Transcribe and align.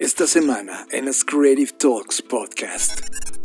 Esta 0.00 0.26
semana 0.26 0.86
en 0.90 1.04
las 1.04 1.26
Creative 1.26 1.72
Talks 1.76 2.22
Podcast, 2.22 3.00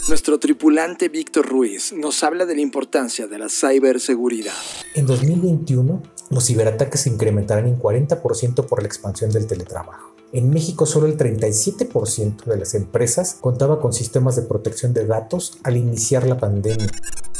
nuestro 0.07 0.39
tripulante 0.39 1.09
Víctor 1.09 1.45
Ruiz 1.45 1.91
nos 1.91 2.23
habla 2.23 2.45
de 2.45 2.55
la 2.55 2.61
importancia 2.61 3.27
de 3.27 3.37
la 3.37 3.49
ciberseguridad. 3.49 4.53
En 4.93 5.05
2021, 5.05 6.01
los 6.29 6.45
ciberataques 6.45 7.01
se 7.01 7.09
incrementarán 7.09 7.67
en 7.67 7.77
40% 7.77 8.67
por 8.67 8.81
la 8.81 8.87
expansión 8.87 9.31
del 9.31 9.47
teletrabajo. 9.47 10.15
En 10.33 10.49
México 10.49 10.85
solo 10.85 11.07
el 11.07 11.17
37% 11.17 12.45
de 12.45 12.57
las 12.57 12.73
empresas 12.75 13.37
contaba 13.39 13.79
con 13.79 13.93
sistemas 13.93 14.35
de 14.35 14.41
protección 14.41 14.93
de 14.93 15.05
datos 15.05 15.59
al 15.63 15.77
iniciar 15.77 16.27
la 16.27 16.37
pandemia. 16.37 16.91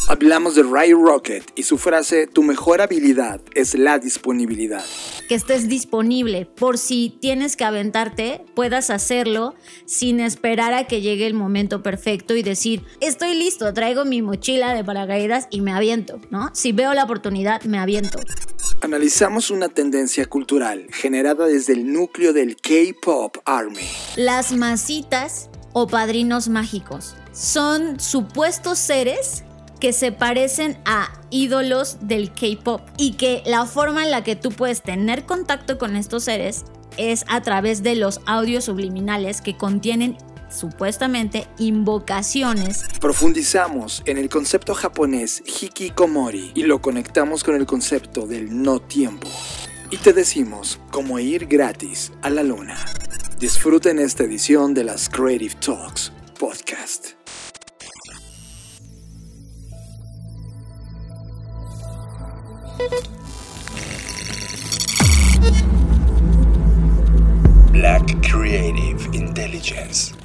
Hablamos 0.08 0.54
de 0.54 0.62
Ray 0.62 0.94
Rocket 0.94 1.44
y 1.56 1.64
su 1.64 1.80
frase, 1.80 2.28
tu 2.28 2.44
mejor 2.44 2.80
habilidad 2.80 3.42
es 3.56 3.74
la 3.74 3.98
disponibilidad. 3.98 4.84
Que 5.28 5.34
estés 5.34 5.68
disponible 5.68 6.46
por 6.46 6.78
si 6.78 7.18
tienes 7.20 7.56
que 7.56 7.64
aventarte, 7.64 8.46
puedas 8.54 8.92
hacerlo 8.92 9.56
sin 9.86 10.20
esperar 10.20 10.76
a 10.76 10.86
que 10.86 11.02
llegue 11.02 11.26
el 11.26 11.34
momento 11.34 11.82
perfecto 11.82 12.36
y 12.36 12.44
decir, 12.44 12.84
estoy 13.02 13.34
listo, 13.34 13.74
traigo 13.74 14.06
mi 14.06 14.22
mochila 14.22 14.76
de 14.76 14.84
paracaídas 14.84 15.48
y 15.50 15.62
me 15.62 15.74
aviento, 15.74 16.22
¿no? 16.30 16.52
Si 16.54 16.72
veo 16.72 16.94
la 16.94 17.06
oportunidad, 17.06 17.64
me 17.64 17.80
aviento. 17.80 18.20
Analizamos 18.86 19.50
una 19.50 19.68
tendencia 19.68 20.28
cultural 20.28 20.86
generada 20.92 21.48
desde 21.48 21.74
el 21.74 21.92
núcleo 21.92 22.34
del 22.34 22.56
K-Pop 22.56 23.38
Army. 23.44 23.82
Las 24.16 24.52
masitas 24.52 25.50
o 25.74 25.88
padrinos 25.88 26.50
mágicos 26.50 27.16
son 27.32 28.00
supuestos 28.00 28.78
seres 28.78 29.44
que 29.80 29.92
se 29.92 30.12
parecen 30.12 30.78
a 30.86 31.20
ídolos 31.32 31.98
del 32.02 32.32
K-pop 32.32 32.82
y 32.96 33.14
que 33.14 33.42
la 33.48 33.66
forma 33.66 34.04
en 34.04 34.12
la 34.12 34.24
que 34.24 34.36
tú 34.36 34.52
puedes 34.52 34.84
tener 34.84 35.26
contacto 35.26 35.80
con 35.80 35.96
estos 35.96 36.26
seres 36.26 36.64
es 36.96 37.26
a 37.28 37.42
través 37.42 37.82
de 37.82 37.96
los 37.96 38.22
audios 38.28 38.66
subliminales 38.66 39.42
que 39.42 39.58
contienen 39.58 40.16
supuestamente 40.56 41.48
invocaciones. 41.60 42.86
Profundizamos 43.00 44.02
en 44.06 44.18
el 44.18 44.30
concepto 44.30 44.74
japonés 44.74 45.44
hikikomori 45.46 46.52
y 46.56 46.64
lo 46.64 46.82
conectamos 46.82 47.44
con 47.44 47.56
el 47.56 47.66
concepto 47.66 48.26
del 48.26 48.62
no 48.62 48.80
tiempo. 48.80 49.28
Y 49.92 49.98
te 49.98 50.14
decimos 50.14 50.80
cómo 50.92 51.20
ir 51.20 51.46
gratis 51.46 52.12
a 52.22 52.30
la 52.30 52.44
luna. 52.44 52.78
Disfruten 53.40 54.00
esta 54.00 54.24
edición 54.24 54.74
de 54.74 54.84
las 54.84 55.10
Creative 55.10 55.54
Talks 55.56 56.12
Podcast. 56.40 57.10
Black 67.72 68.22
Creative 68.22 68.98
Intelligence 69.14 70.25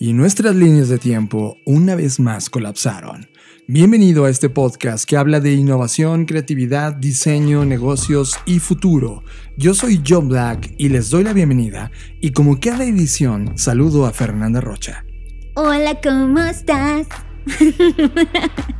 Y 0.00 0.12
nuestras 0.12 0.54
líneas 0.54 0.88
de 0.88 0.98
tiempo 0.98 1.58
una 1.66 1.96
vez 1.96 2.20
más 2.20 2.50
colapsaron. 2.50 3.28
Bienvenido 3.66 4.26
a 4.26 4.30
este 4.30 4.48
podcast 4.48 5.04
que 5.04 5.16
habla 5.16 5.40
de 5.40 5.54
innovación, 5.54 6.24
creatividad, 6.24 6.94
diseño, 6.94 7.64
negocios 7.64 8.38
y 8.46 8.60
futuro. 8.60 9.24
Yo 9.56 9.74
soy 9.74 10.00
John 10.06 10.28
Black 10.28 10.72
y 10.78 10.88
les 10.88 11.10
doy 11.10 11.24
la 11.24 11.32
bienvenida 11.32 11.90
y 12.20 12.30
como 12.30 12.60
cada 12.60 12.84
edición 12.84 13.58
saludo 13.58 14.06
a 14.06 14.12
Fernanda 14.12 14.60
Rocha. 14.60 15.04
Hola, 15.56 16.00
¿cómo 16.00 16.38
estás? 16.38 17.08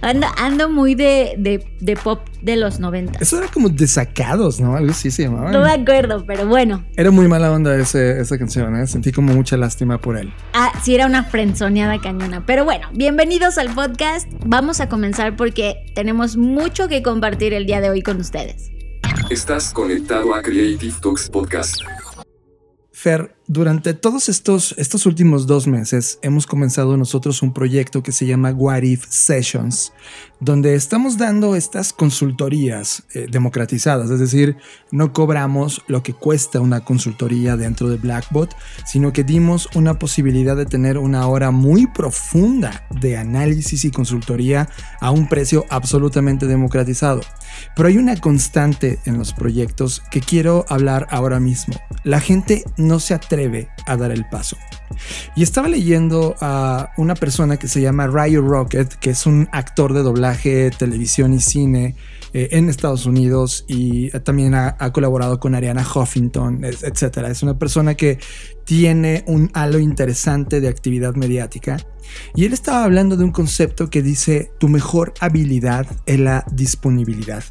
Ando, 0.00 0.26
ando 0.36 0.68
muy 0.68 0.94
de, 0.94 1.34
de, 1.38 1.64
de 1.80 1.96
pop 1.96 2.26
de 2.42 2.56
los 2.56 2.80
90. 2.80 3.18
Eso 3.20 3.38
era 3.38 3.48
como 3.48 3.68
desacados, 3.68 4.60
¿no? 4.60 4.76
Algo 4.76 4.90
así 4.90 5.10
se 5.10 5.24
llamaba. 5.24 5.52
No 5.52 5.60
me 5.60 5.70
acuerdo, 5.70 6.24
pero 6.26 6.46
bueno. 6.46 6.84
Era 6.96 7.10
muy 7.10 7.28
mala 7.28 7.50
onda 7.52 7.76
ese, 7.76 8.20
esa 8.20 8.36
canción, 8.36 8.76
¿eh? 8.76 8.86
Sentí 8.86 9.12
como 9.12 9.32
mucha 9.32 9.56
lástima 9.56 9.98
por 9.98 10.16
él. 10.16 10.32
Ah, 10.52 10.72
sí, 10.82 10.94
era 10.94 11.06
una 11.06 11.24
frenzoneada 11.24 12.00
cañona. 12.00 12.44
Pero 12.44 12.64
bueno, 12.64 12.88
bienvenidos 12.92 13.58
al 13.58 13.72
podcast. 13.74 14.28
Vamos 14.44 14.80
a 14.80 14.88
comenzar 14.88 15.36
porque 15.36 15.86
tenemos 15.94 16.36
mucho 16.36 16.88
que 16.88 17.02
compartir 17.02 17.54
el 17.54 17.66
día 17.66 17.80
de 17.80 17.90
hoy 17.90 18.02
con 18.02 18.20
ustedes. 18.20 18.70
Estás 19.30 19.72
conectado 19.72 20.34
a 20.34 20.42
Creative 20.42 20.94
Talks 21.00 21.30
Podcast. 21.30 21.76
Fer, 22.92 23.33
durante 23.46 23.92
todos 23.92 24.30
estos, 24.30 24.74
estos 24.78 25.04
últimos 25.04 25.46
dos 25.46 25.66
meses 25.66 26.18
hemos 26.22 26.46
comenzado 26.46 26.96
nosotros 26.96 27.42
un 27.42 27.52
proyecto 27.52 28.02
que 28.02 28.10
se 28.10 28.26
llama 28.26 28.52
What 28.52 28.82
If 28.82 29.04
Sessions, 29.10 29.92
donde 30.40 30.74
estamos 30.74 31.18
dando 31.18 31.54
estas 31.54 31.92
consultorías 31.92 33.02
eh, 33.12 33.26
democratizadas, 33.30 34.10
es 34.10 34.18
decir, 34.18 34.56
no 34.90 35.12
cobramos 35.12 35.82
lo 35.88 36.02
que 36.02 36.14
cuesta 36.14 36.60
una 36.60 36.84
consultoría 36.84 37.56
dentro 37.56 37.90
de 37.90 37.98
Blackbot, 37.98 38.54
sino 38.86 39.12
que 39.12 39.24
dimos 39.24 39.68
una 39.74 39.98
posibilidad 39.98 40.56
de 40.56 40.66
tener 40.66 40.96
una 40.96 41.26
hora 41.26 41.50
muy 41.50 41.86
profunda 41.86 42.86
de 42.98 43.18
análisis 43.18 43.84
y 43.84 43.90
consultoría 43.90 44.70
a 45.00 45.10
un 45.10 45.28
precio 45.28 45.66
absolutamente 45.68 46.46
democratizado. 46.46 47.20
Pero 47.76 47.88
hay 47.88 47.98
una 47.98 48.18
constante 48.20 48.98
en 49.04 49.18
los 49.18 49.32
proyectos 49.32 50.02
que 50.10 50.20
quiero 50.20 50.64
hablar 50.68 51.06
ahora 51.10 51.40
mismo. 51.40 51.74
La 52.02 52.20
gente 52.20 52.64
no 52.76 52.98
se 52.98 53.14
atreve 53.14 53.33
a 53.86 53.96
dar 53.96 54.12
el 54.12 54.24
paso. 54.26 54.56
Y 55.36 55.42
estaba 55.42 55.68
leyendo 55.68 56.34
a 56.40 56.90
una 56.96 57.14
persona 57.14 57.56
que 57.56 57.68
se 57.68 57.80
llama 57.80 58.06
Ryo 58.06 58.42
Rocket, 58.42 58.94
que 58.94 59.10
es 59.10 59.26
un 59.26 59.48
actor 59.52 59.92
de 59.92 60.02
doblaje, 60.02 60.70
televisión 60.70 61.34
y 61.34 61.40
cine 61.40 61.96
eh, 62.32 62.48
en 62.52 62.68
Estados 62.68 63.06
Unidos 63.06 63.64
y 63.68 64.10
también 64.20 64.54
ha, 64.54 64.76
ha, 64.78 64.92
colaborado 64.92 65.38
con 65.40 65.54
Ariana 65.54 65.82
Huffington, 65.82 66.64
etc. 66.64 67.18
Es 67.28 67.42
una 67.42 67.58
persona 67.58 67.94
que 67.94 68.18
tiene 68.64 69.24
un 69.26 69.50
halo 69.54 69.78
interesante 69.78 70.60
de 70.60 70.68
actividad 70.68 71.14
mediática. 71.14 71.76
Y 72.34 72.44
él 72.44 72.52
estaba 72.52 72.84
hablando 72.84 73.16
de 73.16 73.24
un 73.24 73.32
concepto 73.32 73.90
que 73.90 74.02
dice, 74.02 74.50
tu 74.58 74.68
mejor 74.68 75.14
habilidad 75.20 75.86
es 76.06 76.20
la 76.20 76.44
disponibilidad. 76.52 77.44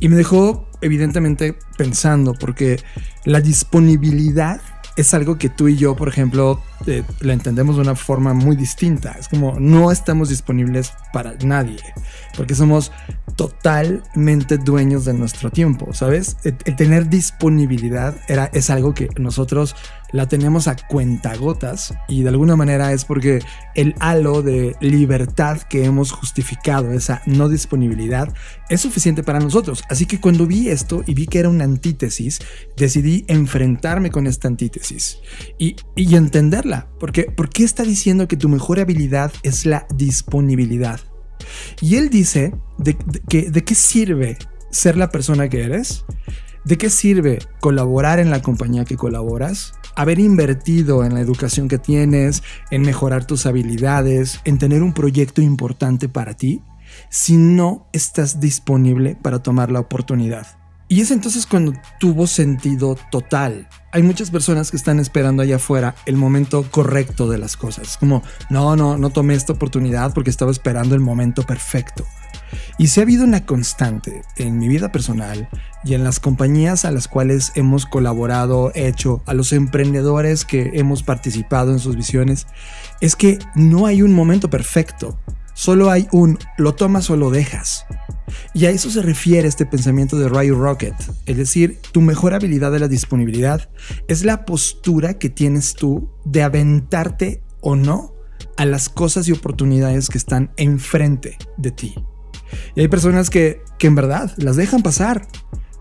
Y 0.00 0.08
me 0.08 0.16
dejó 0.16 0.68
evidentemente 0.80 1.56
pensando, 1.76 2.34
porque 2.34 2.78
la 3.24 3.40
disponibilidad 3.40 4.60
es 4.96 5.12
algo 5.12 5.36
que 5.38 5.48
tú 5.48 5.68
y 5.68 5.76
yo, 5.76 5.94
por 5.94 6.08
ejemplo, 6.08 6.62
eh, 6.86 7.02
la 7.20 7.34
entendemos 7.34 7.76
de 7.76 7.82
una 7.82 7.94
forma 7.94 8.32
muy 8.32 8.56
distinta. 8.56 9.12
Es 9.12 9.28
como 9.28 9.60
no 9.60 9.92
estamos 9.92 10.30
disponibles 10.30 10.92
para 11.12 11.34
nadie, 11.44 11.78
porque 12.36 12.54
somos 12.54 12.92
totalmente 13.36 14.56
dueños 14.56 15.04
de 15.04 15.12
nuestro 15.12 15.50
tiempo, 15.50 15.92
¿sabes? 15.92 16.38
El, 16.44 16.56
el 16.64 16.76
tener 16.76 17.08
disponibilidad 17.08 18.16
era, 18.28 18.46
es 18.46 18.70
algo 18.70 18.94
que 18.94 19.08
nosotros 19.18 19.76
la 20.16 20.26
tenemos 20.26 20.66
a 20.66 20.76
cuentagotas 20.76 21.94
y 22.08 22.22
de 22.22 22.30
alguna 22.30 22.56
manera 22.56 22.92
es 22.92 23.04
porque 23.04 23.40
el 23.74 23.94
halo 24.00 24.42
de 24.42 24.74
libertad 24.80 25.60
que 25.60 25.84
hemos 25.84 26.10
justificado, 26.10 26.90
esa 26.92 27.22
no 27.26 27.48
disponibilidad, 27.50 28.32
es 28.70 28.80
suficiente 28.80 29.22
para 29.22 29.40
nosotros. 29.40 29.82
Así 29.90 30.06
que 30.06 30.18
cuando 30.18 30.46
vi 30.46 30.70
esto 30.70 31.04
y 31.06 31.12
vi 31.12 31.26
que 31.26 31.38
era 31.38 31.50
una 31.50 31.64
antítesis, 31.64 32.40
decidí 32.76 33.24
enfrentarme 33.28 34.10
con 34.10 34.26
esta 34.26 34.48
antítesis 34.48 35.18
y, 35.58 35.76
y 35.94 36.16
entenderla. 36.16 36.88
Porque, 36.98 37.24
¿Por 37.24 37.50
qué 37.50 37.64
está 37.64 37.82
diciendo 37.82 38.26
que 38.26 38.38
tu 38.38 38.48
mejor 38.48 38.80
habilidad 38.80 39.32
es 39.42 39.66
la 39.66 39.86
disponibilidad? 39.94 41.00
Y 41.82 41.96
él 41.96 42.08
dice 42.08 42.54
de, 42.78 42.96
que, 43.28 43.50
de 43.50 43.64
qué 43.64 43.74
sirve 43.74 44.38
ser 44.70 44.96
la 44.96 45.10
persona 45.10 45.48
que 45.48 45.62
eres, 45.62 46.04
de 46.66 46.76
qué 46.76 46.90
sirve 46.90 47.38
colaborar 47.60 48.18
en 48.18 48.30
la 48.30 48.42
compañía 48.42 48.84
que 48.84 48.96
colaboras, 48.96 49.72
haber 49.94 50.18
invertido 50.18 51.04
en 51.04 51.14
la 51.14 51.20
educación 51.20 51.68
que 51.68 51.78
tienes, 51.78 52.42
en 52.72 52.82
mejorar 52.82 53.24
tus 53.24 53.46
habilidades, 53.46 54.40
en 54.44 54.58
tener 54.58 54.82
un 54.82 54.92
proyecto 54.92 55.40
importante 55.40 56.08
para 56.08 56.34
ti, 56.34 56.62
si 57.08 57.36
no 57.36 57.86
estás 57.92 58.40
disponible 58.40 59.16
para 59.22 59.42
tomar 59.42 59.70
la 59.70 59.80
oportunidad. 59.80 60.65
Y 60.88 61.00
es 61.00 61.10
entonces 61.10 61.46
cuando 61.46 61.72
tuvo 61.98 62.26
sentido 62.26 62.96
total. 63.10 63.68
Hay 63.90 64.02
muchas 64.02 64.30
personas 64.30 64.70
que 64.70 64.76
están 64.76 65.00
esperando 65.00 65.42
allá 65.42 65.56
afuera 65.56 65.96
el 66.06 66.16
momento 66.16 66.64
correcto 66.70 67.28
de 67.28 67.38
las 67.38 67.56
cosas. 67.56 67.96
Como, 67.96 68.22
no, 68.50 68.76
no, 68.76 68.96
no 68.96 69.10
tomé 69.10 69.34
esta 69.34 69.54
oportunidad 69.54 70.14
porque 70.14 70.30
estaba 70.30 70.52
esperando 70.52 70.94
el 70.94 71.00
momento 71.00 71.42
perfecto. 71.42 72.04
Y 72.78 72.88
si 72.88 73.00
ha 73.00 73.02
habido 73.02 73.24
una 73.24 73.46
constante 73.46 74.22
en 74.36 74.58
mi 74.58 74.68
vida 74.68 74.92
personal 74.92 75.48
y 75.82 75.94
en 75.94 76.04
las 76.04 76.20
compañías 76.20 76.84
a 76.84 76.92
las 76.92 77.08
cuales 77.08 77.52
hemos 77.56 77.86
colaborado, 77.86 78.70
hecho, 78.74 79.22
a 79.26 79.34
los 79.34 79.52
emprendedores 79.52 80.44
que 80.44 80.72
hemos 80.74 81.02
participado 81.02 81.72
en 81.72 81.80
sus 81.80 81.96
visiones, 81.96 82.46
es 83.00 83.16
que 83.16 83.38
no 83.54 83.86
hay 83.86 84.02
un 84.02 84.14
momento 84.14 84.50
perfecto. 84.50 85.18
Solo 85.54 85.90
hay 85.90 86.06
un 86.12 86.38
lo 86.58 86.74
tomas 86.74 87.08
o 87.10 87.16
lo 87.16 87.30
dejas. 87.30 87.86
Y 88.54 88.66
a 88.66 88.70
eso 88.70 88.90
se 88.90 89.02
refiere 89.02 89.48
este 89.48 89.66
pensamiento 89.66 90.18
de 90.18 90.28
Ryu 90.28 90.54
Rocket, 90.54 90.94
es 91.26 91.36
decir, 91.36 91.78
tu 91.92 92.00
mejor 92.00 92.34
habilidad 92.34 92.72
de 92.72 92.80
la 92.80 92.88
disponibilidad 92.88 93.68
es 94.08 94.24
la 94.24 94.44
postura 94.44 95.18
que 95.18 95.28
tienes 95.28 95.74
tú 95.74 96.10
de 96.24 96.42
aventarte 96.42 97.42
o 97.60 97.76
no 97.76 98.14
a 98.56 98.64
las 98.64 98.88
cosas 98.88 99.28
y 99.28 99.32
oportunidades 99.32 100.08
que 100.08 100.18
están 100.18 100.50
enfrente 100.56 101.36
de 101.56 101.70
ti. 101.70 101.94
Y 102.74 102.80
hay 102.80 102.88
personas 102.88 103.30
que, 103.30 103.60
que 103.78 103.86
en 103.86 103.94
verdad 103.94 104.32
las 104.36 104.56
dejan 104.56 104.82
pasar 104.82 105.26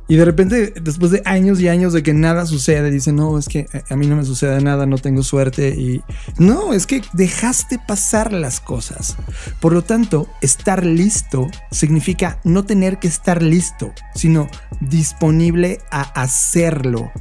y 0.08 0.18
de 0.18 0.26
repente, 0.26 0.74
después 0.80 1.12
de 1.12 1.24
años 1.26 1.60
y 1.60 1.68
años 1.68 1.92
de 1.92 2.04
que 2.04 2.14
nada 2.14 2.46
sucede, 2.46 2.92
dicen, 2.92 3.16
no, 3.16 3.40
es 3.40 3.48
que 3.48 3.68
a 3.90 3.96
mí 3.96 4.06
no 4.06 4.16
me 4.16 4.24
sucede 4.24 4.62
nada, 4.62 4.86
no 4.86 5.00
tengo 5.00 5.24
suerte. 5.24 5.70
Y 5.70 6.02
no, 6.38 6.74
es 6.74 6.86
que 6.86 7.02
dejaste 7.14 7.80
pasar 7.80 8.32
las 8.32 8.60
cosas. 8.60 9.16
Por 9.60 9.74
lo 9.74 9.82
tanto, 9.82 10.28
estar 10.42 10.86
listo 10.86 11.48
significa 11.72 12.40
no 12.44 12.66
tener 12.66 13.00
que 13.00 13.08
estar 13.08 13.42
listo, 13.42 13.94
sino 14.14 14.48
disponible 14.80 15.80
a 15.90 16.02
hacerlo. 16.02 17.12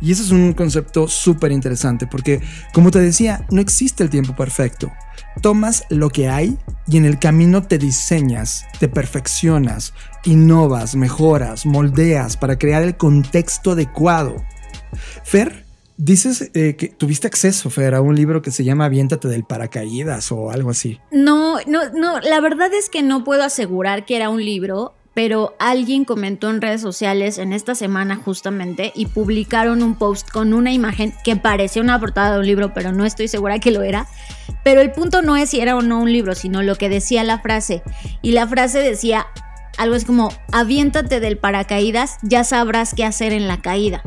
Y 0.00 0.10
eso 0.10 0.24
es 0.24 0.30
un 0.32 0.52
concepto 0.52 1.06
súper 1.06 1.52
interesante 1.52 2.08
porque, 2.08 2.40
como 2.72 2.90
te 2.90 2.98
decía, 2.98 3.46
no 3.50 3.60
existe 3.60 4.02
el 4.02 4.10
tiempo 4.10 4.34
perfecto. 4.34 4.90
Tomas 5.42 5.84
lo 5.90 6.10
que 6.10 6.28
hay 6.28 6.56
y 6.88 6.96
en 6.96 7.04
el 7.04 7.18
camino 7.18 7.62
te 7.62 7.78
diseñas, 7.78 8.64
te 8.78 8.88
perfeccionas, 8.88 9.92
innovas, 10.24 10.94
mejoras, 10.94 11.66
moldeas 11.66 12.36
para 12.36 12.58
crear 12.58 12.82
el 12.82 12.96
contexto 12.96 13.72
adecuado. 13.72 14.36
Fer, 15.24 15.64
dices 15.96 16.50
eh, 16.54 16.76
que 16.76 16.88
tuviste 16.88 17.26
acceso, 17.26 17.70
Fer, 17.70 17.94
a 17.94 18.00
un 18.00 18.14
libro 18.14 18.42
que 18.42 18.50
se 18.50 18.64
llama 18.64 18.86
Aviéntate 18.86 19.28
del 19.28 19.44
paracaídas 19.44 20.30
o 20.32 20.50
algo 20.50 20.70
así. 20.70 21.00
No, 21.10 21.58
no, 21.66 21.90
no, 21.90 22.20
la 22.20 22.40
verdad 22.40 22.72
es 22.72 22.88
que 22.88 23.02
no 23.02 23.24
puedo 23.24 23.42
asegurar 23.42 24.04
que 24.04 24.16
era 24.16 24.30
un 24.30 24.44
libro 24.44 24.94
pero 25.16 25.56
alguien 25.58 26.04
comentó 26.04 26.50
en 26.50 26.60
redes 26.60 26.82
sociales 26.82 27.38
en 27.38 27.54
esta 27.54 27.74
semana 27.74 28.16
justamente 28.16 28.92
y 28.94 29.06
publicaron 29.06 29.82
un 29.82 29.94
post 29.94 30.28
con 30.28 30.52
una 30.52 30.74
imagen 30.74 31.14
que 31.24 31.36
parecía 31.36 31.80
una 31.80 31.98
portada 31.98 32.34
de 32.34 32.40
un 32.40 32.46
libro, 32.46 32.74
pero 32.74 32.92
no 32.92 33.06
estoy 33.06 33.26
segura 33.26 33.58
que 33.58 33.70
lo 33.70 33.82
era. 33.82 34.06
Pero 34.62 34.82
el 34.82 34.92
punto 34.92 35.22
no 35.22 35.34
es 35.38 35.48
si 35.48 35.60
era 35.60 35.74
o 35.74 35.80
no 35.80 36.00
un 36.00 36.12
libro, 36.12 36.34
sino 36.34 36.62
lo 36.62 36.76
que 36.76 36.90
decía 36.90 37.24
la 37.24 37.38
frase. 37.38 37.82
Y 38.20 38.32
la 38.32 38.46
frase 38.46 38.80
decía 38.80 39.26
algo 39.78 39.94
es 39.94 40.04
como, 40.04 40.32
aviéntate 40.52 41.20
del 41.20 41.38
paracaídas, 41.38 42.18
ya 42.22 42.44
sabrás 42.44 42.94
qué 42.94 43.04
hacer 43.04 43.32
en 43.32 43.48
la 43.48 43.60
caída. 43.60 44.02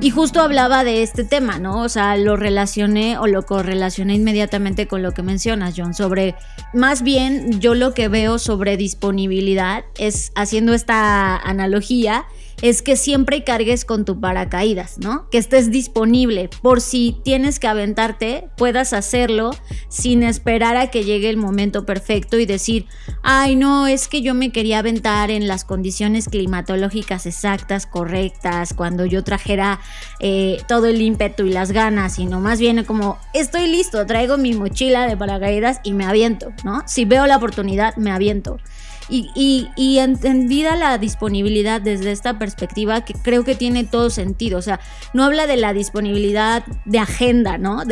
Y 0.00 0.10
justo 0.10 0.40
hablaba 0.40 0.84
de 0.84 1.02
este 1.02 1.24
tema, 1.24 1.58
¿no? 1.58 1.82
O 1.82 1.88
sea, 1.88 2.16
lo 2.16 2.36
relacioné 2.36 3.18
o 3.18 3.26
lo 3.26 3.44
correlacioné 3.44 4.14
inmediatamente 4.14 4.86
con 4.86 5.02
lo 5.02 5.12
que 5.12 5.22
mencionas, 5.22 5.74
John, 5.76 5.92
sobre, 5.94 6.36
más 6.72 7.02
bien 7.02 7.60
yo 7.60 7.74
lo 7.74 7.94
que 7.94 8.08
veo 8.08 8.38
sobre 8.38 8.76
disponibilidad 8.76 9.84
es, 9.98 10.32
haciendo 10.34 10.72
esta 10.72 11.36
analogía, 11.36 12.26
es 12.62 12.82
que 12.82 12.96
siempre 12.96 13.44
cargues 13.44 13.84
con 13.84 14.04
tu 14.04 14.20
paracaídas, 14.20 14.98
¿no? 14.98 15.28
Que 15.30 15.38
estés 15.38 15.70
disponible 15.70 16.50
por 16.62 16.80
si 16.80 17.16
tienes 17.24 17.58
que 17.58 17.68
aventarte, 17.68 18.48
puedas 18.56 18.92
hacerlo 18.92 19.50
sin 19.88 20.22
esperar 20.22 20.76
a 20.76 20.90
que 20.90 21.04
llegue 21.04 21.30
el 21.30 21.36
momento 21.36 21.86
perfecto 21.86 22.38
y 22.38 22.46
decir, 22.46 22.86
ay 23.22 23.56
no, 23.56 23.86
es 23.86 24.08
que 24.08 24.22
yo 24.22 24.34
me 24.34 24.50
quería 24.50 24.80
aventar 24.80 25.30
en 25.30 25.46
las 25.48 25.64
condiciones 25.64 26.28
climatológicas 26.28 27.26
exactas, 27.26 27.86
correctas, 27.86 28.74
cuando 28.74 29.06
yo 29.06 29.24
trajera 29.24 29.80
eh, 30.20 30.60
todo 30.68 30.86
el 30.86 31.00
ímpetu 31.00 31.44
y 31.44 31.52
las 31.52 31.72
ganas, 31.72 32.14
sino 32.14 32.40
más 32.40 32.58
bien 32.58 32.84
como, 32.84 33.18
estoy 33.34 33.68
listo, 33.68 34.04
traigo 34.06 34.36
mi 34.36 34.54
mochila 34.54 35.06
de 35.06 35.16
paracaídas 35.16 35.80
y 35.84 35.92
me 35.92 36.04
aviento, 36.04 36.52
¿no? 36.64 36.82
Si 36.86 37.04
veo 37.04 37.26
la 37.26 37.36
oportunidad, 37.36 37.96
me 37.96 38.10
aviento. 38.10 38.58
Y, 39.10 39.98
entendida 39.98 40.76
la 40.76 40.98
disponibilidad 40.98 41.80
desde 41.80 42.12
esta 42.12 42.38
perspectiva, 42.38 43.04
que 43.04 43.14
creo 43.14 43.44
que 43.44 43.54
tiene 43.54 43.84
todo 43.84 44.10
sentido. 44.10 44.58
O 44.58 44.62
sea, 44.62 44.80
no 45.14 45.24
habla 45.24 45.46
de 45.46 45.56
la 45.56 45.72
disponibilidad 45.72 46.64
de 46.84 46.98
agenda, 46.98 47.58
¿no? 47.58 47.84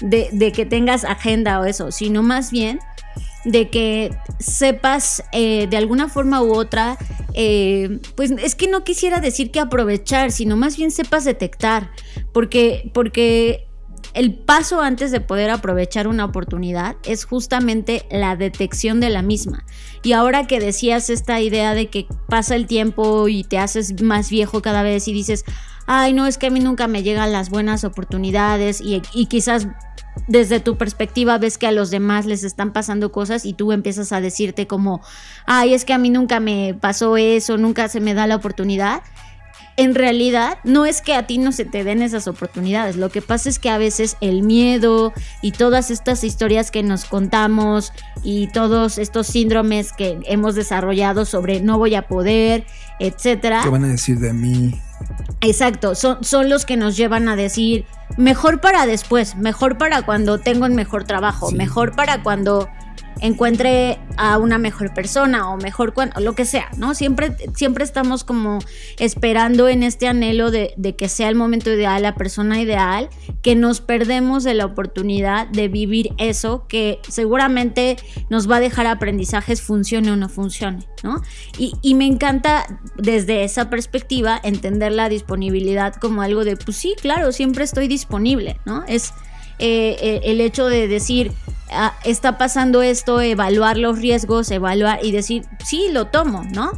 De, 0.00 0.28
de, 0.32 0.52
que 0.52 0.66
tengas 0.66 1.04
agenda 1.04 1.60
o 1.60 1.64
eso, 1.64 1.90
sino 1.90 2.22
más 2.22 2.50
bien 2.50 2.80
de 3.44 3.70
que 3.70 4.14
sepas 4.38 5.22
eh, 5.32 5.66
de 5.68 5.76
alguna 5.76 6.08
forma 6.08 6.42
u 6.42 6.52
otra, 6.52 6.98
eh, 7.34 8.00
pues 8.14 8.32
es 8.32 8.54
que 8.54 8.68
no 8.68 8.84
quisiera 8.84 9.20
decir 9.20 9.50
que 9.50 9.60
aprovechar, 9.60 10.30
sino 10.32 10.56
más 10.56 10.76
bien 10.76 10.90
sepas 10.90 11.24
detectar, 11.24 11.90
porque, 12.32 12.90
porque 12.92 13.69
el 14.14 14.34
paso 14.34 14.80
antes 14.80 15.10
de 15.10 15.20
poder 15.20 15.50
aprovechar 15.50 16.08
una 16.08 16.24
oportunidad 16.24 16.96
es 17.04 17.24
justamente 17.24 18.06
la 18.10 18.36
detección 18.36 19.00
de 19.00 19.10
la 19.10 19.22
misma. 19.22 19.64
Y 20.02 20.12
ahora 20.12 20.46
que 20.46 20.60
decías 20.60 21.10
esta 21.10 21.40
idea 21.40 21.74
de 21.74 21.88
que 21.88 22.06
pasa 22.28 22.56
el 22.56 22.66
tiempo 22.66 23.28
y 23.28 23.44
te 23.44 23.58
haces 23.58 24.02
más 24.02 24.30
viejo 24.30 24.62
cada 24.62 24.82
vez 24.82 25.06
y 25.08 25.12
dices, 25.12 25.44
ay, 25.86 26.12
no, 26.12 26.26
es 26.26 26.38
que 26.38 26.46
a 26.46 26.50
mí 26.50 26.60
nunca 26.60 26.86
me 26.86 27.02
llegan 27.02 27.32
las 27.32 27.50
buenas 27.50 27.84
oportunidades 27.84 28.80
y, 28.80 29.00
quizás 29.26 29.68
desde 30.26 30.58
tu 30.60 30.76
perspectiva 30.76 31.38
ves 31.38 31.56
que 31.56 31.66
a 31.66 31.72
los 31.72 31.90
demás 31.90 32.26
les 32.26 32.42
están 32.42 32.72
pasando 32.72 33.12
cosas 33.12 33.44
y 33.44 33.52
tú 33.54 33.72
empiezas 33.72 34.12
a 34.12 34.20
decirte 34.20 34.66
como, 34.66 35.00
ay, 35.46 35.72
es 35.72 35.84
que 35.84 35.92
a 35.92 35.98
mí 35.98 36.10
nunca 36.10 36.40
me 36.40 36.76
pasó 36.80 37.16
eso, 37.16 37.56
nunca 37.58 37.88
se 37.88 38.00
me 38.00 38.14
da 38.14 38.26
la 38.26 38.36
oportunidad 38.36 39.02
en 39.76 39.94
realidad 39.94 40.58
no 40.64 40.86
es 40.86 41.00
que 41.00 41.14
a 41.14 41.26
ti 41.26 41.38
no 41.38 41.52
se 41.52 41.64
te 41.64 41.84
den 41.84 42.02
esas 42.02 42.28
oportunidades, 42.28 42.96
lo 42.96 43.10
que 43.10 43.22
pasa 43.22 43.48
es 43.48 43.58
que 43.58 43.70
a 43.70 43.78
veces 43.78 44.16
el 44.20 44.42
miedo 44.42 45.12
y 45.42 45.52
todas 45.52 45.90
estas 45.90 46.24
historias 46.24 46.70
que 46.70 46.82
nos 46.82 47.04
contamos 47.04 47.92
y 48.22 48.48
todos 48.48 48.98
estos 48.98 49.26
síndromes 49.26 49.92
que 49.92 50.18
hemos 50.24 50.54
desarrollado 50.54 51.24
sobre 51.24 51.60
no 51.60 51.78
voy 51.78 51.94
a 51.94 52.08
poder, 52.08 52.66
etcétera. 52.98 53.60
¿Qué 53.62 53.70
van 53.70 53.84
a 53.84 53.88
decir 53.88 54.18
de 54.18 54.32
mí? 54.32 54.80
Exacto, 55.40 55.94
son, 55.94 56.22
son 56.22 56.50
los 56.50 56.66
que 56.66 56.76
nos 56.76 56.96
llevan 56.96 57.28
a 57.28 57.36
decir 57.36 57.86
mejor 58.16 58.60
para 58.60 58.86
después, 58.86 59.36
mejor 59.36 59.78
para 59.78 60.02
cuando 60.02 60.38
tengo 60.38 60.66
un 60.66 60.74
mejor 60.74 61.04
trabajo, 61.04 61.50
mejor 61.50 61.96
para 61.96 62.22
cuando 62.22 62.68
encuentre 63.20 63.98
a 64.16 64.38
una 64.38 64.58
mejor 64.58 64.94
persona 64.94 65.50
o 65.50 65.56
mejor 65.56 65.92
o 65.96 66.20
lo 66.20 66.34
que 66.34 66.44
sea, 66.44 66.68
¿no? 66.76 66.94
Siempre, 66.94 67.36
siempre 67.54 67.84
estamos 67.84 68.24
como 68.24 68.58
esperando 68.98 69.68
en 69.68 69.82
este 69.82 70.08
anhelo 70.08 70.50
de, 70.50 70.74
de, 70.76 70.96
que 70.96 71.08
sea 71.08 71.28
el 71.28 71.34
momento 71.34 71.70
ideal, 71.70 72.02
la 72.02 72.14
persona 72.14 72.60
ideal, 72.60 73.08
que 73.42 73.54
nos 73.54 73.80
perdemos 73.80 74.44
de 74.44 74.54
la 74.54 74.66
oportunidad 74.66 75.46
de 75.48 75.68
vivir 75.68 76.12
eso 76.18 76.66
que 76.68 77.00
seguramente 77.08 77.96
nos 78.28 78.50
va 78.50 78.56
a 78.56 78.60
dejar 78.60 78.86
aprendizajes, 78.86 79.62
funcione 79.62 80.10
o 80.12 80.16
no 80.16 80.28
funcione, 80.28 80.86
¿no? 81.02 81.22
Y, 81.58 81.74
y 81.82 81.94
me 81.94 82.06
encanta 82.06 82.80
desde 82.96 83.44
esa 83.44 83.70
perspectiva 83.70 84.40
entender 84.42 84.92
la 84.92 85.08
disponibilidad 85.08 85.94
como 85.94 86.22
algo 86.22 86.44
de, 86.44 86.56
pues 86.56 86.76
sí, 86.76 86.94
claro, 87.00 87.32
siempre 87.32 87.64
estoy 87.64 87.88
disponible, 87.88 88.60
¿no? 88.64 88.84
Es 88.86 89.12
eh, 89.60 89.96
eh, 90.00 90.20
el 90.24 90.40
hecho 90.40 90.66
de 90.66 90.88
decir, 90.88 91.32
ah, 91.70 91.94
está 92.04 92.38
pasando 92.38 92.82
esto, 92.82 93.20
evaluar 93.20 93.76
los 93.76 93.98
riesgos, 93.98 94.50
evaluar 94.50 95.00
y 95.02 95.12
decir, 95.12 95.44
sí, 95.64 95.88
lo 95.92 96.06
tomo, 96.06 96.44
¿no? 96.52 96.72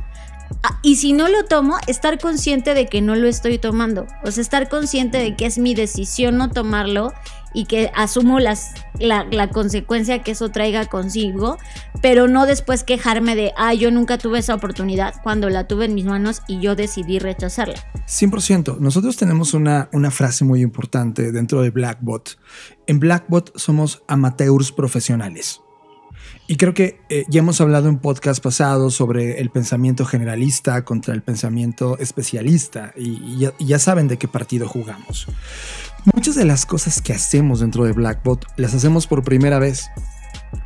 Ah, 0.63 0.79
y 0.83 0.97
si 0.97 1.13
no 1.13 1.29
lo 1.29 1.45
tomo, 1.45 1.79
estar 1.87 2.19
consciente 2.19 2.75
de 2.75 2.87
que 2.87 3.01
no 3.01 3.15
lo 3.15 3.29
estoy 3.29 3.59
tomando. 3.59 4.07
O 4.25 4.31
sea, 4.31 4.43
estar 4.43 4.69
consciente 4.69 5.19
de 5.19 5.35
que 5.37 5.47
es 5.47 5.59
mi 5.59 5.75
decisión 5.75 6.37
no 6.37 6.51
tomarlo 6.51 7.13
y 7.55 7.67
que 7.67 7.91
asumo 7.95 8.41
las, 8.41 8.75
la, 8.99 9.25
la, 9.31 9.49
consecuencia 9.51 10.23
que 10.23 10.33
eso 10.33 10.51
traiga 10.51 10.87
consigo, 10.87 11.59
pero 12.01 12.29
no 12.29 12.47
después 12.47 12.85
quejarme 12.85 13.35
de, 13.35 13.53
ah, 13.57 13.75
yo 13.75 13.91
nunca 13.91 14.19
tuve 14.19 14.39
esa 14.39 14.55
oportunidad 14.55 15.15
cuando 15.23 15.51
la 15.51 15.67
tuve 15.67 15.85
en 15.87 15.95
mis 15.95 16.05
manos 16.05 16.43
y 16.49 16.61
yo 16.61 16.75
decidí 16.77 17.19
rechazarla. 17.19 17.75
100%. 18.07 18.79
Nosotros 18.79 19.17
tenemos 19.17 19.55
una, 19.55 19.89
una 19.93 20.11
frase 20.11 20.45
muy 20.45 20.63
importante 20.63 21.33
dentro 21.33 21.63
de 21.63 21.71
Blackbot. 21.71 22.39
En 22.87 23.01
Blackbot 23.01 23.57
somos 23.57 24.03
amateurs 24.09 24.73
profesionales. 24.73 25.61
Y 26.49 26.57
creo 26.57 26.75
que 26.75 27.01
eh, 27.09 27.25
ya 27.29 27.39
hemos 27.39 27.61
hablado 27.61 27.89
en 27.89 27.99
podcast 27.99 28.43
pasados 28.43 28.95
sobre 28.95 29.41
el 29.41 29.51
pensamiento 29.51 30.05
generalista 30.05 30.85
contra 30.85 31.15
el 31.15 31.23
pensamiento 31.23 31.97
especialista 31.99 32.93
y, 32.97 33.49
ya, 33.59 33.79
saben 33.79 34.09
de 34.09 34.19
qué 34.19 34.29
partido 34.29 34.69
jugamos. 34.69 35.29
Muchas 36.05 36.35
de 36.35 36.45
las 36.45 36.67
cosas 36.67 37.01
que 37.01 37.13
hacemos 37.13 37.61
dentro 37.61 37.85
de 37.85 37.93
Blackbot 37.93 38.45
las 38.57 38.75
hacemos 38.75 39.07
por 39.07 39.23
primera 39.23 39.61
vez. 39.61 39.89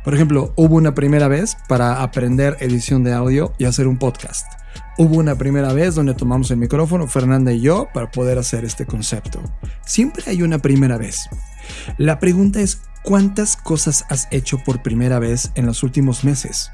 Por 0.03 0.15
ejemplo, 0.15 0.51
hubo 0.55 0.75
una 0.75 0.95
primera 0.95 1.27
vez 1.27 1.57
para 1.67 2.01
aprender 2.01 2.57
edición 2.59 3.03
de 3.03 3.13
audio 3.13 3.53
y 3.59 3.65
hacer 3.65 3.87
un 3.87 3.99
podcast. 3.99 4.47
Hubo 4.97 5.17
una 5.17 5.35
primera 5.35 5.73
vez 5.73 5.93
donde 5.93 6.15
tomamos 6.15 6.49
el 6.49 6.57
micrófono, 6.57 7.07
Fernanda 7.07 7.53
y 7.53 7.61
yo, 7.61 7.87
para 7.93 8.09
poder 8.09 8.39
hacer 8.39 8.65
este 8.65 8.87
concepto. 8.87 9.39
Siempre 9.85 10.23
hay 10.25 10.41
una 10.41 10.57
primera 10.57 10.97
vez. 10.97 11.29
La 11.99 12.17
pregunta 12.17 12.59
es, 12.59 12.81
¿cuántas 13.03 13.57
cosas 13.57 14.05
has 14.09 14.27
hecho 14.31 14.57
por 14.65 14.81
primera 14.81 15.19
vez 15.19 15.51
en 15.53 15.67
los 15.67 15.83
últimos 15.83 16.23
meses? 16.23 16.71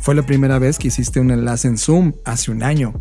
Fue 0.00 0.14
la 0.14 0.22
primera 0.22 0.58
vez 0.58 0.78
que 0.78 0.88
hiciste 0.88 1.20
un 1.20 1.30
enlace 1.30 1.68
en 1.68 1.76
Zoom 1.76 2.14
hace 2.24 2.50
un 2.50 2.62
año. 2.62 2.94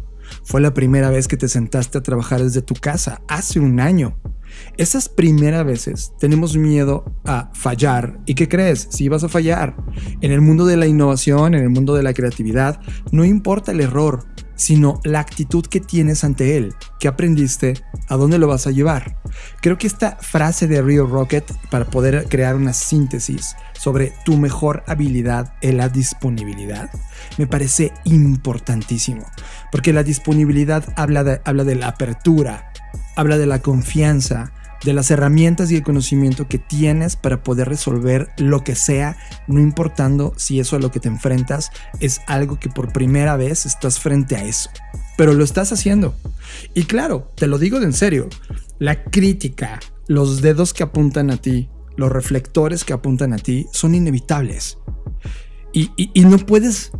Fue 0.43 0.59
la 0.59 0.73
primera 0.73 1.09
vez 1.09 1.29
que 1.29 1.37
te 1.37 1.47
sentaste 1.47 1.97
a 1.97 2.03
trabajar 2.03 2.43
desde 2.43 2.61
tu 2.61 2.73
casa 2.73 3.21
hace 3.29 3.61
un 3.61 3.79
año. 3.79 4.17
Esas 4.77 5.09
primeras 5.09 5.65
veces 5.65 6.13
tenemos 6.19 6.57
miedo 6.57 7.05
a 7.25 7.49
fallar. 7.53 8.19
¿Y 8.25 8.35
qué 8.35 8.47
crees? 8.47 8.87
Si 8.91 9.09
vas 9.09 9.23
a 9.23 9.29
fallar. 9.29 9.75
En 10.21 10.31
el 10.31 10.41
mundo 10.41 10.65
de 10.65 10.77
la 10.77 10.87
innovación, 10.87 11.53
en 11.53 11.63
el 11.63 11.69
mundo 11.69 11.95
de 11.95 12.03
la 12.03 12.13
creatividad, 12.13 12.79
no 13.11 13.25
importa 13.25 13.71
el 13.71 13.81
error, 13.81 14.25
sino 14.59 14.99
la 15.05 15.21
actitud 15.21 15.65
que 15.65 15.79
tienes 15.79 16.25
ante 16.25 16.57
él, 16.57 16.73
qué 16.99 17.07
aprendiste, 17.07 17.75
a 18.09 18.17
dónde 18.17 18.37
lo 18.37 18.47
vas 18.47 18.67
a 18.67 18.71
llevar. 18.71 19.17
Creo 19.61 19.77
que 19.77 19.87
esta 19.87 20.17
frase 20.17 20.67
de 20.67 20.81
Rio 20.81 21.07
Rocket, 21.07 21.49
para 21.71 21.85
poder 21.85 22.27
crear 22.27 22.55
una 22.55 22.73
síntesis 22.73 23.55
sobre 23.73 24.11
tu 24.25 24.35
mejor 24.35 24.83
habilidad 24.85 25.53
en 25.61 25.77
la 25.77 25.87
disponibilidad, 25.87 26.89
me 27.37 27.47
parece 27.47 27.93
importantísimo, 28.03 29.25
porque 29.71 29.93
la 29.93 30.03
disponibilidad 30.03 30.83
habla 30.97 31.23
de, 31.23 31.41
habla 31.45 31.63
de 31.63 31.75
la 31.75 31.87
apertura, 31.87 32.68
habla 33.15 33.37
de 33.37 33.45
la 33.45 33.61
confianza, 33.61 34.53
de 34.83 34.93
las 34.93 35.11
herramientas 35.11 35.71
y 35.71 35.75
el 35.75 35.83
conocimiento 35.83 36.47
que 36.47 36.57
tienes 36.57 37.15
para 37.15 37.43
poder 37.43 37.67
resolver 37.67 38.29
lo 38.37 38.63
que 38.63 38.75
sea, 38.75 39.17
no 39.47 39.59
importando 39.59 40.33
si 40.37 40.59
eso 40.59 40.75
a 40.75 40.79
lo 40.79 40.91
que 40.91 40.99
te 40.99 41.09
enfrentas 41.09 41.71
es 41.99 42.21
algo 42.27 42.59
que 42.59 42.69
por 42.69 42.93
primera 42.93 43.35
vez 43.35 43.65
estás 43.65 43.99
frente 43.99 44.35
a 44.35 44.43
eso. 44.45 44.69
Pero 45.17 45.33
lo 45.33 45.43
estás 45.43 45.71
haciendo. 45.73 46.15
Y 46.73 46.83
claro, 46.83 47.29
te 47.35 47.47
lo 47.47 47.57
digo 47.57 47.79
de 47.79 47.87
en 47.87 47.93
serio, 47.93 48.29
la 48.77 49.03
crítica, 49.03 49.79
los 50.07 50.41
dedos 50.41 50.73
que 50.73 50.83
apuntan 50.83 51.29
a 51.29 51.37
ti, 51.37 51.69
los 51.97 52.11
reflectores 52.11 52.85
que 52.85 52.93
apuntan 52.93 53.33
a 53.33 53.37
ti 53.37 53.67
son 53.73 53.95
inevitables. 53.95 54.77
Y, 55.73 55.91
y 55.97 56.21
no 56.25 56.37
puedes 56.37 56.91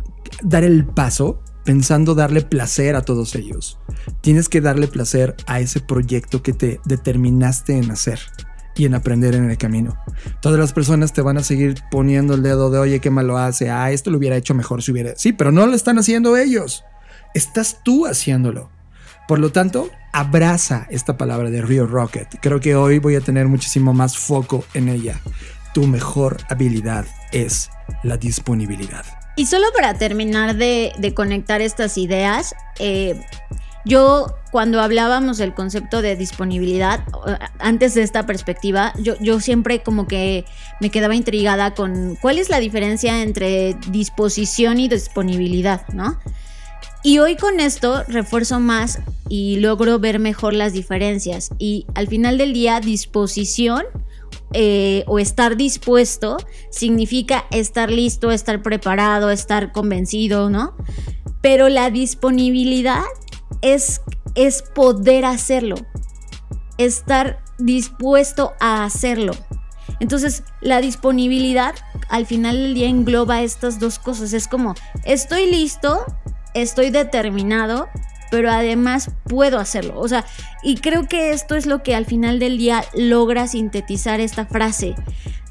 dar 0.42 0.64
el 0.64 0.84
paso 0.84 1.42
pensando 1.64 2.14
darle 2.14 2.42
placer 2.42 2.96
a 2.96 3.02
todos 3.02 3.34
ellos. 3.34 3.78
Tienes 4.20 4.48
que 4.48 4.60
darle 4.60 4.88
placer 4.88 5.36
a 5.46 5.60
ese 5.60 5.80
proyecto 5.80 6.42
que 6.42 6.52
te 6.52 6.80
determinaste 6.84 7.76
en 7.76 7.90
hacer 7.90 8.20
y 8.76 8.86
en 8.86 8.94
aprender 8.94 9.34
en 9.34 9.50
el 9.50 9.58
camino. 9.58 9.98
Todas 10.40 10.58
las 10.58 10.72
personas 10.72 11.12
te 11.12 11.22
van 11.22 11.38
a 11.38 11.42
seguir 11.42 11.82
poniendo 11.90 12.34
el 12.34 12.42
dedo 12.42 12.70
de, 12.70 12.78
oye, 12.78 13.00
qué 13.00 13.10
malo 13.10 13.38
hace, 13.38 13.70
ah, 13.70 13.90
esto 13.90 14.10
lo 14.10 14.18
hubiera 14.18 14.36
hecho 14.36 14.54
mejor 14.54 14.82
si 14.82 14.92
hubiera... 14.92 15.14
Sí, 15.16 15.32
pero 15.32 15.52
no 15.52 15.66
lo 15.66 15.74
están 15.74 15.98
haciendo 15.98 16.36
ellos. 16.36 16.84
Estás 17.34 17.78
tú 17.84 18.06
haciéndolo. 18.06 18.70
Por 19.28 19.38
lo 19.38 19.52
tanto, 19.52 19.90
abraza 20.12 20.86
esta 20.90 21.16
palabra 21.16 21.50
de 21.50 21.62
Rio 21.62 21.86
Rocket. 21.86 22.38
Creo 22.40 22.60
que 22.60 22.74
hoy 22.74 22.98
voy 22.98 23.14
a 23.14 23.20
tener 23.20 23.46
muchísimo 23.46 23.92
más 23.92 24.18
foco 24.18 24.64
en 24.74 24.88
ella. 24.88 25.20
Tu 25.72 25.86
mejor 25.86 26.38
habilidad 26.48 27.06
es 27.30 27.70
la 28.02 28.16
disponibilidad. 28.16 29.19
Y 29.40 29.46
solo 29.46 29.72
para 29.72 29.94
terminar 29.94 30.56
de, 30.56 31.12
conectar 31.16 31.62
estas 31.62 31.96
ideas, 31.96 32.54
eh, 32.78 33.18
yo 33.86 34.34
cuando 34.50 34.82
hablábamos 34.82 35.38
del 35.38 35.54
concepto 35.54 36.02
de 36.02 36.14
disponibilidad, 36.14 37.02
antes 37.58 37.94
de 37.94 38.02
esta 38.02 38.26
perspectiva, 38.26 38.92
yo, 38.98 39.14
yo 39.18 39.40
siempre 39.40 39.82
como 39.82 40.06
que 40.06 40.44
me 40.78 40.90
quedaba 40.90 41.14
intrigada 41.14 41.72
con 41.72 42.18
cuál 42.20 42.38
es 42.38 42.50
la 42.50 42.60
diferencia 42.60 43.22
entre 43.22 43.78
disposición 43.88 44.78
y 44.78 44.88
disponibilidad, 44.88 45.88
¿no? 45.94 46.20
Y 47.02 47.20
hoy 47.20 47.36
con 47.36 47.60
esto 47.60 48.04
refuerzo 48.08 48.60
más 48.60 48.98
y 49.30 49.56
logro 49.56 49.98
ver 49.98 50.18
mejor 50.18 50.52
las 50.52 50.74
diferencias. 50.74 51.48
Y 51.58 51.86
al 51.94 52.08
final 52.08 52.36
del 52.36 52.52
día, 52.52 52.78
disposición 52.80 53.84
eh, 54.52 55.04
o 55.06 55.18
estar 55.18 55.56
dispuesto 55.56 56.36
significa 56.70 57.46
estar 57.50 57.90
listo, 57.90 58.30
estar 58.30 58.62
preparado, 58.62 59.30
estar 59.30 59.72
convencido, 59.72 60.50
¿no? 60.50 60.74
Pero 61.40 61.68
la 61.68 61.90
disponibilidad 61.90 63.02
es, 63.62 64.00
es 64.34 64.62
poder 64.62 65.24
hacerlo, 65.24 65.76
estar 66.78 67.42
dispuesto 67.58 68.52
a 68.60 68.84
hacerlo. 68.84 69.32
Entonces, 70.00 70.42
la 70.60 70.80
disponibilidad 70.80 71.74
al 72.08 72.26
final 72.26 72.56
del 72.56 72.74
día 72.74 72.88
engloba 72.88 73.42
estas 73.42 73.78
dos 73.78 73.98
cosas. 73.98 74.32
Es 74.32 74.48
como, 74.48 74.74
estoy 75.04 75.50
listo, 75.50 76.04
estoy 76.54 76.90
determinado, 76.90 77.88
pero 78.30 78.50
además 78.50 79.10
puedo 79.24 79.58
hacerlo. 79.58 79.98
O 79.98 80.08
sea, 80.08 80.24
y 80.62 80.76
creo 80.76 81.06
que 81.08 81.32
esto 81.32 81.56
es 81.56 81.66
lo 81.66 81.82
que 81.82 81.94
al 81.94 82.06
final 82.06 82.38
del 82.38 82.58
día 82.58 82.84
logra 82.94 83.46
sintetizar 83.46 84.20
esta 84.20 84.46
frase. 84.46 84.94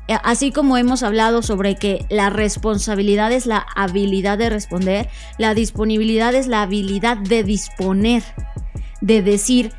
Eh, 0.08 0.18
así 0.24 0.52
como 0.52 0.78
hemos 0.78 1.04
hablado 1.04 1.44
sobre 1.44 1.76
que 1.76 2.06
la 2.10 2.30
responsabilidad 2.32 3.32
es 3.32 3.46
la 3.46 3.66
habilidad 3.76 4.40
de 4.40 4.50
responder, 4.50 5.08
la 5.38 5.54
disponibilidad 5.54 6.34
es 6.34 6.48
la 6.48 6.64
habilidad 6.64 7.18
de 7.18 7.44
disponer, 7.44 8.24
de 9.02 9.22
decir, 9.22 9.72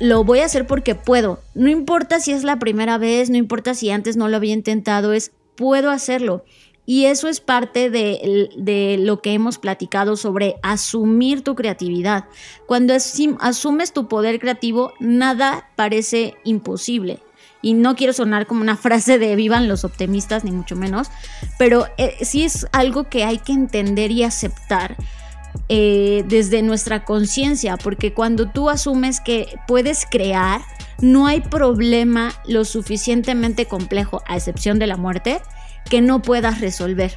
lo 0.00 0.24
voy 0.24 0.40
a 0.40 0.46
hacer 0.46 0.66
porque 0.66 0.94
puedo. 0.94 1.40
No 1.54 1.70
importa 1.70 2.20
si 2.20 2.32
es 2.32 2.44
la 2.44 2.58
primera 2.58 2.98
vez, 2.98 3.30
no 3.30 3.36
importa 3.36 3.74
si 3.74 3.90
antes 3.90 4.16
no 4.16 4.28
lo 4.28 4.36
había 4.36 4.54
intentado, 4.54 5.12
es 5.12 5.32
puedo 5.56 5.90
hacerlo. 5.90 6.44
Y 6.90 7.06
eso 7.06 7.28
es 7.28 7.40
parte 7.40 7.88
de, 7.88 8.98
lo 8.98 9.22
que 9.22 9.32
hemos 9.32 9.58
platicado 9.58 10.16
sobre 10.16 10.56
asumir 10.60 11.44
tu 11.44 11.54
creatividad. 11.54 12.24
Cuando 12.66 12.94
asumes 12.94 13.92
tu 13.92 14.08
poder 14.08 14.40
creativo, 14.40 14.92
nada 14.98 15.70
parece 15.76 16.34
imposible. 16.42 17.20
Y 17.62 17.74
no 17.74 17.94
quiero 17.94 18.12
sonar 18.12 18.48
como 18.48 18.62
una 18.62 18.76
frase 18.86 19.20
de 19.20 19.36
vivan 19.36 19.68
los 19.68 19.84
optimistas, 19.84 20.42
ni 20.42 20.50
mucho 20.50 20.74
menos, 20.74 21.12
pero 21.60 21.86
eh, 21.96 22.16
sí 22.22 22.42
es 22.42 22.66
algo 22.72 23.08
que 23.08 23.22
hay 23.22 23.38
que 23.38 23.52
entender 23.52 24.10
y 24.10 24.24
aceptar. 24.24 24.96
Eh, 25.68 26.24
desde 26.28 26.62
nuestra 26.62 27.04
conciencia, 27.04 27.76
porque 27.76 28.14
cuando 28.14 28.50
tú 28.50 28.70
asumes 28.70 29.20
que 29.20 29.58
puedes 29.66 30.06
crear, 30.08 30.60
no 31.00 31.26
hay 31.26 31.40
problema 31.40 32.32
lo 32.46 32.64
suficientemente 32.64 33.66
complejo, 33.66 34.22
a 34.28 34.36
excepción 34.36 34.78
de 34.78 34.86
la 34.86 34.96
muerte, 34.96 35.40
que 35.88 36.00
no 36.00 36.22
puedas 36.22 36.60
resolver. 36.60 37.16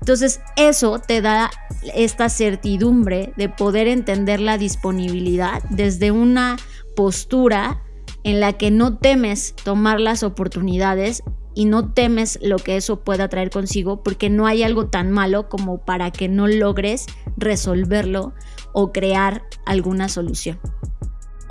Entonces 0.00 0.40
eso 0.56 0.98
te 0.98 1.20
da 1.20 1.50
esta 1.94 2.28
certidumbre 2.28 3.32
de 3.36 3.48
poder 3.48 3.88
entender 3.88 4.40
la 4.40 4.58
disponibilidad 4.58 5.62
desde 5.70 6.10
una 6.10 6.56
postura 6.96 7.82
en 8.24 8.40
la 8.40 8.54
que 8.54 8.70
no 8.70 8.98
temes 8.98 9.54
tomar 9.54 10.00
las 10.00 10.22
oportunidades 10.22 11.22
y 11.54 11.64
no 11.64 11.92
temes 11.92 12.38
lo 12.42 12.56
que 12.56 12.76
eso 12.76 13.00
pueda 13.00 13.28
traer 13.28 13.50
consigo 13.50 14.02
porque 14.02 14.30
no 14.30 14.46
hay 14.46 14.62
algo 14.62 14.86
tan 14.86 15.10
malo 15.10 15.48
como 15.48 15.84
para 15.84 16.10
que 16.10 16.28
no 16.28 16.46
logres 16.46 17.06
resolverlo 17.36 18.32
o 18.72 18.92
crear 18.92 19.42
alguna 19.66 20.08
solución. 20.08 20.58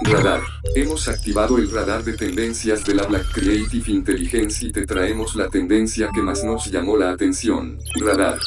Radar. 0.02 0.42
Hemos 0.76 1.08
activado 1.08 1.58
el 1.58 1.72
radar 1.72 2.04
de 2.04 2.14
tendencias 2.14 2.86
de 2.86 2.96
la 2.96 3.04
Black 3.08 3.26
Creative 3.34 3.92
Intelligence 3.92 4.66
y 4.66 4.72
te 4.72 4.86
traemos 4.86 5.36
la 5.36 5.50
tendencia 5.50 6.10
que 6.14 6.22
más 6.22 6.44
nos 6.44 6.70
llamó 6.72 6.98
la 6.98 7.12
atención. 7.12 7.80
Radar. 8.00 8.38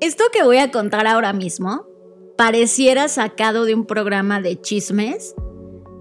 Esto 0.00 0.24
que 0.32 0.42
voy 0.42 0.58
a 0.58 0.70
contar 0.70 1.06
ahora 1.06 1.32
mismo 1.32 1.86
pareciera 2.36 3.08
sacado 3.08 3.64
de 3.64 3.74
un 3.74 3.86
programa 3.86 4.40
de 4.40 4.60
chismes, 4.60 5.34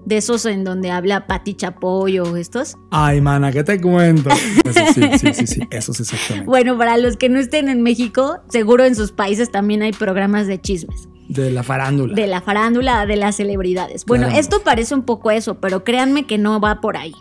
de 0.06 0.18
esos 0.18 0.46
en 0.46 0.64
donde 0.64 0.92
habla 0.92 1.28
Pati 1.28 1.54
Chapoy 1.54 2.20
o 2.20 2.38
estos. 2.38 2.76
Ay, 2.92 3.22
mana, 3.22 3.52
¿qué 3.52 3.64
te 3.64 3.80
cuento? 3.80 4.30
sí, 4.94 5.02
sí, 5.20 5.34
sí, 5.34 5.48
sí, 5.48 5.62
eso 5.70 5.92
es 5.92 6.00
exactamente. 6.00 6.46
Bueno, 6.46 6.78
para 6.78 6.98
los 6.98 7.18
que 7.18 7.30
no 7.30 7.40
estén 7.40 7.70
en 7.70 7.82
México, 7.82 8.40
seguro 8.50 8.86
en 8.86 8.96
sus 8.96 9.12
países 9.12 9.52
también 9.52 9.82
hay 9.84 9.92
programas 9.92 10.48
de 10.48 10.60
chismes. 10.60 11.08
De 11.28 11.52
la 11.52 11.64
farándula. 11.64 12.14
De 12.14 12.28
la 12.28 12.42
farándula, 12.42 13.06
de 13.06 13.16
las 13.16 13.38
celebridades. 13.38 14.06
Bueno, 14.06 14.28
esto 14.28 14.62
parece 14.62 14.94
un 14.94 15.04
poco 15.04 15.32
eso, 15.32 15.56
pero 15.56 15.84
créanme 15.84 16.26
que 16.26 16.38
no 16.38 16.60
va 16.60 16.82
por 16.82 16.98
ahí. 16.98 17.14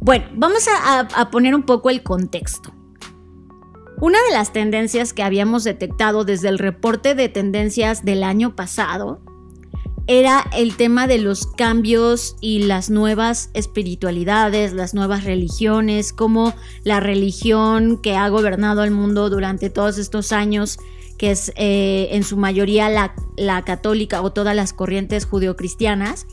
Bueno, 0.00 0.24
vamos 0.34 0.66
a, 0.84 1.30
poner 1.30 1.54
un 1.54 1.62
poco 1.62 1.90
el 1.90 2.02
contexto. 2.02 2.72
Una 4.00 4.18
de 4.28 4.32
las 4.32 4.52
tendencias 4.52 5.12
que 5.12 5.22
habíamos 5.22 5.62
detectado 5.62 6.24
desde 6.24 6.48
el 6.48 6.58
reporte 6.58 7.14
de 7.14 7.28
tendencias 7.28 8.02
del 8.02 8.22
año 8.22 8.56
pasado 8.56 9.20
era 10.06 10.46
el 10.56 10.76
tema 10.76 11.06
de 11.06 11.18
los 11.18 11.46
cambios 11.46 12.34
y 12.40 12.62
las 12.62 12.88
nuevas 12.88 13.50
espiritualidades, 13.52 14.72
las 14.72 14.94
nuevas 14.94 15.24
religiones, 15.24 16.14
como 16.14 16.54
la 16.82 16.98
religión 16.98 17.98
que 17.98 18.16
ha 18.16 18.26
gobernado 18.30 18.82
el 18.84 18.90
mundo 18.90 19.28
durante 19.28 19.68
todos 19.68 19.98
estos 19.98 20.32
años 20.32 20.78
que 21.20 21.32
es 21.32 21.52
eh, 21.56 22.08
en 22.12 22.24
su 22.24 22.38
mayoría 22.38 22.88
la, 22.88 23.62
católica 23.66 24.22
o 24.22 24.32
todas 24.32 24.56
las 24.56 24.72
corrientes 24.72 25.26
judeocristianas, 25.26 26.26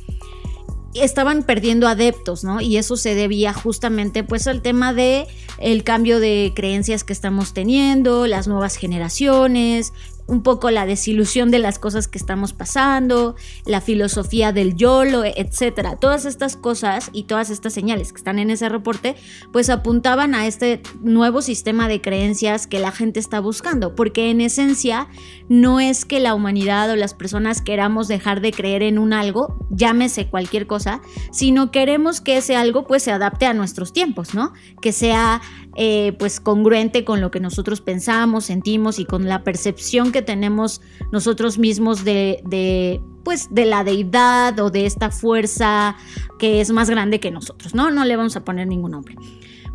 estaban 0.93 1.43
perdiendo 1.43 1.89
adeptos, 1.89 2.45
¿no? 2.45 2.61
Y 2.61 2.77
eso 2.77 2.95
se 2.95 3.13
debía 3.13 3.51
justamente 3.51 4.23
pues 4.23 4.47
al 4.47 4.61
tema 4.61 4.93
de 4.93 5.27
el 5.57 5.83
cambio 5.83 6.21
de 6.21 6.53
creencias 6.55 7.03
que 7.03 7.11
estamos 7.11 7.53
teniendo, 7.53 8.27
las 8.27 8.47
nuevas 8.47 8.77
generaciones, 8.77 9.91
un 10.27 10.43
poco 10.43 10.71
la 10.71 10.85
desilusión 10.85 11.51
de 11.51 11.59
las 11.59 11.79
cosas 11.79 12.07
que 12.07 12.17
estamos 12.17 12.53
pasando, 12.53 13.35
la 13.65 13.81
filosofía 13.81 14.51
del 14.51 14.75
YOLO, 14.75 15.23
etcétera. 15.23 15.95
Todas 15.95 16.25
estas 16.25 16.55
cosas 16.55 17.09
y 17.13 17.23
todas 17.23 17.49
estas 17.49 17.73
señales 17.73 18.11
que 18.11 18.17
están 18.17 18.39
en 18.39 18.49
ese 18.49 18.69
reporte, 18.69 19.15
pues 19.51 19.69
apuntaban 19.69 20.35
a 20.35 20.45
este 20.45 20.81
nuevo 21.01 21.41
sistema 21.41 21.87
de 21.87 22.01
creencias 22.01 22.67
que 22.67 22.79
la 22.79 22.91
gente 22.91 23.19
está 23.19 23.39
buscando, 23.39 23.95
porque 23.95 24.29
en 24.29 24.41
esencia 24.41 25.07
no 25.49 25.79
es 25.79 26.05
que 26.05 26.19
la 26.19 26.33
humanidad 26.33 26.89
o 26.91 26.95
las 26.95 27.13
personas 27.13 27.61
queramos 27.61 28.07
dejar 28.07 28.41
de 28.41 28.51
creer 28.51 28.83
en 28.83 28.99
un 28.99 29.13
algo, 29.13 29.57
llámese 29.69 30.27
cualquier 30.27 30.67
cosa, 30.67 31.01
sino 31.31 31.71
queremos 31.71 32.21
que 32.21 32.37
ese 32.37 32.55
algo 32.55 32.85
pues 32.85 33.03
se 33.03 33.11
adapte 33.11 33.45
a 33.45 33.53
nuestros 33.53 33.93
tiempos, 33.93 34.33
¿no? 34.33 34.53
Que 34.81 34.91
sea 34.91 35.41
eh, 35.79 36.13
pues 36.17 36.39
congruente 36.39 37.05
con 37.05 37.21
lo 37.21 37.29
que 37.29 37.39
nosotros 37.39 37.81
pensamos, 37.81 38.45
sentimos 38.45 38.97
y 38.97 39.05
con 39.05 39.27
la 39.27 39.43
percepción 39.43 40.11
que 40.11 40.23
tenemos 40.23 40.81
nosotros 41.11 41.59
mismos 41.59 42.03
de, 42.03 42.99
pues 43.23 43.49
de 43.51 43.65
la 43.65 43.83
deidad 43.83 44.59
o 44.59 44.71
de 44.71 44.87
esta 44.87 45.11
fuerza 45.11 45.95
que 46.39 46.61
es 46.61 46.71
más 46.71 46.89
grande 46.89 47.19
que 47.19 47.29
nosotros, 47.29 47.75
¿no? 47.75 47.91
No 47.91 48.05
le 48.05 48.15
vamos 48.15 48.35
a 48.35 48.43
poner 48.43 48.67
ningún 48.67 48.89
nombre. 48.89 49.15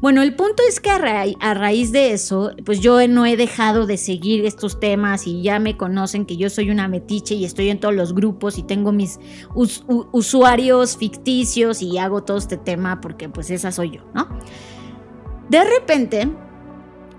Bueno, 0.01 0.23
el 0.23 0.35
punto 0.35 0.65
es 0.69 0.81
que 0.81 0.91
a, 0.91 1.55
raíz 1.55 1.93
de 1.93 2.13
eso, 2.13 2.51
pues 2.65 2.81
yo 2.81 3.07
no 3.07 3.25
he 3.25 3.37
dejado 3.37 3.87
de 3.87 3.97
seguir 3.97 4.45
estos 4.45 4.81
temas 4.81 5.29
y 5.29 5.43
ya 5.43 5.61
me 5.61 5.77
conocen 5.77 6.27
que 6.27 6.37
yo 6.37 6.51
soy 6.51 6.71
una 6.71 6.89
metiche 6.89 7.37
y 7.37 7.45
estoy 7.45 7.71
en 7.71 7.79
todos 7.79 7.95
los 7.95 8.13
grupos 8.13 8.59
y 8.59 8.65
tengo 8.65 8.91
mis 8.91 9.21
usuarios 9.55 10.97
ficticios 10.97 11.81
y 11.81 11.99
hago 11.99 12.25
todo 12.25 12.39
este 12.39 12.57
tema 12.57 13.01
porque 13.01 13.29
pues 13.29 13.51
esa 13.51 13.71
soy 13.71 13.93
yo, 13.93 14.01
¿no? 14.13 14.27
De 15.53 15.63
repente, 15.65 16.31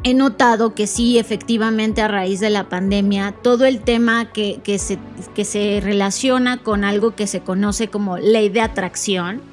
he 0.04 0.16
notado 0.16 0.74
que 0.74 0.88
sí, 0.88 1.20
efectivamente, 1.20 2.02
a 2.02 2.08
raíz 2.08 2.40
de 2.40 2.50
la 2.50 2.68
pandemia, 2.68 3.36
todo 3.44 3.66
el 3.66 3.82
tema 3.82 4.34
que, 4.34 4.60
se, 4.80 4.98
que 5.36 5.46
se 5.46 5.82
relaciona 5.84 6.63
con 6.63 6.84
algo 6.84 7.16
que 7.16 7.28
se 7.28 7.42
conoce 7.42 7.90
como 7.90 8.18
ley 8.18 8.50
de 8.50 8.62
atracción, 8.62 9.44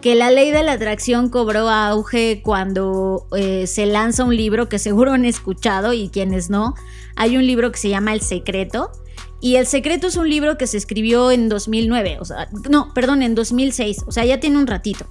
que 0.00 0.14
la 0.14 0.30
ley 0.30 0.50
de 0.50 0.62
la 0.62 0.72
atracción 0.72 1.28
cobró 1.28 1.68
auge 1.68 2.40
cuando 2.42 3.26
eh, 3.36 3.66
se 3.66 3.84
lanza 3.84 4.24
un 4.24 4.34
libro 4.34 4.66
que 4.66 4.78
seguro 4.78 5.12
han 5.12 5.26
escuchado 5.26 5.92
y 5.92 6.08
quienes 6.08 6.48
no, 6.48 6.72
hay 7.16 7.36
un 7.36 7.46
libro 7.46 7.70
que 7.70 7.78
se 7.78 7.90
llama 7.90 8.14
El 8.14 8.22
Secreto. 8.22 8.92
Y 9.42 9.56
El 9.56 9.66
Secreto 9.66 10.06
es 10.06 10.16
un 10.16 10.30
libro 10.30 10.56
que 10.56 10.66
se 10.66 10.78
escribió 10.78 11.32
en 11.32 11.50
2009, 11.50 12.16
o 12.18 12.24
sea, 12.24 12.48
no, 12.70 12.94
perdón, 12.94 13.20
en 13.20 13.34
2006, 13.34 14.04
o 14.06 14.12
sea, 14.12 14.24
ya 14.24 14.40
tiene 14.40 14.56
un 14.56 14.66
ratito. 14.66 15.04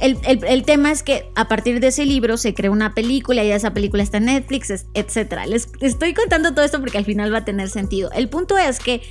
El, 0.00 0.62
tema 0.64 0.92
es 0.92 1.02
que 1.02 1.30
a 1.34 1.48
partir 1.48 1.80
de 1.80 1.88
ese 1.88 2.06
libro 2.06 2.36
se 2.36 2.54
creó 2.54 2.72
una 2.72 2.94
película 2.94 3.42
y 3.42 3.50
esa 3.50 3.74
película 3.74 4.02
está 4.02 4.18
en 4.18 4.26
Netflix, 4.26 4.86
etc. 4.94 5.46
Les 5.46 5.68
estoy 5.80 6.14
contando 6.14 6.54
todo 6.54 6.64
esto 6.64 6.78
porque 6.80 6.98
al 6.98 7.04
final 7.04 7.32
va 7.32 7.38
a 7.38 7.44
tener 7.44 7.68
sentido. 7.68 8.10
El 8.12 8.28
punto 8.28 8.56
es 8.56 8.78
que 8.78 9.02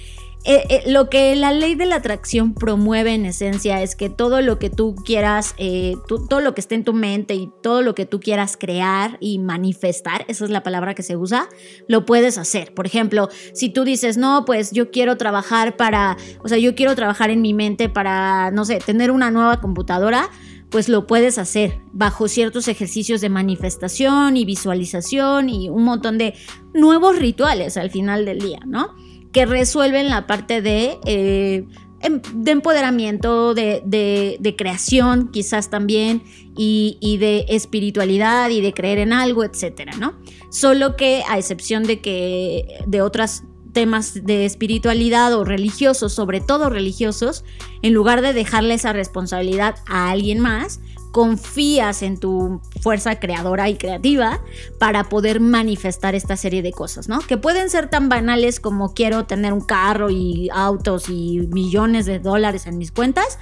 eh, 0.49 0.65
eh, 0.69 0.83
lo 0.89 1.09
que 1.09 1.35
la 1.35 1.51
ley 1.51 1.75
de 1.75 1.85
la 1.85 1.97
atracción 1.97 2.53
promueve 2.53 3.13
en 3.13 3.25
esencia 3.25 3.81
es 3.81 3.97
que 3.97 4.09
todo 4.09 4.39
lo 4.41 4.59
que 4.59 4.69
tú 4.69 4.95
quieras, 4.95 5.53
eh, 5.57 5.95
todo 6.07 6.39
lo 6.39 6.53
que 6.53 6.61
esté 6.61 6.75
en 6.75 6.85
tu 6.85 6.93
mente 6.93 7.35
y 7.35 7.51
todo 7.61 7.81
lo 7.81 7.93
que 7.95 8.05
tú 8.05 8.21
quieras 8.21 8.55
crear 8.55 9.17
y 9.19 9.39
manifestar, 9.39 10.23
esa 10.29 10.45
es 10.45 10.49
la 10.49 10.63
palabra 10.63 10.93
que 10.93 11.03
se 11.03 11.17
usa, 11.17 11.49
lo 11.89 12.05
puedes 12.05 12.37
hacer. 12.37 12.73
Por 12.73 12.85
ejemplo, 12.85 13.27
si 13.53 13.67
tú 13.67 13.83
dices, 13.83 14.15
no, 14.15 14.45
pues 14.45 14.71
yo 14.71 14.89
quiero 14.89 15.17
trabajar 15.17 15.75
para, 15.75 16.15
o 16.41 16.47
sea, 16.47 16.57
yo 16.57 16.75
quiero 16.75 16.95
trabajar 16.95 17.29
en 17.29 17.41
mi 17.41 17.53
mente 17.53 17.89
para, 17.89 18.49
no 18.51 18.63
sé, 18.63 18.77
tener 18.77 19.11
una 19.11 19.31
nueva 19.31 19.59
computadora, 19.59 20.29
pues 20.69 20.89
lo 20.89 21.07
puedes 21.07 21.37
hacer 21.37 21.79
bajo 21.93 22.27
ciertos 22.27 22.67
ejercicios 22.67 23.21
de 23.21 23.29
manifestación 23.29 24.35
y 24.37 24.45
visualización 24.45 25.49
y 25.49 25.69
un 25.69 25.83
montón 25.83 26.17
de 26.17 26.33
nuevos 26.73 27.17
rituales 27.17 27.77
al 27.77 27.89
final 27.89 28.25
del 28.25 28.39
día, 28.39 28.59
¿no? 28.65 28.95
Que 29.31 29.45
resuelven 29.45 30.09
la 30.09 30.27
parte 30.27 30.61
de, 30.61 30.97
eh, 31.05 31.65
em, 32.01 32.21
de 32.33 32.51
empoderamiento, 32.51 33.53
de, 33.53 34.55
creación 34.57 35.29
quizás 35.31 35.69
también 35.69 36.23
y, 36.57 36.97
y, 36.99 37.17
de 37.17 37.45
espiritualidad 37.49 38.49
y 38.49 38.61
de 38.61 38.73
creer 38.73 38.99
en 38.99 39.13
algo, 39.13 39.43
etcétera, 39.43 39.93
¿no? 39.97 40.15
Solo 40.49 40.95
que 40.95 41.23
a 41.29 41.37
excepción 41.37 41.83
de 41.83 42.01
que 42.01 42.83
de 42.87 43.01
otras 43.01 43.43
temas 43.77 44.25
de 44.25 44.47
espiritualidad 44.47 45.35
o 45.35 45.43
religiosos, 45.43 46.11
sobre 46.11 46.41
todo 46.41 46.71
religiosos, 46.71 47.45
en 47.83 47.93
lugar 47.93 48.23
de 48.23 48.33
dejarle 48.33 48.73
esa 48.73 48.91
responsabilidad 48.91 49.75
a 49.85 50.09
alguien 50.09 50.39
más, 50.39 50.79
confías 51.11 52.01
en 52.01 52.17
tu 52.17 52.59
fuerza 52.81 53.19
creadora 53.19 53.69
y 53.69 53.75
creativa 53.75 54.41
para 54.79 55.03
poder 55.09 55.39
manifestar 55.39 56.15
esta 56.15 56.37
serie 56.37 56.63
de 56.63 56.71
cosas, 56.71 57.07
¿no? 57.07 57.19
Que 57.19 57.37
pueden 57.37 57.69
ser 57.69 57.87
tan 57.87 58.09
banales 58.09 58.59
como 58.59 58.95
quiero 58.95 59.27
tener 59.27 59.53
un 59.53 59.61
carro 59.61 60.09
y 60.09 60.49
autos 60.51 61.07
y 61.09 61.47
millones 61.51 62.07
de 62.07 62.17
dólares 62.17 62.65
en 62.65 62.79
mis 62.79 62.91
cuentas, 62.91 63.37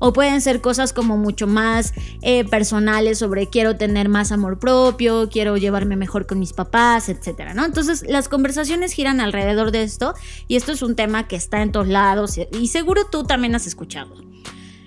o 0.00 0.12
pueden 0.12 0.40
ser 0.40 0.60
cosas 0.60 0.92
como 0.92 1.16
mucho 1.16 1.46
más 1.46 1.94
eh, 2.22 2.44
personales 2.44 3.18
sobre 3.18 3.46
quiero 3.46 3.76
tener 3.76 4.08
más 4.08 4.32
amor 4.32 4.58
propio, 4.58 5.28
quiero 5.30 5.56
llevarme 5.56 5.94
mejor 5.94 6.26
con 6.26 6.40
mis 6.40 6.52
papás, 6.52 7.08
etcétera, 7.08 7.54
¿no? 7.54 7.64
Entonces 7.64 8.04
las 8.08 8.28
conversaciones 8.28 8.92
giran 8.92 9.20
alrededor 9.20 9.70
de 9.70 9.84
esto 9.84 10.14
y 10.48 10.56
esto 10.56 10.72
es 10.72 10.82
un 10.82 10.96
tema 10.96 11.28
que 11.28 11.36
está 11.36 11.62
en 11.62 11.70
todos 11.70 11.86
lados 11.86 12.40
y 12.58 12.68
seguro 12.68 13.04
tú 13.04 13.22
también 13.22 13.54
has 13.54 13.68
escuchado. 13.68 14.16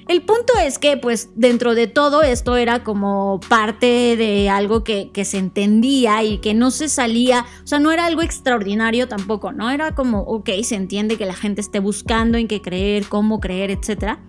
El 0.08 0.23
punto 0.23 0.52
es 0.62 0.80
que, 0.80 0.97
pues, 0.97 1.30
dentro 1.36 1.76
de 1.76 1.88
todo 1.88 2.23
esto 2.23 2.58
era 2.58 2.84
como 2.84 3.39
parte 3.47 4.17
de 4.17 4.49
algo 4.49 4.84
que, 4.84 5.12
que, 5.13 5.23
se 5.23 5.38
entendía 5.38 6.23
y 6.23 6.39
que 6.39 6.54
no 6.54 6.71
se 6.71 6.89
salía, 6.89 7.45
o 7.63 7.67
sea, 7.67 7.80
no 7.80 7.89
era 7.89 8.06
algo 8.06 8.21
extraordinario 8.21 9.08
tampoco, 9.08 9.54
¿no? 9.54 9.71
Era 9.71 9.95
como, 9.95 10.19
ok, 10.23 10.49
se 10.63 10.76
entiende 10.76 11.17
que 11.17 11.26
la 11.26 11.36
gente 11.36 11.62
esté 11.62 11.80
buscando 11.80 12.38
en 12.38 12.49
qué 12.49 12.62
creer, 12.62 13.08
cómo 13.08 13.39
creer, 13.39 13.71
etcétera. 13.71 14.19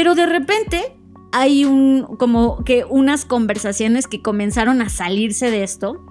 Pero 0.00 0.14
de 0.14 0.24
repente 0.24 0.96
hay 1.30 1.66
un, 1.66 2.16
como 2.16 2.64
que 2.64 2.86
unas 2.88 3.26
conversaciones 3.26 4.06
que 4.06 4.22
comenzaron 4.22 4.80
a 4.80 4.88
salirse 4.88 5.50
de 5.50 5.62
esto 5.62 6.02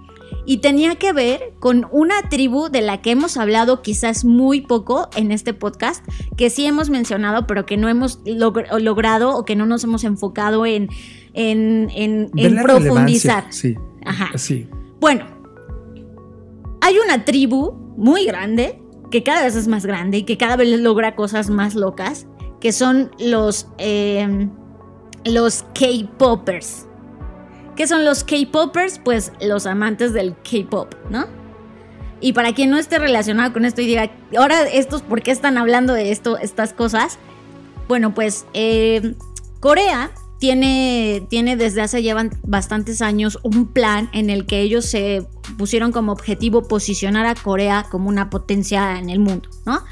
y 0.45 0.57
tenía 0.57 0.97
que 0.97 1.11
ver 1.11 1.53
con 1.57 1.87
una 1.91 2.29
tribu 2.29 2.69
de 2.69 2.81
la 2.81 3.01
que 3.01 3.09
hemos 3.09 3.35
hablado 3.35 3.81
quizás 3.81 4.25
muy 4.25 4.61
poco 4.61 5.09
en 5.15 5.31
este 5.31 5.55
podcast, 5.55 6.05
que 6.37 6.51
sí 6.51 6.67
hemos 6.67 6.91
mencionado, 6.91 7.47
pero 7.47 7.65
que 7.65 7.77
no 7.77 7.89
hemos 7.89 8.19
logrado 8.25 9.35
o 9.35 9.43
que 9.43 9.55
no 9.55 9.65
nos 9.65 9.83
hemos 9.83 10.03
enfocado 10.03 10.67
en, 10.67 10.89
en, 11.33 11.89
en, 11.95 12.61
profundizar. 12.61 13.47
Sí. 13.49 13.75
Ajá. 14.05 14.37
Sí. 14.37 14.69
Bueno, 14.99 15.25
hay 16.81 16.95
una 17.03 17.25
tribu 17.25 17.71
muy 17.97 18.23
grande, 18.27 18.79
que 19.09 19.23
cada 19.23 19.41
vez 19.41 19.55
es 19.55 19.67
más 19.67 19.83
grande 19.83 20.19
y 20.19 20.23
que 20.25 20.37
cada 20.37 20.57
vez 20.57 20.79
logra 20.79 21.15
cosas 21.15 21.49
más 21.49 21.73
locas, 21.73 22.27
que 22.59 22.71
son 22.71 23.11
los, 23.19 23.67
em, 23.77 24.49
los 25.25 25.63
K-Poppers. 25.73 26.85
¿Qué 27.75 27.87
son 27.87 28.03
los 28.03 28.23
K-Poppers? 28.23 28.99
Pues 28.99 29.31
los 29.41 29.65
amantes 29.65 30.13
del 30.13 30.35
K-Pop, 30.35 30.95
¿no? 31.09 31.27
Y 32.21 32.33
para 32.33 32.53
quien 32.53 32.69
no 32.69 32.77
esté 32.77 32.99
relacionado 32.99 33.53
con 33.53 33.63
esto 33.63 33.81
y 33.81 33.87
diga, 33.87 34.11
ahora 34.37 34.63
estos, 34.63 35.01
¿por 35.01 35.21
qué 35.21 35.31
están 35.31 35.57
hablando 35.57 35.93
de 35.93 36.11
esto, 36.11 36.37
estas 36.37 36.73
cosas? 36.73 37.17
Bueno, 37.87 38.13
pues 38.13 38.45
em, 38.53 39.15
Corea 39.61 40.11
tiene, 40.39 41.25
tiene 41.29 41.55
desde 41.55 41.81
hace 41.81 42.01
llevan 42.01 42.31
bastantes 42.43 43.01
años 43.01 43.39
un 43.43 43.67
plan 43.67 44.09
en 44.13 44.29
el 44.29 44.45
que 44.45 44.61
ellos 44.61 44.85
se 44.85 45.25
pusieron 45.57 45.91
como 45.91 46.11
objetivo 46.11 46.67
posicionar 46.67 47.25
a 47.25 47.35
Corea 47.35 47.85
como 47.89 48.09
una 48.09 48.29
potencia 48.29 48.97
en 48.99 49.09
el 49.09 49.19
mundo, 49.19 49.49
¿no? 49.65 49.83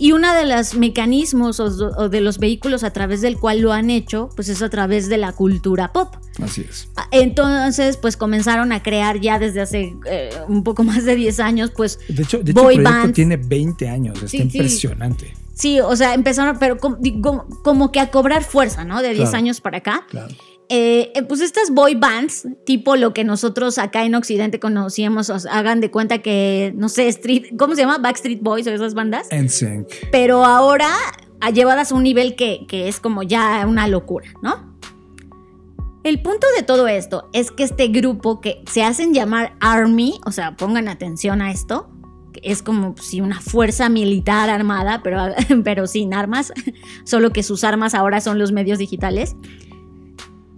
Y 0.00 0.12
uno 0.12 0.32
de 0.32 0.46
los 0.46 0.76
mecanismos 0.76 1.60
o, 1.60 2.08
de 2.08 2.20
los 2.22 2.38
vehículos 2.38 2.84
a 2.84 2.90
través 2.90 3.20
del 3.20 3.36
cual 3.36 3.60
lo 3.60 3.74
han 3.74 3.90
hecho, 3.90 4.30
pues 4.34 4.48
es 4.48 4.62
a 4.62 4.70
través 4.70 5.10
de 5.10 5.18
la 5.18 5.32
cultura 5.32 5.92
pop. 5.92 6.16
Así 6.42 6.64
es. 6.66 6.88
Ah, 6.96 7.06
entonces, 7.10 7.98
pues 7.98 8.16
comenzaron 8.16 8.72
a 8.72 8.82
crear 8.82 9.20
ya 9.20 9.38
desde 9.38 9.60
hace 9.60 9.94
eh, 10.06 10.30
un 10.48 10.64
poco 10.64 10.84
más 10.84 11.04
de 11.04 11.16
10 11.16 11.40
años, 11.40 11.70
pues. 11.76 11.98
De 12.08 12.22
hecho, 12.22 12.38
de 12.38 12.52
hecho 12.52 12.70
el 12.70 12.82
proyecto 12.82 13.12
tiene 13.12 13.36
20 13.36 13.88
años, 13.90 14.22
está 14.22 14.38
impresionante. 14.38 15.34
Sí. 15.52 15.80
o 15.80 15.94
sea, 15.94 16.14
empezaron, 16.14 16.58
pero 16.58 16.78
como, 16.78 17.92
que 17.92 18.00
a 18.00 18.10
cobrar 18.10 18.42
fuerza, 18.42 18.86
¿no? 18.86 19.02
De 19.02 19.12
10 19.12 19.34
años 19.34 19.60
para 19.60 19.78
acá. 19.78 20.06
Claro. 20.08 20.34
Eh, 20.72 21.10
eh, 21.16 21.22
pues 21.24 21.40
estas 21.40 21.70
boy 21.70 21.96
bands, 21.96 22.46
tipo 22.64 22.94
lo 22.94 23.12
que 23.12 23.24
nosotros 23.24 23.76
acá 23.76 24.04
en 24.04 24.14
Occidente 24.14 24.60
conocíamos, 24.60 25.28
hagan 25.46 25.80
de 25.80 25.90
cuenta 25.90 26.18
que, 26.18 26.72
no 26.76 26.88
sé, 26.88 27.08
Street, 27.08 27.56
¿cómo 27.58 27.74
se 27.74 27.80
llama? 27.80 27.98
Backstreet 27.98 28.40
Boys 28.40 28.68
o 28.68 28.70
esas 28.70 28.94
bandas. 28.94 29.26
NSYNC. 29.32 29.88
Pero 30.12 30.44
ahora 30.44 30.94
llevadas 31.52 31.90
a 31.90 31.96
un 31.96 32.04
nivel 32.04 32.36
que, 32.36 32.66
que 32.68 32.86
es 32.86 33.00
como 33.00 33.24
ya 33.24 33.66
una 33.66 33.88
locura, 33.88 34.28
¿no? 34.42 34.78
El 36.04 36.22
punto 36.22 36.46
de 36.56 36.62
todo 36.62 36.86
esto 36.86 37.28
es 37.32 37.50
que 37.50 37.64
este 37.64 37.88
grupo 37.88 38.40
que 38.40 38.62
se 38.70 38.84
hacen 38.84 39.12
llamar 39.12 39.56
Army, 39.58 40.20
o 40.24 40.30
sea, 40.30 40.56
pongan 40.56 40.86
atención 40.86 41.42
a 41.42 41.50
esto, 41.50 41.90
es 42.42 42.62
como 42.62 42.94
si 42.96 43.20
una 43.20 43.40
fuerza 43.40 43.88
militar 43.88 44.48
armada, 44.50 45.00
pero, 45.02 45.20
pero 45.64 45.88
sin 45.88 46.14
armas, 46.14 46.52
solo 47.04 47.32
que 47.32 47.42
sus 47.42 47.64
armas 47.64 47.94
ahora 47.94 48.20
son 48.20 48.38
los 48.38 48.52
medios 48.52 48.78
digitales. 48.78 49.34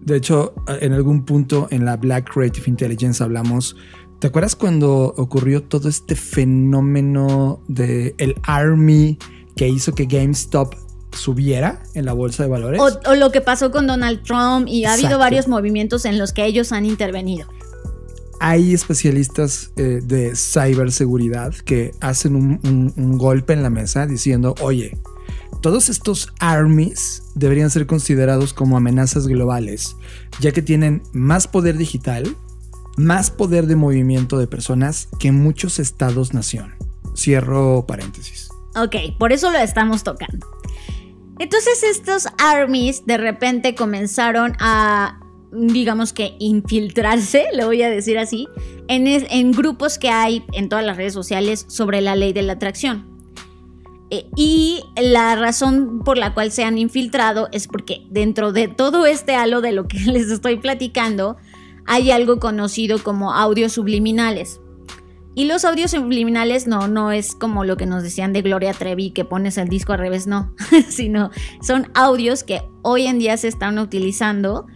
De 0.03 0.17
hecho, 0.17 0.53
en 0.81 0.93
algún 0.93 1.25
punto 1.25 1.69
en 1.71 1.85
la 1.85 1.97
Black 1.97 2.31
Creative 2.33 2.65
Intelligence 2.69 3.23
hablamos 3.23 3.77
¿Te 4.19 4.29
acuerdas 4.29 4.55
cuando 4.55 5.13
ocurrió 5.17 5.65
todo 5.65 5.89
este 5.89 6.15
fenómeno 6.15 7.61
de 7.69 8.15
el 8.19 8.37
Army 8.45 9.19
que 9.57 9.69
hizo 9.69 9.95
que 9.95 10.05
GameStop 10.07 10.75
subiera 11.13 11.83
en 11.95 12.05
la 12.05 12.13
bolsa 12.13 12.45
de 12.45 12.49
valores? 12.49 12.81
O, 12.81 13.11
o 13.11 13.15
lo 13.17 13.33
que 13.33 13.41
pasó 13.41 13.71
con 13.73 13.87
Donald 13.89 14.23
Trump 14.23 14.69
y 14.69 14.85
ha 14.85 14.95
habido 14.95 15.19
varios 15.19 15.49
movimientos 15.49 16.05
en 16.05 16.19
los 16.19 16.33
que 16.33 16.47
ellos 16.47 16.71
han 16.73 16.87
intervenido. 16.87 17.49
Hay 18.41 18.73
especialistas 18.75 19.73
eh, 19.77 20.01
de 20.03 20.35
ciberseguridad 20.37 21.53
que 21.55 21.93
hacen 22.01 22.35
un, 22.37 22.61
un- 22.65 22.93
un 22.97 23.19
golpe 23.19 23.53
en 23.53 23.63
la 23.63 23.71
mesa 23.71 24.07
diciendo, 24.07 24.55
oye, 24.61 24.99
todos 25.63 25.89
estos 25.89 26.33
armies 26.41 27.23
deberían 27.35 27.71
ser 27.71 27.87
considerados 27.87 28.53
como 28.53 28.77
amenazas 28.77 29.27
globales, 29.27 29.97
ya 30.41 30.53
que 30.53 30.61
tienen 30.61 31.03
más 31.13 31.47
poder 31.47 31.79
digital, 31.79 32.37
más 32.97 33.31
poder 33.31 33.67
de 33.67 33.77
movimiento 33.77 34.39
de 34.39 34.47
personas 34.47 35.09
que 35.19 35.33
muchos 35.33 35.79
estados-nación. 35.79 36.75
Cierro 37.17 37.87
paréntesis. 37.87 38.49
Ok, 38.77 39.17
por 39.19 39.33
eso 39.33 39.51
lo 39.51 39.59
estamos 39.59 40.03
tocando. 40.03 40.47
Entonces 41.39 41.83
estos 41.85 42.27
armies 42.39 43.07
de 43.07 43.17
repente 43.17 43.75
comenzaron 43.75 44.55
a, 44.59 45.21
digamos 45.53 46.13
que, 46.13 46.35
infiltrarse, 46.41 47.47
le 47.55 47.65
voy 47.65 47.83
a 47.83 47.91
decir 47.91 48.19
así, 48.19 48.49
en, 48.89 49.07
en 49.07 49.53
grupos 49.53 49.97
que 49.99 50.11
hay 50.11 50.45
en 50.53 50.69
todas 50.69 50.85
las 50.85 50.97
redes 50.97 51.15
sociales 51.15 51.65
sobre 51.69 52.01
la 52.01 52.17
ley 52.17 52.33
de 52.33 52.43
la 52.43 52.55
atracción. 52.55 53.12
Eh, 54.15 54.27
y 54.37 54.85
la 54.95 55.35
razón 55.37 56.01
por 56.05 56.19
la 56.19 56.35
cual 56.35 56.53
se 56.53 56.65
han 56.65 56.77
infiltrado 56.77 57.49
es 57.51 57.67
porque 57.67 58.05
dentro 58.11 58.53
de 58.53 58.69
todo 58.69 59.07
este 59.07 59.35
halo 59.35 59.63
de 59.63 59.73
lo 59.73 59.89
que 59.89 59.99
les 60.07 60.31
estoy 60.31 60.59
platicando, 60.59 61.39
hay 61.87 62.11
algo 62.11 62.39
conocido 62.39 63.03
como 63.03 63.33
audios 63.33 63.73
subliminales. 63.73 64.61
Y 65.35 65.47
los 65.47 65.65
audios 65.65 65.93
subliminales 65.93 66.67
no, 66.67 66.89
no 66.89 67.11
es 67.11 67.35
como 67.35 67.65
lo 67.65 67.79
que 67.79 67.87
nos 67.87 68.03
decían 68.03 68.35
de 68.35 68.43
Gloria 68.43 68.75
Trevi, 68.75 69.13
que 69.13 69.25
pones 69.25 69.57
el 69.57 69.71
disco 69.71 69.95
al 69.95 70.01
revés, 70.01 70.27
no, 70.27 70.55
sino 70.91 71.31
son 71.63 71.91
audios 71.95 72.45
que 72.45 72.61
hoy 72.83 73.07
en 73.07 73.19
día 73.19 73.39
se 73.39 73.49
están 73.49 73.79
utilizando 73.79 74.67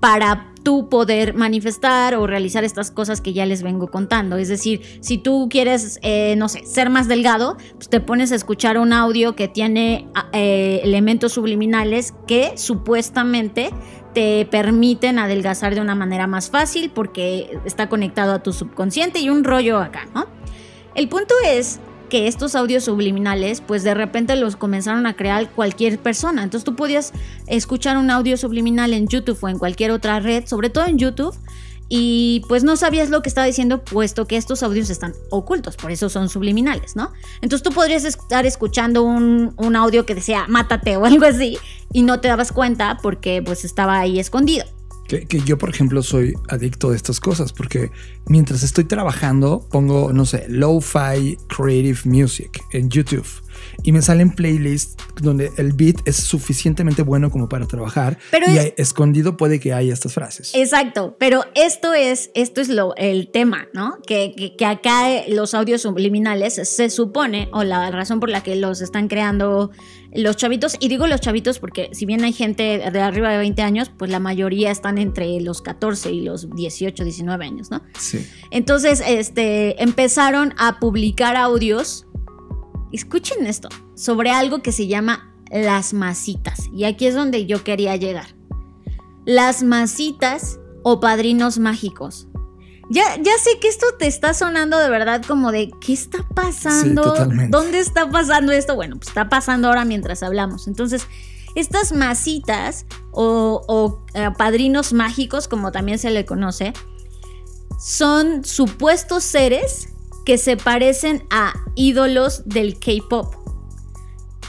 para 0.00 0.54
tú 0.64 0.88
poder 0.88 1.34
manifestar 1.34 2.14
o 2.14 2.26
realizar 2.26 2.64
estas 2.64 2.90
cosas 2.90 3.20
que 3.20 3.32
ya 3.32 3.46
les 3.46 3.62
vengo 3.62 3.88
contando. 3.88 4.38
Es 4.38 4.48
decir, 4.48 4.80
si 5.00 5.18
tú 5.18 5.48
quieres, 5.50 6.00
eh, 6.02 6.34
no 6.36 6.48
sé, 6.48 6.64
ser 6.66 6.90
más 6.90 7.06
delgado, 7.06 7.56
pues 7.74 7.88
te 7.88 8.00
pones 8.00 8.32
a 8.32 8.34
escuchar 8.34 8.78
un 8.78 8.92
audio 8.92 9.36
que 9.36 9.46
tiene 9.46 10.08
eh, 10.32 10.80
elementos 10.82 11.32
subliminales 11.32 12.14
que 12.26 12.56
supuestamente 12.56 13.70
te 14.14 14.46
permiten 14.50 15.18
adelgazar 15.18 15.74
de 15.74 15.80
una 15.80 15.94
manera 15.94 16.26
más 16.26 16.48
fácil 16.48 16.90
porque 16.90 17.58
está 17.64 17.88
conectado 17.88 18.32
a 18.32 18.42
tu 18.42 18.52
subconsciente 18.52 19.20
y 19.20 19.28
un 19.28 19.44
rollo 19.44 19.78
acá, 19.78 20.08
¿no? 20.14 20.26
El 20.94 21.08
punto 21.08 21.34
es 21.44 21.80
que 22.14 22.28
estos 22.28 22.54
audios 22.54 22.84
subliminales, 22.84 23.60
pues 23.60 23.82
de 23.82 23.92
repente 23.92 24.36
los 24.36 24.54
comenzaron 24.54 25.04
a 25.04 25.16
crear 25.16 25.50
cualquier 25.50 25.98
persona. 25.98 26.44
Entonces 26.44 26.64
tú 26.64 26.76
podías 26.76 27.12
escuchar 27.48 27.96
un 27.96 28.08
audio 28.08 28.36
subliminal 28.36 28.92
en 28.92 29.08
YouTube 29.08 29.36
o 29.40 29.48
en 29.48 29.58
cualquier 29.58 29.90
otra 29.90 30.20
red, 30.20 30.46
sobre 30.46 30.70
todo 30.70 30.86
en 30.86 30.96
YouTube, 30.96 31.36
y 31.88 32.44
pues 32.46 32.62
no 32.62 32.76
sabías 32.76 33.10
lo 33.10 33.20
que 33.20 33.28
estaba 33.28 33.48
diciendo, 33.48 33.82
puesto 33.82 34.28
que 34.28 34.36
estos 34.36 34.62
audios 34.62 34.90
están 34.90 35.12
ocultos, 35.30 35.74
por 35.74 35.90
eso 35.90 36.08
son 36.08 36.28
subliminales, 36.28 36.94
¿no? 36.94 37.12
Entonces 37.40 37.64
tú 37.64 37.72
podrías 37.72 38.04
estar 38.04 38.46
escuchando 38.46 39.02
un, 39.02 39.52
un 39.56 39.74
audio 39.74 40.06
que 40.06 40.14
decía 40.14 40.44
mátate 40.46 40.96
o 40.96 41.06
algo 41.06 41.26
así, 41.26 41.58
y 41.92 42.04
no 42.04 42.20
te 42.20 42.28
dabas 42.28 42.52
cuenta 42.52 42.96
porque 43.02 43.42
pues 43.44 43.64
estaba 43.64 43.98
ahí 43.98 44.20
escondido. 44.20 44.66
Que, 45.08 45.26
que 45.26 45.40
yo, 45.40 45.58
por 45.58 45.68
ejemplo, 45.68 46.02
soy 46.02 46.32
adicto 46.48 46.90
a 46.90 46.96
estas 46.96 47.20
cosas 47.20 47.52
porque 47.52 47.90
mientras 48.26 48.62
estoy 48.62 48.84
trabajando 48.84 49.66
pongo, 49.70 50.12
no 50.14 50.24
sé, 50.24 50.46
lo-fi 50.48 51.36
creative 51.48 51.98
music 52.04 52.62
en 52.72 52.88
YouTube 52.88 53.26
y 53.82 53.92
me 53.92 54.02
salen 54.02 54.30
playlists 54.30 54.96
donde 55.20 55.50
el 55.58 55.72
beat 55.74 55.96
es 56.06 56.16
suficientemente 56.16 57.02
bueno 57.02 57.30
como 57.30 57.48
para 57.48 57.66
trabajar 57.66 58.18
Pero 58.30 58.50
y 58.50 58.56
es- 58.58 58.74
escondido 58.78 59.36
puede 59.36 59.60
que 59.60 59.72
haya 59.74 59.92
estas 59.92 60.14
frases. 60.14 60.52
Exacto, 60.54 61.16
pero 61.18 61.44
esto 61.54 61.92
es, 61.94 62.30
esto 62.34 62.60
es 62.60 62.68
lo, 62.68 62.94
el 62.96 63.30
tema, 63.30 63.68
¿no? 63.74 63.98
Que, 64.06 64.32
que, 64.36 64.56
que 64.56 64.64
acá 64.66 65.08
los 65.28 65.54
audios 65.54 65.82
subliminales 65.82 66.54
se 66.54 66.90
supone, 66.90 67.48
o 67.52 67.62
la 67.62 67.90
razón 67.90 68.20
por 68.20 68.30
la 68.30 68.42
que 68.42 68.56
los 68.56 68.80
están 68.80 69.08
creando 69.08 69.70
los 70.14 70.36
chavitos, 70.36 70.76
y 70.78 70.88
digo 70.88 71.06
los 71.06 71.20
chavitos 71.20 71.58
porque 71.58 71.90
si 71.92 72.06
bien 72.06 72.22
hay 72.24 72.32
gente 72.32 72.90
de 72.90 73.00
arriba 73.00 73.30
de 73.30 73.38
20 73.38 73.62
años, 73.62 73.90
pues 73.96 74.10
la 74.10 74.20
mayoría 74.20 74.70
están 74.70 74.98
entre 74.98 75.40
los 75.40 75.60
14 75.60 76.12
y 76.12 76.20
los 76.20 76.54
18, 76.54 77.02
19 77.02 77.44
años, 77.44 77.70
¿no? 77.70 77.82
Sí. 77.98 78.24
Entonces, 78.50 79.02
este, 79.06 79.82
empezaron 79.82 80.54
a 80.56 80.78
publicar 80.78 81.36
audios. 81.36 82.06
Escuchen 82.92 83.46
esto, 83.46 83.68
sobre 83.96 84.30
algo 84.30 84.62
que 84.62 84.70
se 84.70 84.86
llama 84.86 85.34
las 85.50 85.94
masitas. 85.94 86.68
Y 86.72 86.84
aquí 86.84 87.06
es 87.06 87.14
donde 87.14 87.46
yo 87.46 87.64
quería 87.64 87.96
llegar. 87.96 88.36
Las 89.24 89.62
masitas 89.62 90.60
o 90.84 91.00
padrinos 91.00 91.58
mágicos. 91.58 92.28
Ya, 92.90 93.16
ya 93.16 93.32
sé 93.38 93.58
que 93.60 93.68
esto 93.68 93.86
te 93.98 94.06
está 94.06 94.34
sonando 94.34 94.78
de 94.78 94.90
verdad 94.90 95.22
como 95.26 95.52
de 95.52 95.70
¿qué 95.80 95.92
está 95.92 96.26
pasando? 96.34 97.16
Sí. 97.16 97.22
¿Dónde 97.48 97.78
está 97.78 98.10
pasando 98.10 98.52
esto? 98.52 98.74
Bueno, 98.74 98.96
pues 98.96 99.08
está 99.08 99.28
pasando 99.28 99.68
ahora 99.68 99.84
mientras 99.84 100.22
hablamos. 100.22 100.66
Entonces, 100.66 101.06
estas 101.54 101.92
masitas 101.92 102.86
o, 103.12 103.62
o, 103.68 104.04
eh, 104.14 104.30
padrinos 104.36 104.92
mágicos, 104.92 105.48
como 105.48 105.72
también 105.72 105.98
se 105.98 106.10
le 106.10 106.24
conoce, 106.24 106.72
son 107.78 108.44
supuestos 108.44 109.24
seres 109.24 109.88
que 110.24 110.38
se 110.38 110.56
parecen 110.56 111.26
a 111.30 111.54
ídolos 111.74 112.42
del 112.46 112.78
K-pop. 112.78 113.34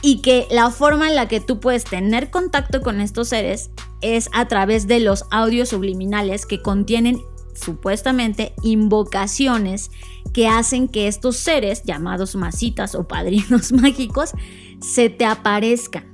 Y 0.02 0.22
que 0.22 0.48
la 0.52 0.70
forma 0.70 1.10
en 1.10 1.16
la 1.16 1.28
que 1.28 1.40
tú 1.42 1.60
puedes 1.60 1.84
tener 1.84 2.30
contacto 2.30 2.82
con 2.82 3.02
estos 3.02 3.30
seres 3.30 3.72
es 4.02 4.30
a 4.34 4.48
través 4.48 4.88
de 4.88 5.00
los 5.00 5.26
audios 5.32 5.70
subliminales 5.70 6.46
que 6.46 6.62
contienen 6.62 7.24
supuestamente 7.56 8.54
invocaciones 8.64 9.92
que 10.34 10.48
hacen 10.48 10.88
que 10.88 11.08
estos 11.08 11.38
seres, 11.38 11.84
llamados 11.84 12.36
masitas 12.36 12.96
o 12.96 13.08
padrinos 13.08 13.72
mágicos, 13.72 14.32
se 14.82 15.10
te 15.10 15.26
aparezcan. 15.26 16.14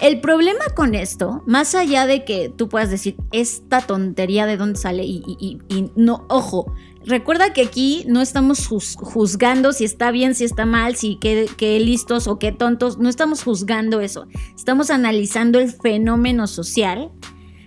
El 0.00 0.20
problema 0.20 0.64
con 0.76 0.94
esto, 0.94 1.42
más 1.46 1.74
allá 1.74 2.06
de 2.06 2.24
que 2.24 2.50
tú 2.50 2.68
puedas 2.68 2.88
decir 2.88 3.16
esta 3.32 3.80
tontería 3.80 4.46
de 4.46 4.56
dónde 4.56 4.78
sale 4.78 5.02
y, 5.04 5.58
no, 5.96 6.24
ojo, 6.28 6.72
recuerda 7.04 7.52
que 7.52 7.62
aquí 7.62 8.04
no 8.06 8.20
estamos 8.20 8.68
juz- 8.68 8.94
juzgando 8.96 9.72
si 9.72 9.84
está 9.84 10.12
bien, 10.12 10.36
si 10.36 10.44
está 10.44 10.66
mal, 10.66 10.94
si 10.94 11.16
qué 11.16 11.80
listos 11.80 12.28
o 12.28 12.38
qué 12.38 12.52
tontos, 12.52 12.98
no 12.98 13.08
estamos 13.08 13.42
juzgando 13.42 13.98
eso, 14.00 14.28
estamos 14.54 14.90
analizando 14.90 15.58
el 15.58 15.72
fenómeno 15.72 16.46
social 16.46 17.10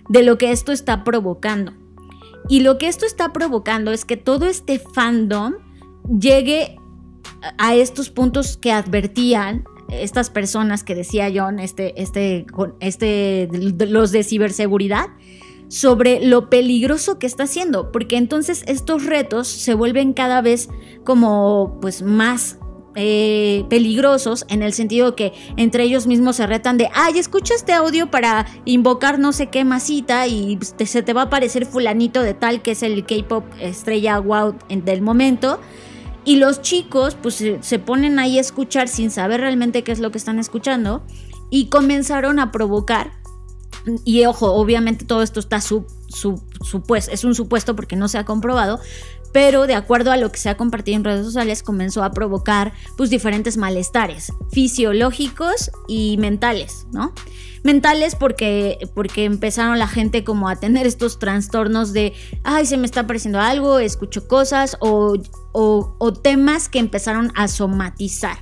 de 0.08 0.22
lo 0.22 0.38
que 0.38 0.52
esto 0.52 0.72
está 0.72 1.04
provocando. 1.04 1.74
Y 2.52 2.60
lo 2.60 2.76
que 2.76 2.86
esto 2.86 3.06
está 3.06 3.32
provocando 3.32 3.92
es 3.92 4.04
que 4.04 4.18
todo 4.18 4.44
este 4.44 4.78
fandom 4.78 5.54
llegue 6.20 6.76
a 7.56 7.74
estos 7.74 8.10
puntos 8.10 8.58
que 8.58 8.72
advertían 8.72 9.64
estas 9.88 10.28
personas 10.28 10.84
que 10.84 10.94
decía 10.94 11.32
John, 11.34 11.58
este, 11.58 11.98
este, 12.02 12.44
este, 12.80 13.48
los 13.88 14.12
de 14.12 14.22
ciberseguridad, 14.22 15.06
sobre 15.68 16.22
lo 16.26 16.50
peligroso 16.50 17.18
que 17.18 17.26
está 17.26 17.44
haciendo, 17.44 17.90
porque 17.90 18.18
entonces 18.18 18.64
estos 18.66 19.06
retos 19.06 19.48
se 19.48 19.72
vuelven 19.72 20.12
cada 20.12 20.42
vez 20.42 20.68
como 21.04 21.78
pues 21.80 22.02
más 22.02 22.58
eh, 22.94 23.64
peligrosos 23.70 24.44
en 24.48 24.62
el 24.62 24.72
sentido 24.72 25.16
que 25.16 25.32
entre 25.56 25.84
ellos 25.84 26.06
mismos 26.06 26.36
se 26.36 26.46
retan 26.46 26.76
de, 26.78 26.88
ay, 26.94 27.18
escucha 27.18 27.54
este 27.54 27.72
audio 27.72 28.10
para 28.10 28.46
invocar 28.64 29.18
no 29.18 29.32
sé 29.32 29.46
qué 29.48 29.64
masita 29.64 30.26
y 30.26 30.58
te- 30.76 30.86
se 30.86 31.02
te 31.02 31.12
va 31.12 31.22
a 31.22 31.24
aparecer 31.24 31.64
fulanito 31.66 32.22
de 32.22 32.34
tal 32.34 32.60
que 32.62 32.72
es 32.72 32.82
el 32.82 33.04
K-pop 33.06 33.44
estrella 33.60 34.18
wow 34.18 34.54
del 34.68 35.02
momento. 35.02 35.58
Y 36.24 36.36
los 36.36 36.62
chicos 36.62 37.16
pues 37.20 37.42
se, 37.60 37.78
ponen 37.80 38.18
ahí 38.20 38.38
a 38.38 38.40
escuchar 38.40 38.86
sin 38.88 39.10
saber 39.10 39.40
realmente 39.40 39.82
qué 39.82 39.90
es 39.90 39.98
lo 39.98 40.12
que 40.12 40.18
están 40.18 40.38
escuchando 40.38 41.02
y 41.50 41.66
comenzaron 41.66 42.38
a 42.38 42.52
provocar 42.52 43.10
y 44.04 44.24
ojo, 44.26 44.52
obviamente 44.52 45.04
todo 45.04 45.22
esto 45.22 45.40
está 45.40 45.60
sub- 45.60 45.88
supuesto, 46.08 47.10
es 47.10 47.24
un 47.24 47.34
supuesto 47.34 47.74
porque 47.74 47.96
no 47.96 48.06
se 48.06 48.18
ha 48.18 48.24
comprobado, 48.24 48.78
pero 49.32 49.66
de 49.66 49.74
acuerdo 49.74 50.12
a 50.12 50.16
lo 50.16 50.30
que 50.30 50.38
se 50.38 50.50
ha 50.50 50.56
compartido 50.56 50.96
en 50.96 51.04
redes 51.04 51.24
sociales 51.24 51.62
comenzó 51.62 52.04
a 52.04 52.12
provocar 52.12 52.72
pues 52.96 53.10
diferentes 53.10 53.56
malestares 53.56 54.32
fisiológicos 54.50 55.70
y 55.88 56.16
mentales, 56.18 56.86
¿no? 56.92 57.12
Mentales 57.64 58.16
porque, 58.16 58.78
porque 58.94 59.24
empezaron 59.24 59.78
la 59.78 59.86
gente 59.86 60.24
como 60.24 60.48
a 60.48 60.56
tener 60.56 60.86
estos 60.86 61.18
trastornos 61.18 61.92
de, 61.92 62.12
ay, 62.42 62.66
se 62.66 62.76
me 62.76 62.86
está 62.86 63.00
apareciendo 63.00 63.40
algo, 63.40 63.78
escucho 63.78 64.26
cosas 64.26 64.76
o, 64.80 65.16
o, 65.52 66.12
temas 66.12 66.68
que 66.68 66.80
empezaron 66.80 67.30
a 67.36 67.46
somatizar. 67.46 68.38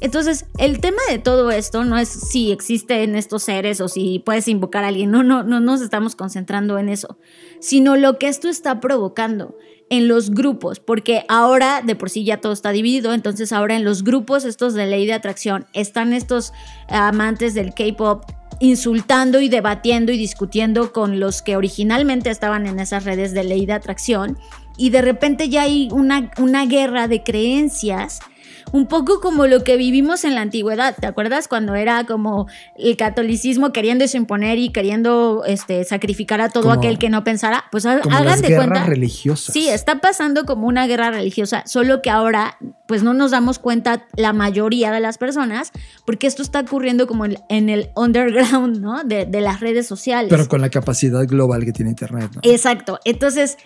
Entonces, 0.00 0.46
el 0.58 0.80
tema 0.80 1.00
de 1.08 1.18
todo 1.18 1.50
esto 1.50 1.84
no 1.84 1.96
es 1.96 2.08
si 2.08 2.50
existen 2.50 3.14
estos 3.14 3.44
seres 3.44 3.80
o 3.80 3.88
si 3.88 4.18
puedes 4.18 4.48
invocar 4.48 4.84
a 4.84 4.88
alguien, 4.88 5.10
no, 5.10 5.22
no, 5.22 5.44
no 5.44 5.60
nos 5.60 5.80
estamos 5.80 6.16
concentrando 6.16 6.76
en 6.78 6.88
eso, 6.88 7.18
sino 7.60 7.96
lo 7.96 8.18
que 8.18 8.28
esto 8.28 8.48
está 8.48 8.80
provocando 8.80 9.54
en 9.92 10.08
los 10.08 10.30
grupos, 10.30 10.80
porque 10.80 11.26
ahora 11.28 11.82
de 11.82 11.94
por 11.94 12.08
sí 12.08 12.24
ya 12.24 12.38
todo 12.38 12.54
está 12.54 12.72
dividido, 12.72 13.12
entonces 13.12 13.52
ahora 13.52 13.76
en 13.76 13.84
los 13.84 14.04
grupos 14.04 14.46
estos 14.46 14.72
de 14.72 14.86
ley 14.86 15.04
de 15.04 15.12
atracción 15.12 15.66
están 15.74 16.14
estos 16.14 16.54
amantes 16.88 17.52
del 17.52 17.74
K-pop 17.74 18.24
insultando 18.58 19.42
y 19.42 19.50
debatiendo 19.50 20.10
y 20.10 20.16
discutiendo 20.16 20.94
con 20.94 21.20
los 21.20 21.42
que 21.42 21.56
originalmente 21.56 22.30
estaban 22.30 22.66
en 22.66 22.80
esas 22.80 23.04
redes 23.04 23.34
de 23.34 23.44
ley 23.44 23.66
de 23.66 23.74
atracción 23.74 24.38
y 24.78 24.88
de 24.88 25.02
repente 25.02 25.50
ya 25.50 25.64
hay 25.64 25.90
una, 25.92 26.30
una 26.38 26.64
guerra 26.64 27.06
de 27.06 27.22
creencias 27.22 28.20
un 28.72 28.86
poco 28.86 29.20
como 29.20 29.46
lo 29.46 29.62
que 29.64 29.76
vivimos 29.76 30.24
en 30.24 30.34
la 30.34 30.40
antigüedad, 30.40 30.96
¿te 30.98 31.06
acuerdas? 31.06 31.46
Cuando 31.46 31.74
era 31.74 32.04
como 32.04 32.46
el 32.76 32.96
catolicismo 32.96 33.72
queriéndose 33.72 34.16
imponer 34.16 34.58
y 34.58 34.70
queriendo 34.70 35.44
este, 35.46 35.84
sacrificar 35.84 36.40
a 36.40 36.48
todo 36.48 36.72
aquel 36.72 36.98
que 36.98 37.10
no 37.10 37.22
pensara, 37.22 37.64
pues 37.70 37.84
hagan 37.86 38.40
de 38.40 38.56
cuenta. 38.56 38.84
religiosas. 38.84 39.52
Sí, 39.52 39.68
está 39.68 40.00
pasando 40.00 40.44
como 40.46 40.66
una 40.66 40.86
guerra 40.86 41.10
religiosa, 41.10 41.62
solo 41.66 42.00
que 42.00 42.10
ahora 42.10 42.56
pues 42.86 43.02
no 43.02 43.14
nos 43.14 43.30
damos 43.30 43.58
cuenta 43.58 44.06
la 44.16 44.32
mayoría 44.32 44.90
de 44.90 45.00
las 45.00 45.18
personas, 45.18 45.70
porque 46.06 46.26
esto 46.26 46.42
está 46.42 46.60
ocurriendo 46.60 47.06
como 47.06 47.26
en, 47.26 47.68
el 47.68 47.90
underground, 47.94 48.80
¿no? 48.80 49.04
De, 49.04 49.26
de, 49.26 49.40
las 49.40 49.60
redes 49.60 49.86
sociales. 49.86 50.30
Pero 50.30 50.48
con 50.48 50.60
la 50.60 50.70
capacidad 50.70 51.26
global 51.26 51.64
que 51.64 51.72
tiene 51.72 51.90
Internet, 51.90 52.30
¿no? 52.34 52.40
Exacto. 52.42 52.98
Entonces, 53.04 53.58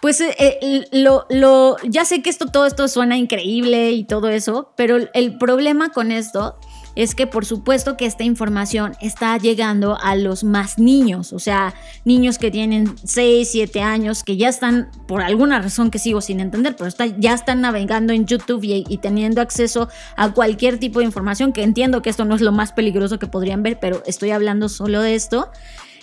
pues 0.00 0.20
eh, 0.20 0.34
eh, 0.38 0.86
lo, 0.92 1.26
lo, 1.30 1.76
ya 1.84 2.04
sé 2.04 2.22
que 2.22 2.30
esto, 2.30 2.46
todo 2.46 2.66
esto 2.66 2.88
suena 2.88 3.16
increíble 3.16 3.92
y 3.92 4.04
todo 4.04 4.28
eso, 4.28 4.72
pero 4.76 4.96
el 5.12 5.38
problema 5.38 5.90
con 5.90 6.10
esto 6.10 6.56
es 6.94 7.14
que 7.14 7.26
por 7.26 7.44
supuesto 7.44 7.96
que 7.96 8.06
esta 8.06 8.24
información 8.24 8.94
está 9.00 9.36
llegando 9.38 9.96
a 10.00 10.16
los 10.16 10.44
más 10.44 10.78
niños, 10.78 11.32
o 11.32 11.38
sea, 11.38 11.74
niños 12.04 12.38
que 12.38 12.50
tienen 12.50 12.94
6, 13.04 13.48
7 13.50 13.80
años, 13.80 14.24
que 14.24 14.36
ya 14.36 14.48
están, 14.48 14.90
por 15.06 15.22
alguna 15.22 15.60
razón 15.60 15.90
que 15.90 15.98
sigo 15.98 16.20
sin 16.20 16.40
entender, 16.40 16.76
pero 16.76 16.90
ya 17.18 17.34
están 17.34 17.60
navegando 17.60 18.12
en 18.12 18.26
YouTube 18.26 18.60
y, 18.64 18.98
teniendo 18.98 19.40
acceso 19.40 19.88
a 20.16 20.32
cualquier 20.32 20.78
tipo 20.78 20.98
de 20.98 21.06
información, 21.06 21.52
que 21.52 21.62
entiendo 21.62 22.02
que 22.02 22.10
esto 22.10 22.24
no 22.24 22.34
es 22.34 22.40
lo 22.40 22.52
más 22.52 22.72
peligroso 22.72 23.18
que 23.18 23.26
podrían 23.26 23.62
ver, 23.62 23.78
pero 23.80 24.02
estoy 24.06 24.30
hablando 24.30 24.68
solo 24.68 25.00
de 25.00 25.14
esto, 25.14 25.50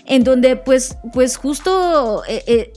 en 0.05 0.23
donde 0.23 0.55
pues, 0.55 0.97
pues 1.13 1.37
justo... 1.37 2.23
Eh, 2.27 2.71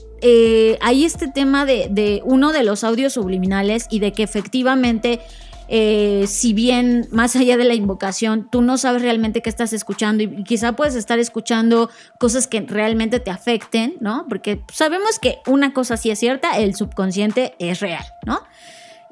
hay 0.81 1.05
este 1.05 1.27
tema 1.27 1.65
de, 1.65 2.21
uno 2.25 2.51
de 2.51 2.63
los 2.63 2.83
audios 2.83 3.13
subliminales 3.13 3.87
y 3.89 3.99
de 3.99 4.13
que 4.13 4.23
efectivamente, 4.23 5.19
eh, 5.67 6.25
si 6.27 6.53
bien 6.53 7.07
más 7.11 7.35
allá 7.35 7.57
de 7.57 7.65
la 7.65 7.73
invocación, 7.73 8.47
tú 8.51 8.61
no 8.61 8.77
sabes 8.77 9.01
realmente 9.01 9.41
qué 9.41 9.49
estás 9.49 9.73
escuchando 9.73 10.23
y 10.23 10.43
quizá 10.43 10.75
puedes 10.75 10.95
estar 10.95 11.19
escuchando 11.19 11.89
cosas 12.19 12.47
que 12.47 12.61
realmente 12.61 13.19
te 13.19 13.31
afecten, 13.31 13.95
¿no? 13.99 14.25
Porque 14.27 14.61
sabemos 14.71 15.19
que 15.19 15.39
una 15.47 15.73
cosa 15.73 15.97
sí 15.97 16.11
es 16.11 16.19
cierta, 16.19 16.57
el 16.57 16.75
subconsciente 16.75 17.55
es 17.59 17.79
real, 17.79 18.05
¿no? 18.25 18.41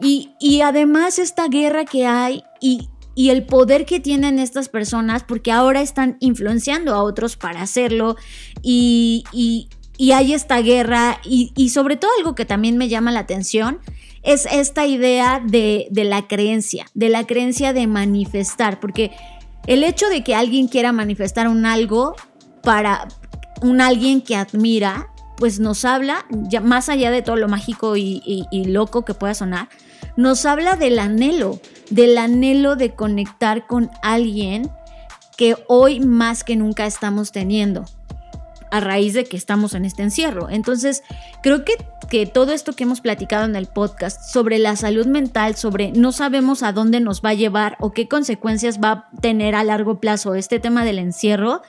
Y, 0.02 0.62
además 0.62 1.20
esta 1.20 1.48
guerra 1.48 1.86
que 1.86 2.06
hay 2.06 2.44
y, 2.60 2.90
el 3.16 3.46
poder 3.46 3.86
que 3.86 4.00
tienen 4.00 4.40
estas 4.40 4.70
personas, 4.70 5.24
porque 5.24 5.52
ahora 5.52 5.82
están 5.82 6.16
influenciando 6.22 6.94
a 6.94 7.04
otros 7.04 7.36
para 7.36 7.62
hacerlo 7.62 8.16
y, 8.62 9.26
y 9.34 9.68
hay 10.14 10.34
esta 10.34 10.62
guerra 10.62 11.20
y, 11.26 11.70
sobre 11.70 11.98
todo 11.98 12.10
algo 12.18 12.34
que 12.34 12.46
también 12.46 12.78
me 12.78 12.88
llama 12.88 13.12
la 13.12 13.20
atención 13.20 13.80
es 14.24 14.48
esta 14.50 14.86
idea 14.86 15.42
de, 15.46 15.90
la 15.92 16.26
creencia, 16.26 16.86
de 16.94 17.10
la 17.10 17.28
creencia 17.28 17.74
de 17.74 17.86
manifestar, 17.86 18.80
porque 18.80 19.12
el 19.68 19.84
hecho 19.84 20.08
de 20.08 20.24
que 20.24 20.36
alguien 20.36 20.70
quiera 20.70 20.94
manifestar 20.94 21.50
un 21.50 21.66
algo 21.66 22.16
para 22.64 23.10
un 23.62 23.82
alguien 23.82 24.22
que 24.22 24.38
admira, 24.38 25.10
pues 25.36 25.60
nos 25.60 25.84
habla, 25.84 26.26
ya 26.30 26.62
más 26.62 26.88
allá 26.88 27.12
de 27.12 27.22
todo 27.22 27.36
lo 27.36 27.50
mágico 27.50 27.98
y, 27.98 28.22
y 28.26 28.66
loco 28.66 29.04
que 29.04 29.14
pueda 29.14 29.34
sonar, 29.34 29.68
nos 30.16 30.46
habla 30.46 30.78
del 30.78 30.98
anhelo, 30.98 31.60
del 31.90 32.18
anhelo 32.18 32.78
de 32.78 32.96
conectar 32.96 33.68
con 33.68 33.92
alguien 34.02 34.70
que 35.36 35.58
hoy 35.68 36.00
más 36.00 36.46
que 36.46 36.56
nunca 36.56 36.86
estamos 36.86 37.34
teniendo 37.34 37.86
a 38.72 38.80
raíz 38.80 39.14
de 39.14 39.26
que 39.26 39.38
estamos 39.38 39.74
en 39.74 39.86
este 39.86 40.04
encierro. 40.04 40.50
Entonces, 40.50 41.04
creo 41.42 41.66
que, 41.66 41.74
que 42.10 42.26
todo 42.26 42.52
esto 42.52 42.74
que 42.74 42.84
hemos 42.84 43.02
platicado 43.02 43.46
en 43.46 43.56
el 43.56 43.68
podcast 43.68 44.22
sobre 44.32 44.60
la 44.60 44.76
salud 44.76 45.08
mental, 45.08 45.56
sobre 45.56 45.92
no 45.92 46.12
sabemos 46.12 46.64
a 46.64 46.72
dónde 46.72 47.00
nos 47.00 47.24
va 47.24 47.30
a 47.30 47.34
llevar 47.36 47.78
o 47.80 47.92
qué 47.92 48.08
consecuencias 48.08 48.80
va 48.80 48.92
a 48.92 49.10
tener 49.22 49.56
a 49.56 49.64
largo 49.64 50.00
plazo 50.00 50.36
este 50.36 50.60
tema 50.60 50.86
del 50.86 51.00
encierro, 51.00 51.62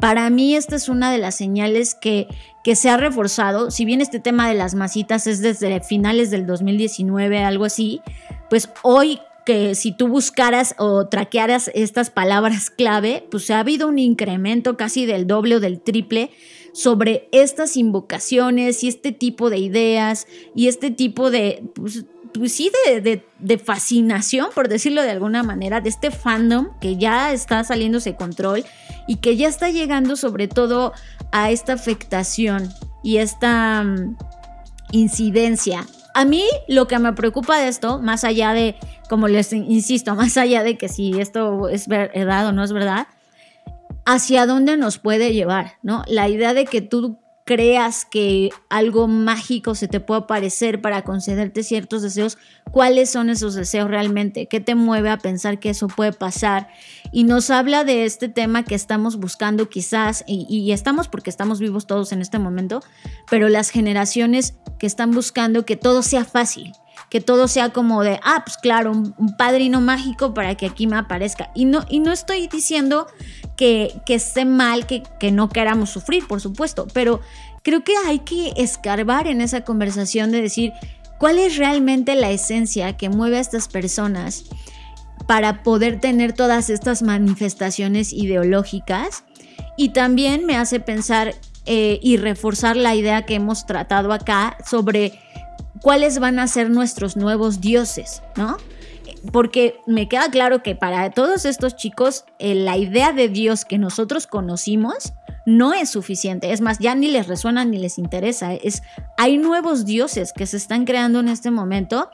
para 0.00 0.30
mí 0.30 0.56
esta 0.56 0.76
es 0.76 0.88
una 0.88 1.12
de 1.12 1.18
las 1.18 1.34
señales 1.34 1.94
que, 1.94 2.26
que 2.64 2.74
se 2.74 2.88
ha 2.88 2.96
reforzado. 2.96 3.70
Si 3.70 3.84
bien 3.84 4.00
este 4.00 4.18
tema 4.18 4.48
de 4.48 4.54
las 4.54 4.74
masitas 4.74 5.26
es 5.26 5.42
desde 5.42 5.80
finales 5.82 6.30
del 6.30 6.46
2019, 6.46 7.44
algo 7.44 7.66
así, 7.66 8.00
pues 8.48 8.70
hoy 8.82 9.20
que 9.50 9.74
si 9.74 9.90
tú 9.90 10.06
buscaras 10.06 10.76
o 10.78 11.08
traquearas 11.08 11.72
estas 11.74 12.08
palabras 12.08 12.70
clave, 12.70 13.26
pues 13.32 13.50
ha 13.50 13.58
habido 13.58 13.88
un 13.88 13.98
incremento 13.98 14.76
casi 14.76 15.06
del 15.06 15.26
doble 15.26 15.56
o 15.56 15.60
del 15.60 15.80
triple 15.80 16.30
sobre 16.72 17.28
estas 17.32 17.76
invocaciones 17.76 18.84
y 18.84 18.88
este 18.88 19.10
tipo 19.10 19.50
de 19.50 19.58
ideas 19.58 20.28
y 20.54 20.68
este 20.68 20.92
tipo 20.92 21.32
de, 21.32 21.64
pues, 21.74 22.04
pues 22.32 22.52
sí, 22.52 22.70
de, 23.02 23.24
de, 23.40 23.58
fascinación, 23.58 24.50
por 24.54 24.68
decirlo 24.68 25.02
de 25.02 25.10
alguna 25.10 25.42
manera, 25.42 25.80
de 25.80 25.88
este 25.88 26.12
fandom 26.12 26.68
que 26.80 26.96
ya 26.96 27.32
está 27.32 27.64
saliéndose 27.64 28.14
control 28.14 28.64
y 29.08 29.16
que 29.16 29.36
ya 29.36 29.48
está 29.48 29.68
llegando 29.68 30.14
sobre 30.14 30.46
todo 30.46 30.92
a 31.32 31.50
esta 31.50 31.72
afectación 31.72 32.70
y 33.02 33.16
esta 33.16 33.82
mm, 33.82 34.16
incidencia. 34.92 35.88
A 36.14 36.24
mí 36.24 36.44
lo 36.68 36.86
que 36.86 37.00
me 37.00 37.12
preocupa 37.14 37.58
de 37.58 37.68
esto, 37.68 37.98
más 38.00 38.24
allá 38.24 38.52
de, 38.52 38.76
como 39.10 39.26
les 39.26 39.52
insisto, 39.52 40.14
más 40.14 40.36
allá 40.36 40.62
de 40.62 40.78
que 40.78 40.88
si 40.88 41.20
esto 41.20 41.68
es 41.68 41.88
verdad 41.88 42.46
o 42.46 42.52
no 42.52 42.62
es 42.62 42.72
verdad, 42.72 43.08
hacia 44.06 44.46
dónde 44.46 44.76
nos 44.76 44.98
puede 44.98 45.32
llevar, 45.32 45.78
¿no? 45.82 46.04
La 46.06 46.28
idea 46.28 46.54
de 46.54 46.64
que 46.64 46.80
tú 46.80 47.18
creas 47.44 48.04
que 48.04 48.50
algo 48.68 49.08
mágico 49.08 49.74
se 49.74 49.88
te 49.88 49.98
puede 49.98 50.20
aparecer 50.20 50.80
para 50.80 51.02
concederte 51.02 51.64
ciertos 51.64 52.02
deseos, 52.02 52.38
¿cuáles 52.70 53.10
son 53.10 53.30
esos 53.30 53.54
deseos 53.56 53.90
realmente? 53.90 54.46
¿Qué 54.46 54.60
te 54.60 54.76
mueve 54.76 55.10
a 55.10 55.18
pensar 55.18 55.58
que 55.58 55.70
eso 55.70 55.88
puede 55.88 56.12
pasar? 56.12 56.68
Y 57.10 57.24
nos 57.24 57.50
habla 57.50 57.82
de 57.82 58.04
este 58.04 58.28
tema 58.28 58.62
que 58.62 58.76
estamos 58.76 59.16
buscando 59.16 59.68
quizás, 59.68 60.22
y, 60.28 60.70
estamos 60.70 61.08
porque 61.08 61.30
estamos 61.30 61.58
vivos 61.58 61.88
todos 61.88 62.12
en 62.12 62.20
este 62.20 62.38
momento, 62.38 62.84
pero 63.28 63.48
las 63.48 63.70
generaciones 63.70 64.54
que 64.78 64.86
están 64.86 65.10
buscando 65.10 65.64
que 65.64 65.74
todo 65.74 66.04
sea 66.04 66.24
fácil, 66.24 66.70
que 67.10 67.20
todo 67.20 67.48
sea 67.48 67.70
como 67.70 68.02
de, 68.02 68.20
ah, 68.22 68.42
pues 68.44 68.56
claro, 68.56 68.92
un, 68.92 69.36
padrino 69.36 69.80
mágico 69.80 70.32
para 70.32 70.54
que 70.54 70.66
aquí 70.66 70.86
me 70.86 70.96
aparezca. 70.96 71.50
Y 71.54 71.64
no, 71.64 71.84
y 71.90 71.98
no 71.98 72.12
estoy 72.12 72.46
diciendo 72.46 73.08
que, 73.56 74.00
que 74.06 74.14
esté 74.14 74.44
mal, 74.44 74.86
que, 74.86 75.02
que 75.18 75.32
no 75.32 75.48
queramos 75.48 75.90
sufrir, 75.90 76.26
por 76.26 76.40
supuesto, 76.40 76.86
pero 76.94 77.20
creo 77.62 77.82
que 77.82 77.94
hay 78.06 78.20
que 78.20 78.52
escarbar 78.56 79.26
en 79.26 79.40
esa 79.40 79.64
conversación 79.64 80.30
de 80.30 80.40
decir 80.40 80.72
cuál 81.18 81.38
es 81.38 81.56
realmente 81.56 82.14
la 82.14 82.30
esencia 82.30 82.96
que 82.96 83.10
mueve 83.10 83.38
a 83.38 83.40
estas 83.40 83.66
personas 83.66 84.44
para 85.26 85.62
poder 85.62 86.00
tener 86.00 86.32
todas 86.32 86.70
estas 86.70 87.02
manifestaciones 87.02 88.12
ideológicas. 88.12 89.24
Y 89.76 89.90
también 89.90 90.46
me 90.46 90.56
hace 90.56 90.80
pensar 90.80 91.34
eh, 91.66 91.98
y 92.02 92.16
reforzar 92.16 92.76
la 92.76 92.94
idea 92.94 93.26
que 93.26 93.34
hemos 93.34 93.66
tratado 93.66 94.12
acá 94.12 94.56
sobre 94.68 95.18
cuáles 95.82 96.18
van 96.18 96.38
a 96.38 96.46
ser 96.46 96.70
nuestros 96.70 97.16
nuevos 97.16 97.60
dioses, 97.60 98.22
¿no? 98.36 98.56
Porque 99.32 99.76
me 99.86 100.08
queda 100.08 100.30
claro 100.30 100.62
que 100.62 100.74
para 100.74 101.10
todos 101.10 101.44
estos 101.44 101.76
chicos 101.76 102.24
eh, 102.38 102.54
la 102.54 102.76
idea 102.76 103.12
de 103.12 103.28
Dios 103.28 103.64
que 103.64 103.78
nosotros 103.78 104.26
conocimos 104.26 105.12
no 105.46 105.74
es 105.74 105.90
suficiente. 105.90 106.52
Es 106.52 106.60
más, 106.60 106.78
ya 106.78 106.94
ni 106.94 107.08
les 107.08 107.26
resuena 107.26 107.64
ni 107.64 107.78
les 107.78 107.98
interesa. 107.98 108.54
Es, 108.54 108.82
hay 109.16 109.36
nuevos 109.36 109.84
dioses 109.84 110.32
que 110.32 110.46
se 110.46 110.56
están 110.56 110.84
creando 110.84 111.20
en 111.20 111.28
este 111.28 111.50
momento 111.50 112.10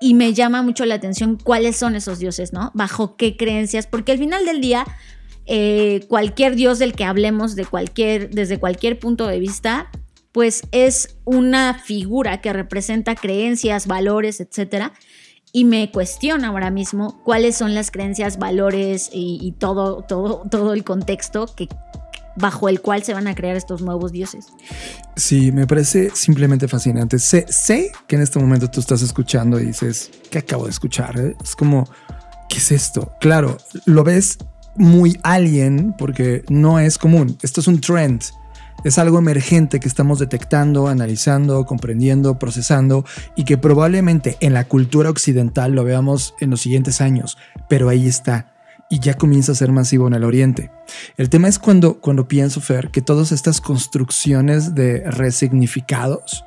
y 0.00 0.14
me 0.14 0.32
llama 0.34 0.62
mucho 0.62 0.84
la 0.84 0.96
atención 0.96 1.38
cuáles 1.42 1.76
son 1.76 1.94
esos 1.96 2.18
dioses, 2.18 2.52
¿no? 2.52 2.70
Bajo 2.74 3.16
qué 3.16 3.36
creencias, 3.36 3.86
porque 3.86 4.12
al 4.12 4.18
final 4.18 4.44
del 4.44 4.60
día 4.60 4.84
eh, 5.46 6.04
cualquier 6.08 6.54
dios 6.54 6.78
del 6.78 6.92
que 6.92 7.04
hablemos 7.04 7.56
de 7.56 7.66
cualquier, 7.66 8.30
desde 8.30 8.58
cualquier 8.58 8.98
punto 8.98 9.26
de 9.26 9.38
vista 9.38 9.90
pues 10.32 10.62
es 10.72 11.16
una 11.24 11.74
figura 11.74 12.40
que 12.40 12.52
representa 12.52 13.14
creencias, 13.14 13.86
valores, 13.86 14.40
etc. 14.40 14.92
Y 15.52 15.64
me 15.64 15.90
cuestiona 15.90 16.48
ahora 16.48 16.70
mismo 16.70 17.22
cuáles 17.22 17.56
son 17.56 17.74
las 17.74 17.90
creencias, 17.90 18.38
valores 18.38 19.10
y, 19.12 19.54
todo, 19.58 20.02
todo, 20.02 20.42
todo 20.50 20.72
el 20.72 20.84
contexto 20.84 21.46
que, 21.54 21.68
bajo 22.36 22.70
el 22.70 22.80
cual 22.80 23.02
se 23.02 23.12
van 23.12 23.26
a 23.26 23.34
crear 23.34 23.56
estos 23.56 23.82
nuevos 23.82 24.12
dioses. 24.12 24.46
Sí, 25.16 25.52
me 25.52 25.66
parece 25.66 26.10
simplemente 26.14 26.68
fascinante. 26.68 27.18
Sé, 27.18 27.46
sé 27.50 27.92
que 28.06 28.16
en 28.16 28.22
este 28.22 28.38
momento 28.38 28.70
tú 28.70 28.80
estás 28.80 29.02
escuchando 29.02 29.60
y 29.60 29.66
dices, 29.66 30.10
¿qué 30.30 30.38
acabo 30.38 30.64
de 30.64 30.70
escuchar? 30.70 31.18
Eh? 31.18 31.36
Es 31.42 31.54
como, 31.54 31.86
¿qué 32.48 32.56
es 32.56 32.72
esto? 32.72 33.12
Claro, 33.20 33.58
lo 33.84 34.04
ves 34.04 34.38
muy 34.76 35.18
alien 35.22 35.94
porque 35.98 36.42
no 36.48 36.78
es 36.78 36.96
común. 36.96 37.36
Esto 37.42 37.60
es 37.60 37.66
un 37.66 37.78
trend 37.80 38.22
Es 38.84 38.98
algo 38.98 39.18
emergente 39.18 39.80
que 39.80 39.88
estamos 39.88 40.18
detectando, 40.18 40.88
analizando, 40.88 41.64
comprendiendo, 41.66 42.38
procesando 42.38 43.04
y 43.36 43.44
que 43.44 43.58
probablemente 43.58 44.36
en 44.40 44.54
la 44.54 44.64
cultura 44.64 45.10
occidental 45.10 45.72
lo 45.72 45.84
veamos 45.84 46.34
en 46.40 46.50
los 46.50 46.60
siguientes 46.60 47.00
años, 47.00 47.38
pero 47.68 47.88
ahí 47.88 48.06
está 48.06 48.52
y 48.92 48.98
ya 48.98 49.14
comienza 49.14 49.52
a 49.52 49.54
ser 49.54 49.72
masivo 49.72 50.06
en 50.06 50.12
el 50.12 50.22
oriente. 50.22 50.70
El 51.16 51.30
tema 51.30 51.48
es 51.48 51.58
cuando, 51.58 51.98
cuando 51.98 52.28
pienso, 52.28 52.60
Fer, 52.60 52.90
que 52.90 53.00
todas 53.00 53.32
estas 53.32 53.62
construcciones 53.62 54.74
de 54.74 55.02
resignificados 55.10 56.44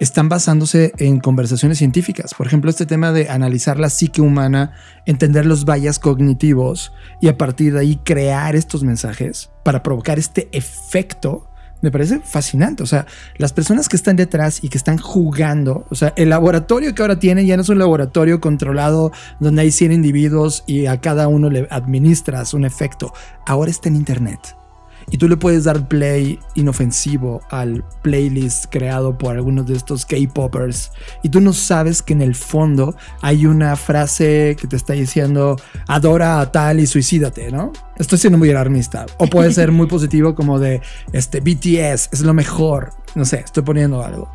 están 0.00 0.30
basándose 0.30 0.94
en 0.96 1.20
conversaciones 1.20 1.76
científicas. 1.76 2.32
Por 2.32 2.46
ejemplo, 2.46 2.70
este 2.70 2.86
tema 2.86 3.12
de 3.12 3.28
analizar 3.28 3.78
la 3.78 3.90
psique 3.90 4.22
humana, 4.22 4.72
entender 5.04 5.44
los 5.44 5.66
vallas 5.66 5.98
cognitivos 5.98 6.94
y 7.20 7.28
a 7.28 7.36
partir 7.36 7.74
de 7.74 7.80
ahí 7.80 7.96
crear 8.02 8.56
estos 8.56 8.82
mensajes 8.84 9.50
para 9.62 9.82
provocar 9.82 10.18
este 10.18 10.48
efecto 10.52 11.51
me 11.82 11.90
parece 11.90 12.20
fascinante. 12.20 12.82
O 12.82 12.86
sea, 12.86 13.06
las 13.36 13.52
personas 13.52 13.88
que 13.88 13.96
están 13.96 14.16
detrás 14.16 14.64
y 14.64 14.68
que 14.68 14.78
están 14.78 14.96
jugando, 14.96 15.84
o 15.90 15.94
sea, 15.94 16.14
el 16.16 16.30
laboratorio 16.30 16.94
que 16.94 17.02
ahora 17.02 17.18
tienen 17.18 17.46
ya 17.46 17.56
no 17.56 17.62
es 17.62 17.68
un 17.68 17.78
laboratorio 17.78 18.40
controlado 18.40 19.12
donde 19.40 19.62
hay 19.62 19.70
100 19.70 19.92
individuos 19.92 20.64
y 20.66 20.86
a 20.86 21.00
cada 21.00 21.28
uno 21.28 21.50
le 21.50 21.66
administras 21.70 22.54
un 22.54 22.64
efecto. 22.64 23.12
Ahora 23.44 23.70
está 23.70 23.88
en 23.88 23.96
Internet 23.96 24.61
y 25.10 25.18
tú 25.18 25.28
le 25.28 25.36
puedes 25.36 25.64
dar 25.64 25.88
play 25.88 26.38
inofensivo 26.54 27.40
al 27.50 27.84
playlist 28.02 28.66
creado 28.70 29.16
por 29.16 29.34
algunos 29.34 29.66
de 29.66 29.74
estos 29.74 30.06
K-Poppers 30.06 30.90
y 31.22 31.28
tú 31.28 31.40
no 31.40 31.52
sabes 31.52 32.02
que 32.02 32.12
en 32.12 32.22
el 32.22 32.34
fondo 32.34 32.96
hay 33.20 33.46
una 33.46 33.76
frase 33.76 34.56
que 34.60 34.66
te 34.66 34.76
está 34.76 34.92
diciendo 34.94 35.56
adora 35.86 36.40
a 36.40 36.52
tal 36.52 36.80
y 36.80 36.86
suicídate, 36.86 37.50
¿no? 37.50 37.72
Estoy 37.96 38.18
siendo 38.18 38.38
muy 38.38 38.50
alarmista. 38.50 39.06
O 39.18 39.26
puede 39.26 39.52
ser 39.52 39.70
muy 39.70 39.86
positivo 39.86 40.34
como 40.34 40.58
de 40.58 40.80
este 41.12 41.40
BTS 41.40 42.08
es 42.12 42.20
lo 42.20 42.34
mejor. 42.34 42.90
No 43.14 43.24
sé, 43.24 43.40
estoy 43.40 43.62
poniendo 43.62 44.02
algo. 44.02 44.30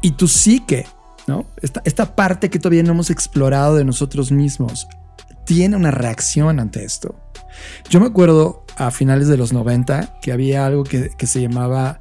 Y 0.00 0.12
tú 0.12 0.28
sí 0.28 0.60
que, 0.60 0.86
¿no? 1.26 1.46
Esta, 1.60 1.82
esta 1.84 2.14
parte 2.14 2.50
que 2.50 2.58
todavía 2.58 2.82
no 2.82 2.92
hemos 2.92 3.10
explorado 3.10 3.76
de 3.76 3.84
nosotros 3.84 4.30
mismos 4.30 4.86
tiene 5.46 5.76
una 5.76 5.90
reacción 5.90 6.60
ante 6.60 6.84
esto. 6.84 7.14
Yo 7.88 8.00
me 8.00 8.06
acuerdo 8.06 8.64
a 8.76 8.90
finales 8.90 9.28
de 9.28 9.38
los 9.38 9.52
90 9.52 10.18
que 10.20 10.32
había 10.32 10.66
algo 10.66 10.84
que, 10.84 11.10
se 11.26 11.40
llamaba 11.40 11.98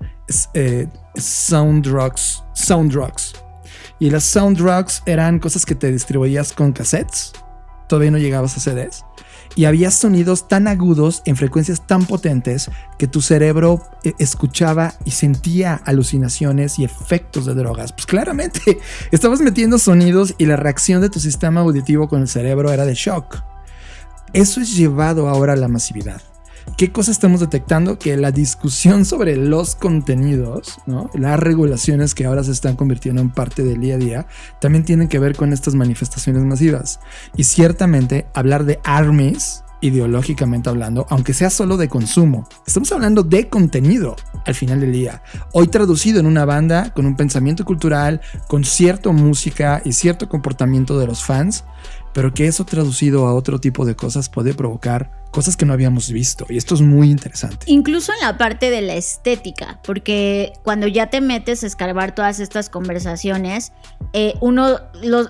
eh, 0.54 0.88
sound 1.16 1.86
drugs, 1.86 2.44
sound 2.54 2.92
drugs. 2.92 3.34
Y 4.00 4.10
las 4.10 4.26
sound 4.26 4.58
drugs 4.58 5.02
eran 5.06 5.40
cosas 5.40 5.66
que 5.66 5.76
te 5.76 5.92
distribuías 5.92 6.52
con 6.52 6.74
cassettes. 6.74 7.32
Todavía 7.88 8.12
no 8.12 8.18
llegabas 8.18 8.58
a 8.58 8.60
CDs. 8.60 9.06
Y 9.56 9.66
había 9.66 9.90
sonidos 9.90 10.48
tan 10.48 10.68
agudos 10.68 11.22
en 11.26 11.38
frecuencias 11.38 11.88
tan 11.88 12.06
potentes 12.06 12.70
que 12.98 13.08
tu 13.08 13.22
cerebro 13.22 13.82
eh, 14.04 14.14
escuchaba 14.20 14.94
y 15.06 15.12
sentía 15.12 15.76
alucinaciones 15.86 16.78
y 16.78 16.84
efectos 16.84 17.46
de 17.46 17.54
drogas. 17.54 17.94
Pues 17.94 18.06
claramente, 18.06 18.80
estabas 19.12 19.40
metiendo 19.40 19.80
sonidos 19.80 20.36
y 20.38 20.46
la 20.46 20.58
reacción 20.58 21.02
de 21.02 21.10
tu 21.10 21.20
sistema 21.20 21.62
auditivo 21.62 22.10
con 22.10 22.22
el 22.22 22.28
cerebro 22.28 22.72
era 22.72 22.86
de 22.86 22.96
shock. 22.96 23.44
Eso 24.34 24.60
es 24.60 24.76
llevado 24.76 25.30
ahora 25.30 25.54
a 25.54 25.56
la 25.58 25.70
masividad. 25.70 26.22
¿Qué 26.78 26.92
cosa 26.92 27.12
estamos 27.12 27.40
detectando? 27.40 27.98
Que 27.98 28.18
la 28.18 28.32
discusión 28.32 29.06
sobre 29.06 29.38
los 29.38 29.76
contenidos, 29.76 30.80
las 31.14 31.40
regulaciones 31.40 32.14
que 32.14 32.26
ahora 32.26 32.44
se 32.44 32.52
están 32.52 32.76
convirtiendo 32.76 33.22
en 33.22 33.30
parte 33.30 33.64
del 33.64 33.80
día 33.80 33.96
a 33.96 33.98
día, 33.98 34.28
también 34.60 34.84
tienen 34.84 35.08
que 35.08 35.20
ver 35.20 35.38
con 35.38 35.54
estas 35.54 35.74
manifestaciones 35.74 36.44
masivas. 36.44 37.00
Y 37.38 37.46
ciertamente 37.46 38.26
hablar 38.34 38.66
de 38.66 38.82
armies, 38.84 39.64
ideológicamente 39.80 40.70
hablando, 40.70 41.06
aunque 41.10 41.34
sea 41.34 41.50
solo 41.50 41.78
de 41.78 41.88
consumo, 41.88 42.46
estamos 42.68 42.92
hablando 42.92 43.24
de 43.24 43.48
contenido 43.48 44.18
al 44.46 44.56
final 44.56 44.82
del 44.82 44.92
día. 44.92 45.22
Hoy 45.54 45.68
traducido 45.68 46.20
en 46.20 46.26
una 46.26 46.44
banda 46.44 46.94
con 46.94 47.06
un 47.06 47.16
pensamiento 47.16 47.64
cultural, 47.64 48.20
con 48.48 48.66
cierta 48.66 49.12
música 49.12 49.82
y 49.86 49.94
cierto 49.94 50.28
comportamiento 50.28 51.00
de 51.00 51.08
los 51.08 51.24
fans, 51.24 51.64
pero 52.16 52.34
que 52.34 52.48
eso 52.48 52.64
traducido 52.64 53.28
a 53.28 53.34
otro 53.34 53.60
tipo 53.60 53.84
de 53.84 53.98
cosas 53.98 54.30
puede 54.30 54.54
provocar 54.54 55.12
cosas 55.32 55.58
que 55.58 55.66
no 55.66 55.74
habíamos 55.74 56.10
visto 56.14 56.46
y 56.48 56.56
esto 56.56 56.74
es 56.74 56.80
muy 56.80 57.12
interesante. 57.12 57.66
Incluso 57.66 58.14
en 58.14 58.26
la 58.26 58.38
parte 58.38 58.70
de 58.70 58.82
la 58.82 58.96
estética, 58.96 59.82
porque 59.84 60.54
cuando 60.64 60.88
ya 60.88 61.08
te 61.08 61.20
metes 61.20 61.66
a 61.66 61.68
escarbar 61.68 62.16
todas 62.16 62.40
estas 62.40 62.70
conversaciones, 62.70 63.74
eh, 64.14 64.36
uno, 64.40 64.80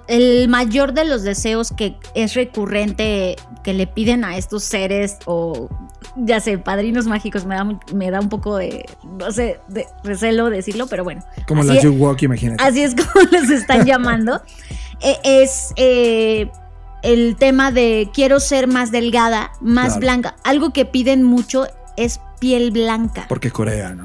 el 0.07 0.47
mayor 0.47 0.93
de 0.93 1.05
los 1.05 1.23
deseos 1.23 1.71
que 1.71 1.97
es 2.13 2.35
recurrente 2.35 3.35
que 3.63 3.73
le 3.73 3.87
piden 3.87 4.23
a 4.23 4.37
estos 4.37 4.63
seres 4.63 5.17
o 5.25 5.69
ya 6.17 6.39
sé, 6.39 6.59
padrinos 6.59 7.07
mágicos, 7.07 7.47
me 7.47 7.55
da, 7.55 7.63
me 7.95 8.11
da 8.11 8.19
un 8.19 8.29
poco 8.29 8.57
de, 8.57 8.85
no 9.19 9.31
sé, 9.31 9.59
de 9.69 9.87
recelo 10.03 10.51
decirlo, 10.51 10.85
pero 10.85 11.03
bueno. 11.03 11.23
Como 11.47 11.63
la 11.63 11.81
You 11.81 11.93
Walk, 11.93 12.21
imagínate. 12.21 12.63
Así 12.63 12.83
es 12.83 12.93
como 12.93 13.25
los 13.31 13.49
están 13.49 13.87
llamando. 13.87 14.39
Eh, 15.01 15.17
es... 15.23 15.73
Eh, 15.77 16.47
el 17.05 17.35
tema 17.35 17.71
de 17.71 18.09
quiero 18.13 18.39
ser 18.39 18.67
más 18.67 18.91
delgada, 18.91 19.51
más 19.61 19.99
blanca. 19.99 20.35
Algo 20.43 20.71
que 20.71 20.85
piden 20.85 21.23
mucho 21.23 21.67
es 21.97 22.19
piel 22.39 22.71
blanca. 22.71 23.25
Porque 23.29 23.51
Corea, 23.51 23.93
¿no? 23.93 24.03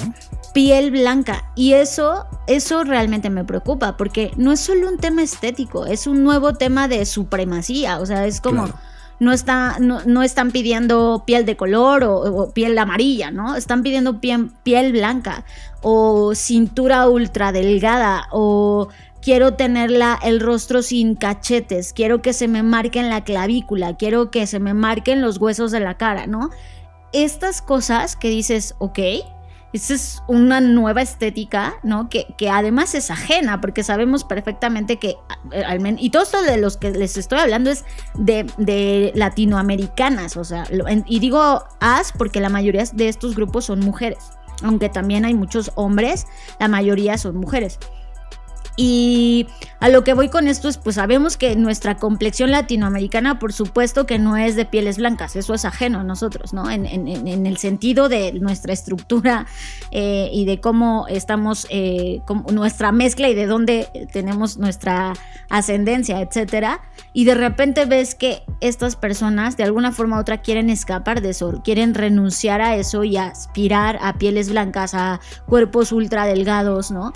Piel 0.52 0.90
blanca. 0.90 1.50
Y 1.56 1.72
eso, 1.72 2.26
eso 2.46 2.84
realmente 2.84 3.30
me 3.30 3.44
preocupa, 3.44 3.96
porque 3.96 4.32
no 4.36 4.52
es 4.52 4.60
solo 4.60 4.88
un 4.88 4.98
tema 4.98 5.22
estético, 5.22 5.86
es 5.86 6.06
un 6.06 6.22
nuevo 6.22 6.54
tema 6.54 6.88
de 6.88 7.06
supremacía. 7.06 7.98
O 8.00 8.06
sea, 8.06 8.26
es 8.26 8.40
como. 8.40 8.68
No, 9.18 9.32
está, 9.32 9.76
no, 9.80 10.22
están 10.22 10.50
pidiendo 10.50 11.24
piel 11.26 11.44
de 11.44 11.54
color 11.54 12.04
o, 12.04 12.52
piel 12.54 12.78
amarilla, 12.78 13.30
¿no? 13.30 13.54
Están 13.54 13.82
pidiendo 13.82 14.18
piel 14.18 14.92
blanca 14.92 15.44
o 15.82 16.34
cintura 16.34 17.06
ultra 17.06 17.52
delgada 17.52 18.28
o 18.32 18.88
quiero 19.22 19.54
tenerla 19.54 20.18
el 20.22 20.40
rostro 20.40 20.82
sin 20.82 21.14
cachetes, 21.14 21.92
quiero 21.92 22.22
que 22.22 22.32
se 22.32 22.48
me 22.48 22.62
marquen 22.62 23.08
la 23.08 23.24
clavícula, 23.24 23.96
quiero 23.96 24.30
que 24.30 24.46
se 24.46 24.60
me 24.60 24.74
marquen 24.74 25.20
los 25.20 25.38
huesos 25.38 25.70
de 25.70 25.80
la 25.80 25.96
cara, 25.96 26.26
¿no? 26.26 26.50
Estas 27.12 27.60
cosas 27.60 28.16
que 28.16 28.28
dices, 28.28 28.74
ok, 28.78 28.98
esta 29.72 29.94
es 29.94 30.22
una 30.26 30.60
nueva 30.60 31.02
estética, 31.02 31.74
¿no? 31.82 32.08
Que, 32.08 32.34
que, 32.36 32.50
además 32.50 32.94
es 32.94 33.10
ajena, 33.10 33.60
porque 33.60 33.84
sabemos 33.84 34.24
perfectamente 34.24 34.96
que, 34.96 35.16
eh, 35.52 35.94
y 35.98 36.10
todo 36.10 36.24
esto 36.24 36.42
de 36.42 36.56
los 36.56 36.76
que 36.76 36.90
les 36.90 37.16
estoy 37.16 37.38
hablando 37.38 37.70
es 37.70 37.84
de, 38.14 38.46
de 38.58 39.12
latinoamericanas, 39.14 40.36
o 40.36 40.44
sea, 40.44 40.64
y 41.06 41.18
digo 41.20 41.64
as 41.78 42.12
porque 42.12 42.40
la 42.40 42.48
mayoría 42.48 42.84
de 42.92 43.08
estos 43.08 43.36
grupos 43.36 43.66
son 43.66 43.80
mujeres, 43.80 44.18
aunque 44.62 44.88
también 44.88 45.24
hay 45.24 45.34
muchos 45.34 45.70
hombres, 45.76 46.26
la 46.58 46.66
mayoría 46.66 47.16
son 47.16 47.36
mujeres. 47.36 47.78
Y 48.76 49.46
a 49.78 49.90
lo 49.90 50.04
que 50.04 50.14
voy 50.14 50.28
con 50.28 50.48
esto 50.48 50.68
es, 50.68 50.78
pues 50.78 50.96
sabemos 50.96 51.36
que 51.36 51.54
nuestra 51.54 51.96
complexión 51.96 52.50
latinoamericana, 52.50 53.38
por 53.38 53.52
supuesto 53.52 54.06
que 54.06 54.18
no 54.18 54.38
es 54.38 54.56
de 54.56 54.64
pieles 54.64 54.96
blancas, 54.96 55.36
eso 55.36 55.52
es 55.52 55.66
ajeno 55.66 56.00
a 56.00 56.04
nosotros, 56.04 56.54
¿no? 56.54 56.70
En, 56.70 56.86
el 56.86 57.56
sentido 57.58 58.08
de 58.08 58.32
nuestra 58.32 58.72
estructura 58.72 59.46
eh, 59.90 60.30
y 60.32 60.44
de 60.44 60.60
cómo 60.60 61.06
estamos, 61.08 61.66
eh, 61.68 62.22
nuestra 62.50 62.90
mezcla 62.90 63.28
y 63.28 63.34
de 63.34 63.46
dónde 63.46 64.08
tenemos 64.12 64.56
nuestra 64.56 65.12
ascendencia, 65.50 66.20
etcétera. 66.20 66.80
Y 67.12 67.24
de 67.24 67.34
repente 67.34 67.84
ves 67.84 68.14
que 68.14 68.42
estas 68.60 68.96
personas, 68.96 69.56
de 69.56 69.64
alguna 69.64 69.92
forma 69.92 70.16
u 70.16 70.20
otra, 70.20 70.38
quieren 70.38 70.70
escapar 70.70 71.20
de 71.20 71.30
eso, 71.30 71.60
quieren 71.62 71.94
renunciar 71.94 72.62
a 72.62 72.76
eso 72.76 73.04
y 73.04 73.16
aspirar 73.16 73.98
a 74.00 74.14
pieles 74.14 74.50
blancas, 74.50 74.94
a 74.94 75.20
cuerpos 75.46 75.92
ultra 75.92 76.24
delgados, 76.24 76.90
¿no? 76.90 77.12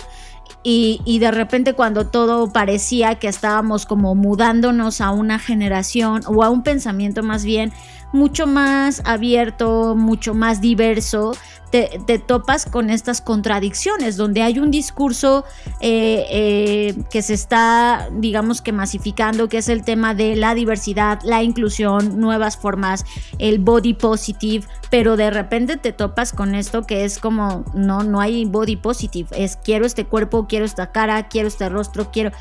Y, 0.67 1.19
de 1.19 1.29
repente 1.29 1.73
cuando 1.73 2.07
todo 2.07 2.51
parecía 2.51 3.15
que 3.15 3.27
estábamos 3.27 3.85
como 3.85 4.15
mudándonos 4.15 4.99
a 4.99 5.11
una 5.11 5.37
generación 5.37 6.23
o 6.25 6.43
a 6.43 6.49
un 6.49 6.63
pensamiento 6.63 7.21
más 7.21 7.45
bien 7.45 7.71
mucho 8.15 8.47
más 8.47 9.01
abierto, 9.05 9.95
mucho 9.95 10.33
más 10.33 10.61
diverso, 10.61 11.33
te, 11.69 12.19
topas 12.19 12.65
con 12.65 12.89
estas 12.89 13.21
contradicciones, 13.21 14.17
donde 14.17 14.41
hay 14.41 14.59
un 14.59 14.71
discurso 14.71 15.43
eh, 15.81 16.25
eh, 16.29 16.95
que 17.09 17.21
se 17.21 17.33
está, 17.33 18.07
digamos 18.11 18.61
que 18.61 18.71
masificando, 18.71 19.49
que 19.49 19.57
es 19.57 19.67
el 19.67 19.83
tema 19.83 20.13
de 20.13 20.35
la 20.35 20.55
diversidad, 20.55 21.19
la 21.23 21.43
inclusión, 21.43 22.19
nuevas 22.19 22.57
formas, 22.57 23.05
el 23.39 23.59
body 23.59 23.93
positive, 23.93 24.65
pero 24.89 25.17
de 25.17 25.29
repente 25.29 25.77
te 25.77 25.91
topas 25.91 26.31
con 26.31 26.55
esto 26.55 26.83
que 26.83 27.03
es 27.03 27.19
como, 27.19 27.65
no, 27.73 28.03
no 28.03 28.21
hay 28.21 28.45
body 28.45 28.77
positive, 28.77 29.27
es 29.35 29.57
quiero 29.57 29.85
este 29.85 30.05
cuerpo, 30.05 30.47
quiero 30.47 30.65
esta 30.65 30.91
cara, 30.91 31.27
quiero 31.27 31.47
este 31.47 31.69
rostro, 31.69 32.11
quiero... 32.11 32.31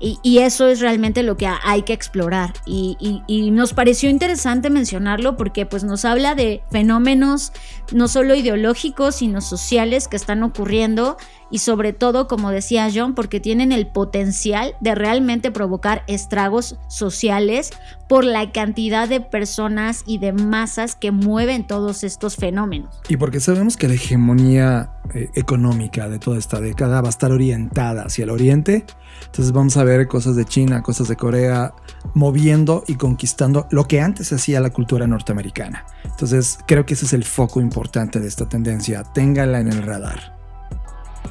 Y, 0.00 0.38
eso 0.38 0.68
es 0.68 0.80
realmente 0.80 1.22
lo 1.22 1.36
que 1.36 1.46
hay 1.46 1.82
que 1.82 1.92
explorar. 1.92 2.54
Y, 2.64 2.96
nos 3.52 3.74
pareció 3.74 4.08
interesante 4.08 4.70
mencionarlo 4.70 5.36
porque 5.36 5.66
pues 5.66 5.84
nos 5.84 6.04
habla 6.04 6.34
de 6.34 6.62
fenómenos 6.70 7.52
no 7.92 8.08
solo 8.08 8.34
ideológicos, 8.34 9.16
sino 9.16 9.40
sociales 9.40 10.08
que 10.08 10.16
están 10.16 10.42
ocurriendo 10.42 11.18
y 11.50 11.58
sobre 11.58 11.92
todo, 11.92 12.28
como 12.28 12.50
decía 12.50 12.88
John, 12.94 13.14
porque 13.14 13.40
tienen 13.40 13.72
el 13.72 13.86
potencial 13.86 14.74
de 14.80 14.94
realmente 14.94 15.50
provocar 15.50 16.04
estragos 16.06 16.78
sociales 16.88 17.70
por 18.08 18.24
la 18.24 18.50
cantidad 18.52 19.08
de 19.08 19.20
personas 19.20 20.02
y 20.06 20.18
de 20.18 20.32
masas 20.32 20.96
que 20.96 21.12
mueven 21.12 21.66
todos 21.66 22.02
estos 22.04 22.36
fenómenos. 22.36 23.00
Y 23.08 23.16
porque 23.16 23.40
sabemos 23.40 23.76
que 23.76 23.88
la 23.88 23.94
hegemonía 23.94 24.92
eh, 25.14 25.28
económica 25.34 26.08
de 26.08 26.18
toda 26.18 26.38
esta 26.38 26.60
década 26.60 27.00
va 27.00 27.08
a 27.08 27.10
estar 27.10 27.32
orientada 27.32 28.02
hacia 28.02 28.24
el 28.24 28.30
oriente, 28.30 28.84
entonces 29.26 29.52
vamos 29.52 29.76
a 29.76 29.84
ver 29.84 30.08
cosas 30.08 30.36
de 30.36 30.44
China, 30.44 30.82
cosas 30.82 31.08
de 31.08 31.16
Corea, 31.16 31.74
moviendo 32.14 32.84
y 32.86 32.94
conquistando 32.94 33.66
lo 33.70 33.84
que 33.84 34.00
antes 34.00 34.32
hacía 34.32 34.60
la 34.60 34.70
cultura 34.70 35.06
norteamericana. 35.06 35.84
Entonces 36.04 36.58
creo 36.66 36.86
que 36.86 36.94
ese 36.94 37.06
es 37.06 37.12
el 37.12 37.24
foco 37.24 37.60
importante 37.60 38.20
de 38.20 38.28
esta 38.28 38.48
tendencia, 38.48 39.04
téngala 39.04 39.60
en 39.60 39.68
el 39.68 39.82
radar. 39.82 40.39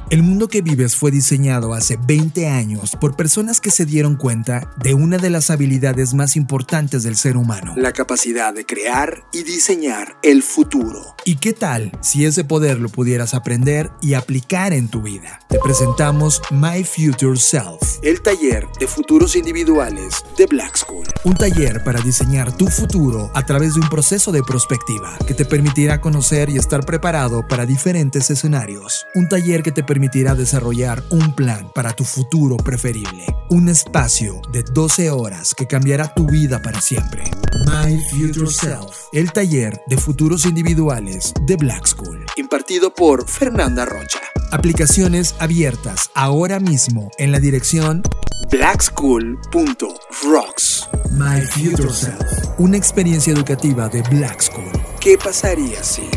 El 0.10 0.24
mundo 0.24 0.48
que 0.48 0.64
vives 0.64 0.96
fue 0.96 1.12
diseñado 1.12 1.76
hace 1.76 1.96
20 1.98 2.48
años 2.48 2.98
por 3.00 3.16
personas 3.16 3.62
que 3.62 3.70
se 3.70 3.86
dieron 3.86 4.16
cuenta 4.16 4.72
de 4.82 4.96
una 4.96 5.20
de 5.20 5.30
las 5.30 5.52
habilidades 5.52 6.16
más 6.16 6.36
importantes 6.36 7.04
del 7.04 7.16
ser 7.16 7.38
humano, 7.38 7.76
la 7.78 7.94
capacidad 7.94 8.52
de 8.52 8.66
crear 8.66 9.24
y 9.32 9.44
diseñar 9.44 10.18
el 10.24 10.42
futuro. 10.42 11.16
¿Y 11.26 11.36
qué 11.36 11.54
tal 11.54 11.92
si 12.02 12.26
ese 12.26 12.44
poder 12.44 12.80
lo 12.80 12.90
pudieras 12.90 13.36
aprender 13.36 13.92
y 14.02 14.16
aplicar 14.16 14.74
en 14.74 14.88
tu 14.88 15.04
vida? 15.04 15.42
Te 15.48 15.60
presentamos 15.60 16.42
My 16.50 16.84
Future 16.84 17.38
Self, 17.38 18.00
el 18.02 18.22
taller 18.22 18.66
de 18.80 18.88
futuros 18.88 19.36
individuales 19.36 20.24
de 20.40 20.48
Black 20.48 20.76
School. 20.76 21.06
Un 21.24 21.36
taller 21.36 21.84
para 21.84 22.02
diseñar 22.02 22.58
tu 22.58 22.66
futuro 22.66 23.30
a 23.36 23.46
través 23.46 23.76
de 23.76 23.82
un 23.82 23.90
proceso 23.90 24.32
de 24.32 24.42
prospectiva 24.42 25.16
que 25.28 25.36
te 25.36 25.46
permitirá 25.46 26.02
conocer 26.02 26.50
y 26.50 26.58
estar 26.58 26.84
preparado 26.84 27.48
para 27.48 27.68
diferentes 27.68 28.32
escenarios. 28.32 29.06
Un 29.14 29.30
taller 29.30 29.62
que 29.62 29.72
te 29.72 29.79
permitirá 29.84 30.36
desarrollar 30.36 31.02
un 31.10 31.34
plan 31.34 31.72
para 31.74 31.94
tu 31.94 32.04
futuro 32.04 32.58
preferible. 32.58 33.26
Un 33.50 33.70
espacio 33.70 34.42
de 34.52 34.64
12 34.64 35.12
horas 35.12 35.56
que 35.56 35.68
cambiará 35.68 36.14
tu 36.14 36.26
vida 36.26 36.62
para 36.62 36.82
siempre. 36.82 37.24
My 37.66 37.98
Future 38.12 38.50
Self, 38.50 39.06
el 39.14 39.32
taller 39.32 39.80
de 39.88 39.96
futuros 39.98 40.46
individuales 40.46 41.34
de 41.46 41.56
Black 41.56 41.88
School, 41.88 42.26
impartido 42.36 42.94
por 42.94 43.26
Fernanda 43.28 43.86
Rocha. 43.86 44.20
Aplicaciones 44.52 45.36
abiertas 45.40 46.12
ahora 46.16 46.60
mismo 46.60 47.12
en 47.18 47.32
la 47.32 47.40
dirección 47.40 48.04
blackschool.rocks. 48.50 50.90
My 51.12 51.40
Future 51.42 51.94
Self, 51.94 52.20
una 52.58 52.78
experiencia 52.78 53.34
educativa 53.34 53.90
de 53.90 54.02
Black 54.10 54.42
School. 54.42 54.72
¿Qué 55.00 55.16
pasaría 55.18 55.84
si? 55.84 56.10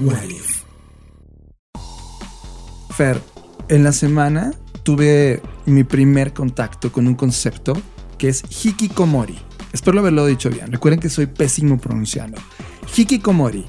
What 0.00 0.24
if? 0.24 0.47
En 3.68 3.84
la 3.84 3.92
semana 3.92 4.52
tuve 4.82 5.40
mi 5.66 5.84
primer 5.84 6.32
contacto 6.32 6.90
con 6.90 7.06
un 7.06 7.14
concepto 7.14 7.74
que 8.18 8.28
es 8.28 8.42
hikikomori. 8.64 9.38
Espero 9.72 10.00
haberlo 10.00 10.26
dicho 10.26 10.50
bien. 10.50 10.72
Recuerden 10.72 10.98
que 10.98 11.08
soy 11.08 11.26
pésimo 11.26 11.78
pronunciando. 11.78 12.38
Hikikomori 12.96 13.66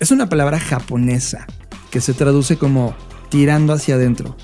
es 0.00 0.10
una 0.12 0.30
palabra 0.30 0.58
japonesa 0.58 1.46
que 1.90 2.00
se 2.00 2.14
traduce 2.14 2.56
como 2.56 2.94
tirando 3.28 3.74
hacia 3.74 3.96
adentro. 3.96 4.34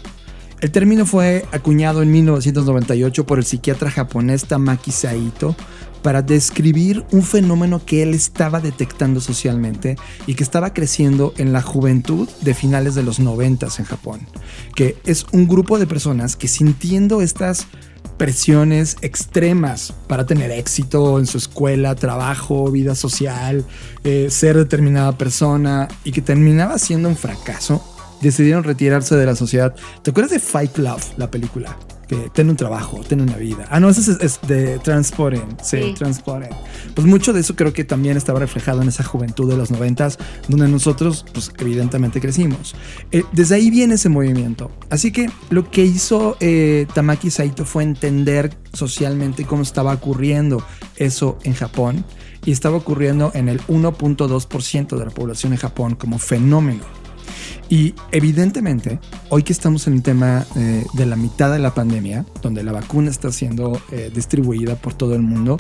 El 0.60 0.70
término 0.70 1.06
fue 1.06 1.46
acuñado 1.52 2.02
en 2.02 2.12
1998 2.12 3.24
por 3.24 3.38
el 3.38 3.46
psiquiatra 3.46 3.90
japonés 3.90 4.44
Tamaki 4.44 4.92
Saito 4.92 5.56
para 6.02 6.22
describir 6.22 7.04
un 7.12 7.22
fenómeno 7.22 7.84
que 7.84 8.02
él 8.02 8.14
estaba 8.14 8.60
detectando 8.60 9.20
socialmente 9.20 9.96
y 10.26 10.34
que 10.34 10.42
estaba 10.42 10.72
creciendo 10.72 11.34
en 11.36 11.52
la 11.52 11.62
juventud 11.62 12.28
de 12.40 12.54
finales 12.54 12.94
de 12.94 13.02
los 13.02 13.20
90 13.20 13.66
en 13.78 13.84
Japón, 13.84 14.20
que 14.74 14.96
es 15.04 15.26
un 15.32 15.46
grupo 15.46 15.78
de 15.78 15.86
personas 15.86 16.36
que 16.36 16.48
sintiendo 16.48 17.20
estas 17.20 17.66
presiones 18.16 18.96
extremas 19.00 19.94
para 20.06 20.26
tener 20.26 20.50
éxito 20.50 21.18
en 21.18 21.26
su 21.26 21.38
escuela, 21.38 21.94
trabajo, 21.94 22.70
vida 22.70 22.94
social, 22.94 23.64
eh, 24.04 24.28
ser 24.30 24.56
determinada 24.56 25.16
persona 25.16 25.88
y 26.04 26.12
que 26.12 26.20
terminaba 26.20 26.78
siendo 26.78 27.08
un 27.08 27.16
fracaso, 27.16 27.82
decidieron 28.20 28.64
retirarse 28.64 29.16
de 29.16 29.26
la 29.26 29.36
sociedad. 29.36 29.74
¿Te 30.02 30.10
acuerdas 30.10 30.32
de 30.32 30.38
Fight 30.38 30.72
Club, 30.72 31.00
la 31.16 31.30
película? 31.30 31.76
Que 32.10 32.28
ten 32.28 32.50
un 32.50 32.56
trabajo, 32.56 33.02
ten 33.06 33.20
una 33.20 33.36
vida. 33.36 33.68
Ah, 33.70 33.78
no, 33.78 33.88
ese 33.88 34.16
es, 34.20 34.40
de 34.48 34.80
Transporen. 34.80 35.56
Sí, 35.62 35.94
Transporen. 35.96 36.50
Pues 36.92 37.06
mucho 37.06 37.32
de 37.32 37.38
eso 37.38 37.54
creo 37.54 37.72
que 37.72 37.84
también 37.84 38.16
estaba 38.16 38.40
reflejado 38.40 38.82
en 38.82 38.88
esa 38.88 39.04
juventud 39.04 39.48
de 39.48 39.56
los 39.56 39.70
noventas, 39.70 40.18
donde 40.48 40.66
nosotros, 40.66 41.24
pues 41.32 41.52
evidentemente 41.58 42.20
crecimos. 42.20 42.74
Eh, 43.12 43.22
desde 43.30 43.54
ahí 43.54 43.70
viene 43.70 43.94
ese 43.94 44.08
movimiento. 44.08 44.72
Así 44.90 45.12
que 45.12 45.30
lo 45.50 45.70
que 45.70 45.84
hizo 45.84 46.36
eh, 46.40 46.88
Tamaki 46.92 47.30
Saito 47.30 47.64
fue 47.64 47.84
entender 47.84 48.56
socialmente 48.72 49.44
cómo 49.44 49.62
estaba 49.62 49.92
ocurriendo 49.92 50.64
eso 50.96 51.38
en 51.44 51.54
Japón 51.54 52.04
y 52.44 52.50
estaba 52.50 52.76
ocurriendo 52.76 53.30
en 53.34 53.48
el 53.48 53.60
1.2% 53.68 54.98
de 54.98 55.04
la 55.04 55.12
población 55.12 55.52
en 55.52 55.60
Japón 55.60 55.94
como 55.94 56.18
fenómeno. 56.18 56.99
Y 57.68 57.94
evidentemente, 58.12 58.98
hoy 59.28 59.42
que 59.42 59.52
estamos 59.52 59.86
en 59.86 59.94
el 59.94 60.02
tema 60.02 60.46
eh, 60.56 60.84
de 60.94 61.06
la 61.06 61.16
mitad 61.16 61.52
de 61.52 61.58
la 61.58 61.74
pandemia, 61.74 62.24
donde 62.42 62.62
la 62.62 62.72
vacuna 62.72 63.10
está 63.10 63.30
siendo 63.30 63.80
eh, 63.92 64.10
distribuida 64.14 64.76
por 64.76 64.94
todo 64.94 65.14
el 65.14 65.22
mundo, 65.22 65.56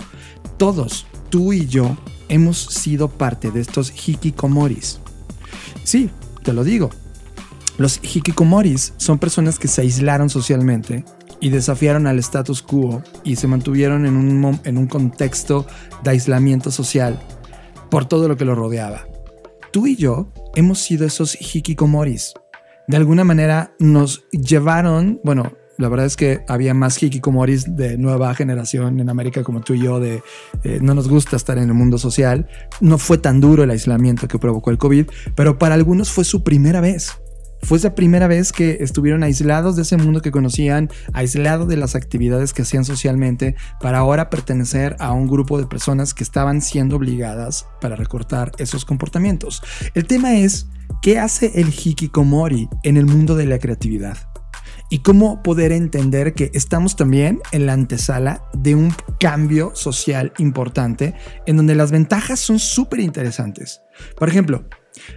todos, 0.56 1.06
tú 1.30 1.52
y 1.52 1.66
yo, 1.66 1.96
hemos 2.28 2.58
sido 2.58 3.08
parte 3.08 3.50
de 3.50 3.60
estos 3.60 3.90
hikikomoris. 3.90 5.00
Sí, 5.84 6.10
te 6.42 6.52
lo 6.52 6.64
digo. 6.64 6.90
Los 7.78 8.00
hikikomoris 8.02 8.92
son 8.96 9.18
personas 9.18 9.58
que 9.58 9.68
se 9.68 9.80
aislaron 9.80 10.28
socialmente 10.28 11.04
y 11.40 11.50
desafiaron 11.50 12.06
al 12.06 12.18
status 12.18 12.62
quo 12.62 13.02
y 13.24 13.36
se 13.36 13.46
mantuvieron 13.46 14.04
en 14.04 14.16
un, 14.16 14.60
en 14.64 14.78
un 14.78 14.86
contexto 14.86 15.66
de 16.04 16.10
aislamiento 16.10 16.70
social 16.70 17.18
por 17.90 18.04
todo 18.04 18.28
lo 18.28 18.36
que 18.36 18.44
lo 18.44 18.54
rodeaba. 18.54 19.06
Tú 19.72 19.86
y 19.86 19.96
yo 19.96 20.32
hemos 20.54 20.78
sido 20.80 21.06
esos 21.06 21.36
hikikomoris. 21.40 22.34
De 22.88 22.96
alguna 22.96 23.24
manera 23.24 23.74
nos 23.78 24.24
llevaron, 24.30 25.20
bueno, 25.22 25.52
la 25.80 25.88
verdad 25.88 26.06
es 26.06 26.16
que 26.16 26.44
había 26.46 26.74
más 26.74 27.02
hikikomoris 27.02 27.74
de 27.74 27.96
nueva 27.96 28.34
generación 28.34 29.00
en 29.00 29.08
América 29.08 29.42
como 29.42 29.62
tú 29.62 29.74
y 29.74 29.82
yo, 29.82 29.98
de 29.98 30.22
eh, 30.62 30.78
no 30.82 30.94
nos 30.94 31.08
gusta 31.08 31.36
estar 31.36 31.56
en 31.56 31.64
el 31.64 31.74
mundo 31.74 31.96
social. 31.96 32.48
No 32.80 32.98
fue 32.98 33.16
tan 33.16 33.40
duro 33.40 33.62
el 33.62 33.70
aislamiento 33.70 34.28
que 34.28 34.38
provocó 34.38 34.70
el 34.70 34.78
COVID, 34.78 35.06
pero 35.34 35.58
para 35.58 35.74
algunos 35.74 36.10
fue 36.10 36.24
su 36.24 36.44
primera 36.44 36.80
vez. 36.80 37.12
Fue 37.62 37.78
esa 37.78 37.94
primera 37.94 38.26
vez 38.26 38.52
que 38.52 38.78
estuvieron 38.80 39.22
aislados 39.22 39.76
de 39.76 39.82
ese 39.82 39.96
mundo 39.96 40.22
que 40.22 40.30
conocían, 40.30 40.90
aislados 41.12 41.68
de 41.68 41.76
las 41.76 41.94
actividades 41.94 42.52
que 42.52 42.62
hacían 42.62 42.84
socialmente, 42.84 43.54
para 43.80 43.98
ahora 43.98 44.30
pertenecer 44.30 44.96
a 44.98 45.12
un 45.12 45.28
grupo 45.28 45.58
de 45.58 45.66
personas 45.66 46.14
que 46.14 46.24
estaban 46.24 46.62
siendo 46.62 46.96
obligadas 46.96 47.66
para 47.80 47.96
recortar 47.96 48.52
esos 48.58 48.84
comportamientos. 48.84 49.62
El 49.94 50.06
tema 50.06 50.36
es, 50.36 50.68
¿qué 51.02 51.18
hace 51.18 51.52
el 51.60 51.68
hikikomori 51.68 52.68
en 52.82 52.96
el 52.96 53.06
mundo 53.06 53.36
de 53.36 53.46
la 53.46 53.58
creatividad? 53.58 54.16
y 54.92 54.98
cómo 54.98 55.42
poder 55.42 55.72
entender 55.72 56.34
que 56.34 56.50
estamos 56.52 56.96
también 56.96 57.40
en 57.52 57.64
la 57.64 57.72
antesala 57.72 58.42
de 58.52 58.74
un 58.74 58.92
cambio 59.20 59.70
social 59.74 60.32
importante 60.38 61.14
en 61.46 61.56
donde 61.56 61.76
las 61.76 61.92
ventajas 61.92 62.40
son 62.40 62.58
súper 62.58 62.98
interesantes. 62.98 63.82
Por 64.16 64.28
ejemplo, 64.28 64.64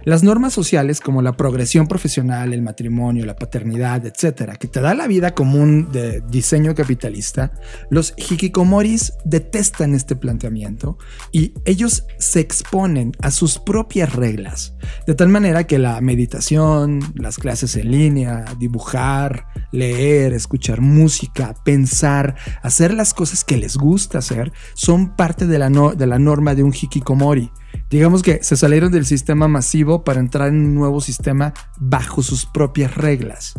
las 0.04 0.22
normas 0.22 0.52
sociales 0.52 1.00
como 1.00 1.22
la 1.22 1.36
progresión 1.36 1.86
profesional, 1.86 2.52
el 2.52 2.62
matrimonio, 2.62 3.26
la 3.26 3.36
paternidad, 3.36 4.06
etcétera, 4.06 4.56
que 4.56 4.68
te 4.68 4.80
da 4.80 4.94
la 4.94 5.06
vida 5.06 5.34
común 5.34 5.90
de 5.92 6.22
diseño 6.28 6.74
capitalista, 6.74 7.52
los 7.90 8.14
hikikomoris 8.16 9.14
detestan 9.24 9.94
este 9.94 10.16
planteamiento 10.16 10.98
y 11.32 11.54
ellos 11.64 12.06
se 12.18 12.40
exponen 12.40 13.12
a 13.22 13.30
sus 13.30 13.58
propias 13.58 14.14
reglas, 14.14 14.74
de 15.06 15.14
tal 15.14 15.28
manera 15.28 15.66
que 15.66 15.78
la 15.78 16.00
meditación, 16.00 17.00
las 17.14 17.38
clases 17.38 17.76
en 17.76 17.90
línea, 17.90 18.44
dibujar, 18.58 19.46
leer, 19.72 20.32
escuchar 20.32 20.80
música, 20.80 21.54
pensar, 21.64 22.36
hacer 22.62 22.94
las 22.94 23.14
cosas 23.14 23.44
que 23.44 23.56
les 23.56 23.76
gusta 23.76 24.18
hacer, 24.18 24.52
son 24.74 25.16
parte 25.16 25.46
de 25.46 25.58
la, 25.58 25.70
de 25.70 26.06
la 26.06 26.18
norma 26.18 26.54
de 26.54 26.62
un 26.62 26.72
hikikomori 26.72 27.50
digamos 27.90 28.22
que 28.22 28.42
se 28.42 28.56
salieron 28.56 28.92
del 28.92 29.06
sistema 29.06 29.48
masivo 29.48 30.04
para 30.04 30.20
entrar 30.20 30.48
en 30.48 30.56
un 30.56 30.74
nuevo 30.74 31.00
sistema 31.00 31.54
bajo 31.78 32.22
sus 32.22 32.46
propias 32.46 32.96
reglas. 32.96 33.54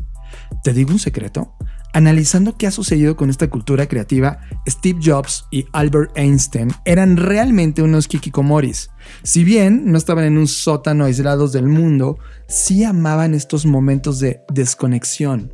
¿Te 0.63 0.73
digo 0.73 0.91
un 0.91 0.99
secreto? 0.99 1.53
Analizando 1.93 2.57
qué 2.57 2.67
ha 2.67 2.71
sucedido 2.71 3.15
con 3.15 3.29
esta 3.29 3.49
cultura 3.49 3.87
creativa, 3.87 4.39
Steve 4.67 4.99
Jobs 5.01 5.45
y 5.49 5.65
Albert 5.71 6.11
Einstein 6.17 6.69
eran 6.83 7.15
realmente 7.15 7.81
unos 7.81 8.09
kikikomoris. 8.09 8.89
Si 9.23 9.45
bien 9.45 9.89
no 9.89 9.97
estaban 9.97 10.25
en 10.25 10.37
un 10.37 10.47
sótano 10.47 11.05
aislados 11.05 11.53
del 11.53 11.67
mundo, 11.67 12.17
sí 12.49 12.83
amaban 12.83 13.33
estos 13.33 13.65
momentos 13.65 14.19
de 14.19 14.41
desconexión. 14.53 15.53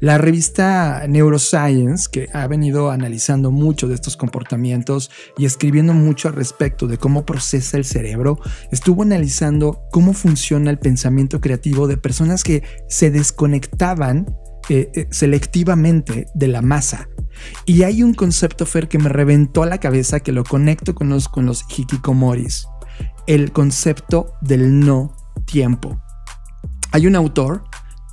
La 0.00 0.18
revista 0.18 1.04
Neuroscience, 1.08 2.08
que 2.10 2.28
ha 2.32 2.46
venido 2.46 2.90
analizando 2.90 3.50
mucho 3.50 3.88
de 3.88 3.94
estos 3.94 4.16
comportamientos 4.16 5.10
y 5.36 5.44
escribiendo 5.44 5.94
mucho 5.94 6.28
al 6.28 6.34
respecto 6.34 6.86
de 6.86 6.98
cómo 6.98 7.24
procesa 7.24 7.76
el 7.76 7.84
cerebro, 7.84 8.38
estuvo 8.70 9.02
analizando 9.02 9.82
cómo 9.90 10.12
funciona 10.12 10.70
el 10.70 10.78
pensamiento 10.78 11.40
creativo 11.40 11.86
de 11.86 11.96
personas 11.96 12.42
que 12.42 12.62
se 12.88 13.10
desconectaban 13.10 14.26
eh, 14.68 14.90
eh, 14.94 15.06
selectivamente 15.10 16.26
de 16.34 16.48
la 16.48 16.62
masa. 16.62 17.08
Y 17.66 17.82
hay 17.82 18.02
un 18.02 18.14
concepto, 18.14 18.66
que 18.88 18.98
me 18.98 19.08
reventó 19.08 19.64
la 19.64 19.78
cabeza, 19.78 20.20
que 20.20 20.32
lo 20.32 20.44
conecto 20.44 20.94
con 20.94 21.08
los, 21.08 21.28
con 21.28 21.46
los 21.46 21.64
hikikomoris. 21.68 22.66
El 23.26 23.52
concepto 23.52 24.34
del 24.40 24.80
no 24.80 25.16
tiempo. 25.46 26.00
Hay 26.92 27.06
un 27.06 27.16
autor 27.16 27.64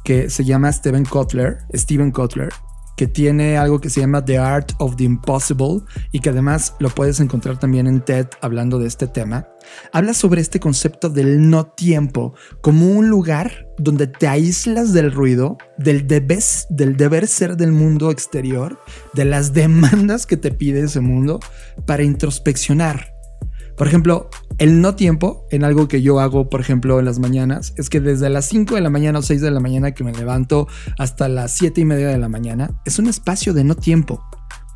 que 0.10 0.28
se 0.28 0.44
llama 0.44 0.72
Steven 0.72 1.06
Kotler, 1.06 1.60
Steven 1.72 2.10
Kotler, 2.10 2.50
que 2.98 3.06
tiene 3.06 3.60
algo 3.60 3.80
que 3.80 3.92
se 3.92 4.02
llama 4.02 4.26
The 4.26 4.40
Art 4.40 4.72
of 4.80 4.96
the 4.96 5.04
Impossible 5.04 5.82
y 6.12 6.20
que 6.20 6.32
además 6.32 6.74
lo 6.80 6.90
puedes 6.90 7.20
encontrar 7.20 7.60
también 7.60 7.86
en 7.86 8.02
TED 8.02 8.26
hablando 8.42 8.80
de 8.80 8.88
este 8.88 9.06
tema. 9.06 9.48
Habla 9.94 10.16
sobre 10.16 10.42
este 10.42 10.60
concepto 10.60 11.12
del 11.12 11.48
no 11.52 11.68
tiempo 11.68 12.34
como 12.62 12.88
un 12.88 13.08
lugar 13.08 13.68
donde 13.78 14.08
te 14.08 14.28
aíslas 14.28 14.94
del 14.94 15.12
ruido, 15.12 15.60
del, 15.78 16.08
del 16.08 16.98
deber 16.98 17.28
ser 17.28 17.56
del 17.56 17.72
mundo 17.72 18.10
exterior, 18.10 18.80
de 19.14 19.26
las 19.26 19.54
demandas 19.54 20.26
que 20.26 20.38
te 20.38 20.50
pide 20.50 20.86
ese 20.86 21.02
mundo 21.02 21.40
para 21.86 22.02
introspeccionar, 22.02 23.14
por 23.80 23.88
ejemplo, 23.88 24.30
el 24.60 24.82
no 24.82 24.96
tiempo 24.96 25.48
en 25.52 25.64
algo 25.64 25.88
que 25.88 26.02
yo 26.02 26.20
hago, 26.20 26.50
por 26.50 26.60
ejemplo, 26.60 27.00
en 27.00 27.06
las 27.06 27.20
mañanas, 27.20 27.74
es 27.78 27.90
que 27.90 28.02
desde 28.02 28.30
las 28.30 28.46
5 28.46 28.76
de 28.76 28.82
la 28.82 28.90
mañana 28.90 29.20
o 29.20 29.22
6 29.22 29.42
de 29.42 29.52
la 29.52 29.62
mañana 29.62 29.94
que 29.94 30.04
me 30.04 30.12
levanto 30.12 30.68
hasta 30.98 31.30
las 31.30 31.52
7 31.56 31.82
y 31.82 31.86
media 31.86 32.10
de 32.10 32.18
la 32.18 32.28
mañana, 32.28 32.82
es 32.86 33.00
un 33.00 33.08
espacio 33.08 33.54
de 33.54 33.64
no 33.64 33.76
tiempo. 33.76 34.22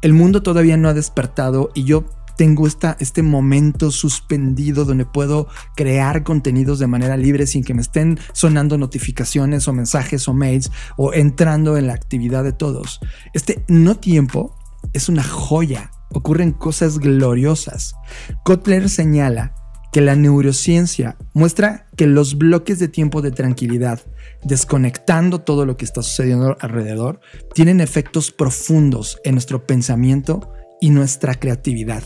El 0.02 0.14
mundo 0.14 0.42
todavía 0.42 0.78
no 0.78 0.88
ha 0.88 0.94
despertado 0.94 1.70
y 1.76 1.84
yo 1.84 2.06
tengo 2.38 2.66
esta, 2.66 2.98
este 3.00 3.24
momento 3.24 3.92
suspendido 3.92 4.86
donde 4.86 5.06
puedo 5.06 5.48
crear 5.76 6.24
contenidos 6.24 6.80
de 6.80 6.88
manera 6.88 7.18
libre 7.18 7.46
sin 7.46 7.64
que 7.64 7.74
me 7.74 7.82
estén 7.82 8.20
sonando 8.32 8.78
notificaciones 8.78 9.68
o 9.68 9.74
mensajes 9.74 10.28
o 10.28 10.34
mails 10.34 10.72
o 10.98 11.14
entrando 11.14 11.78
en 11.78 11.88
la 11.88 11.94
actividad 11.94 12.44
de 12.44 12.54
todos. 12.54 13.02
Este 13.34 13.64
no 13.68 13.96
tiempo 13.96 14.56
es 14.94 15.10
una 15.10 15.24
joya 15.24 15.92
ocurren 16.14 16.52
cosas 16.52 17.00
gloriosas. 17.00 17.96
Kotler 18.44 18.90
señala 18.90 19.56
que 19.94 20.02
la 20.02 20.16
neurociencia 20.16 21.18
muestra 21.34 21.88
que 21.96 22.08
los 22.08 22.40
bloques 22.40 22.80
de 22.80 22.88
tiempo 22.88 23.22
de 23.22 23.30
tranquilidad, 23.30 24.02
desconectando 24.44 25.42
todo 25.42 25.68
lo 25.68 25.78
que 25.78 25.86
está 25.86 26.02
sucediendo 26.02 26.58
alrededor, 26.60 27.22
tienen 27.54 27.80
efectos 27.80 28.32
profundos 28.32 29.20
en 29.24 29.36
nuestro 29.36 29.68
pensamiento 29.68 30.52
y 30.82 30.90
nuestra 30.90 31.36
creatividad. 31.36 32.04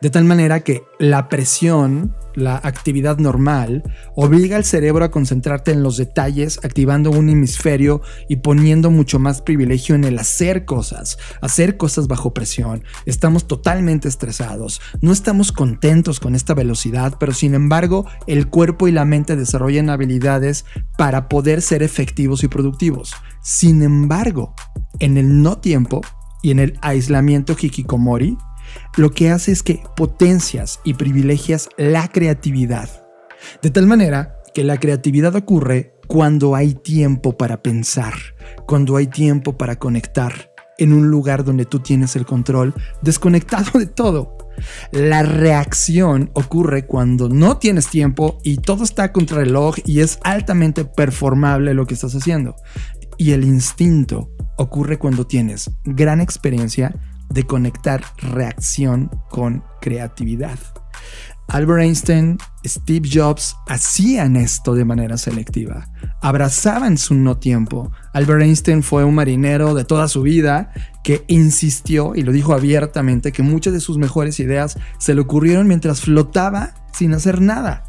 De 0.00 0.10
tal 0.10 0.24
manera 0.24 0.60
que 0.60 0.82
la 0.98 1.28
presión, 1.28 2.14
la 2.34 2.56
actividad 2.56 3.18
normal, 3.18 3.82
obliga 4.14 4.56
al 4.56 4.64
cerebro 4.64 5.04
a 5.04 5.10
concentrarte 5.10 5.72
en 5.72 5.82
los 5.82 5.96
detalles, 5.96 6.60
activando 6.62 7.10
un 7.10 7.28
hemisferio 7.28 8.02
y 8.28 8.36
poniendo 8.36 8.90
mucho 8.90 9.18
más 9.18 9.42
privilegio 9.42 9.94
en 9.94 10.04
el 10.04 10.18
hacer 10.18 10.64
cosas, 10.64 11.18
hacer 11.40 11.76
cosas 11.76 12.08
bajo 12.08 12.34
presión. 12.34 12.84
Estamos 13.06 13.46
totalmente 13.46 14.08
estresados, 14.08 14.80
no 15.00 15.12
estamos 15.12 15.52
contentos 15.52 16.20
con 16.20 16.34
esta 16.34 16.54
velocidad, 16.54 17.14
pero 17.18 17.32
sin 17.32 17.54
embargo 17.54 18.06
el 18.26 18.48
cuerpo 18.48 18.88
y 18.88 18.92
la 18.92 19.04
mente 19.04 19.36
desarrollan 19.36 19.90
habilidades 19.90 20.64
para 20.98 21.28
poder 21.28 21.62
ser 21.62 21.82
efectivos 21.82 22.44
y 22.44 22.48
productivos. 22.48 23.14
Sin 23.42 23.82
embargo, 23.82 24.54
en 24.98 25.16
el 25.16 25.42
no 25.42 25.58
tiempo 25.58 26.02
y 26.42 26.50
en 26.50 26.58
el 26.58 26.78
aislamiento 26.82 27.56
hikikomori, 27.60 28.36
lo 28.96 29.10
que 29.10 29.30
hace 29.30 29.52
es 29.52 29.62
que 29.62 29.82
potencias 29.96 30.80
y 30.84 30.94
privilegias 30.94 31.68
la 31.76 32.08
creatividad. 32.08 32.88
De 33.62 33.70
tal 33.70 33.86
manera 33.86 34.36
que 34.54 34.64
la 34.64 34.78
creatividad 34.78 35.34
ocurre 35.36 35.94
cuando 36.06 36.54
hay 36.54 36.74
tiempo 36.74 37.36
para 37.36 37.62
pensar, 37.62 38.14
cuando 38.66 38.96
hay 38.96 39.06
tiempo 39.06 39.56
para 39.56 39.76
conectar 39.76 40.52
en 40.78 40.92
un 40.92 41.10
lugar 41.10 41.44
donde 41.44 41.64
tú 41.64 41.80
tienes 41.80 42.16
el 42.16 42.26
control, 42.26 42.74
desconectado 43.02 43.78
de 43.78 43.86
todo. 43.86 44.36
La 44.90 45.22
reacción 45.22 46.30
ocurre 46.34 46.86
cuando 46.86 47.28
no 47.28 47.58
tienes 47.58 47.88
tiempo 47.88 48.38
y 48.42 48.58
todo 48.58 48.84
está 48.84 49.12
contra 49.12 49.40
el 49.40 49.46
reloj 49.46 49.76
y 49.84 50.00
es 50.00 50.18
altamente 50.22 50.84
performable 50.84 51.74
lo 51.74 51.86
que 51.86 51.94
estás 51.94 52.14
haciendo. 52.14 52.56
Y 53.18 53.32
el 53.32 53.44
instinto 53.44 54.30
ocurre 54.56 54.98
cuando 54.98 55.26
tienes 55.26 55.70
gran 55.84 56.20
experiencia, 56.20 56.94
de 57.28 57.44
conectar 57.44 58.02
reacción 58.18 59.10
con 59.30 59.64
creatividad. 59.80 60.58
Albert 61.48 61.82
Einstein, 61.82 62.38
Steve 62.64 63.08
Jobs 63.12 63.56
hacían 63.68 64.36
esto 64.36 64.74
de 64.74 64.84
manera 64.84 65.16
selectiva. 65.16 65.88
Abrazaban 66.20 66.98
su 66.98 67.14
no 67.14 67.38
tiempo. 67.38 67.92
Albert 68.12 68.42
Einstein 68.42 68.82
fue 68.82 69.04
un 69.04 69.14
marinero 69.14 69.74
de 69.74 69.84
toda 69.84 70.08
su 70.08 70.22
vida 70.22 70.72
que 71.04 71.24
insistió 71.28 72.14
y 72.16 72.22
lo 72.22 72.32
dijo 72.32 72.52
abiertamente 72.52 73.30
que 73.30 73.44
muchas 73.44 73.72
de 73.72 73.80
sus 73.80 73.96
mejores 73.96 74.40
ideas 74.40 74.76
se 74.98 75.14
le 75.14 75.20
ocurrieron 75.20 75.68
mientras 75.68 76.00
flotaba 76.00 76.74
sin 76.92 77.14
hacer 77.14 77.40
nada. 77.40 77.84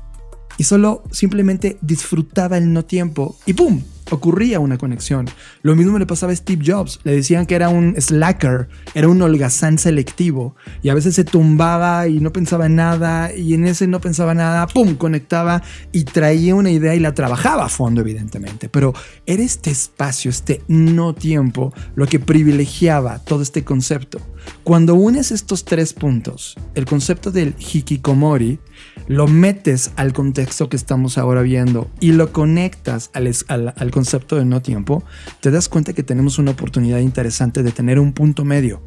Y 0.59 0.63
solo 0.63 1.03
simplemente 1.11 1.79
disfrutaba 1.81 2.57
el 2.57 2.73
no 2.73 2.85
tiempo 2.85 3.37
y 3.45 3.53
¡pum! 3.53 3.81
Ocurría 4.09 4.59
una 4.59 4.77
conexión. 4.77 5.27
Lo 5.61 5.75
mismo 5.75 5.97
le 5.99 6.05
pasaba 6.05 6.31
a 6.31 6.35
Steve 6.35 6.63
Jobs. 6.65 6.99
Le 7.03 7.15
decían 7.15 7.45
que 7.45 7.55
era 7.55 7.69
un 7.69 7.95
slacker, 7.99 8.67
era 8.93 9.07
un 9.07 9.21
holgazán 9.21 9.77
selectivo. 9.77 10.55
Y 10.81 10.89
a 10.89 10.93
veces 10.93 11.15
se 11.15 11.23
tumbaba 11.23 12.07
y 12.07 12.19
no 12.19 12.31
pensaba 12.31 12.65
en 12.65 12.75
nada. 12.75 13.33
Y 13.33 13.53
en 13.53 13.65
ese 13.65 13.87
no 13.87 14.01
pensaba 14.01 14.33
nada, 14.33 14.67
¡pum! 14.67 14.95
Conectaba 14.95 15.61
y 15.91 16.03
traía 16.03 16.55
una 16.55 16.71
idea 16.71 16.95
y 16.95 16.99
la 16.99 17.13
trabajaba 17.13 17.65
a 17.65 17.69
fondo, 17.69 18.01
evidentemente. 18.01 18.69
Pero 18.69 18.93
era 19.25 19.43
este 19.43 19.71
espacio, 19.71 20.29
este 20.29 20.61
no 20.67 21.13
tiempo, 21.13 21.73
lo 21.95 22.07
que 22.07 22.19
privilegiaba 22.19 23.19
todo 23.19 23.41
este 23.41 23.63
concepto. 23.63 24.19
Cuando 24.63 24.95
unes 24.95 25.31
estos 25.31 25.65
tres 25.65 25.93
puntos, 25.93 26.55
el 26.75 26.85
concepto 26.85 27.31
del 27.31 27.55
hikikomori, 27.59 28.59
lo 29.07 29.27
metes 29.27 29.91
al 29.95 30.13
contexto 30.13 30.69
que 30.69 30.75
estamos 30.75 31.17
ahora 31.17 31.41
viendo 31.41 31.89
y 31.99 32.11
lo 32.11 32.31
conectas 32.31 33.09
al, 33.13 33.33
al, 33.75 33.91
concepto 33.97 34.35
de 34.35 34.45
no 34.45 34.61
tiempo, 34.61 35.03
te 35.41 35.49
das 35.49 35.67
cuenta 35.67 35.91
que 35.91 36.03
tenemos 36.03 36.37
una 36.37 36.51
oportunidad 36.51 36.99
interesante 36.99 37.63
de 37.63 37.71
tener 37.71 37.99
un 37.99 38.13
punto 38.13 38.45
medio. 38.45 38.83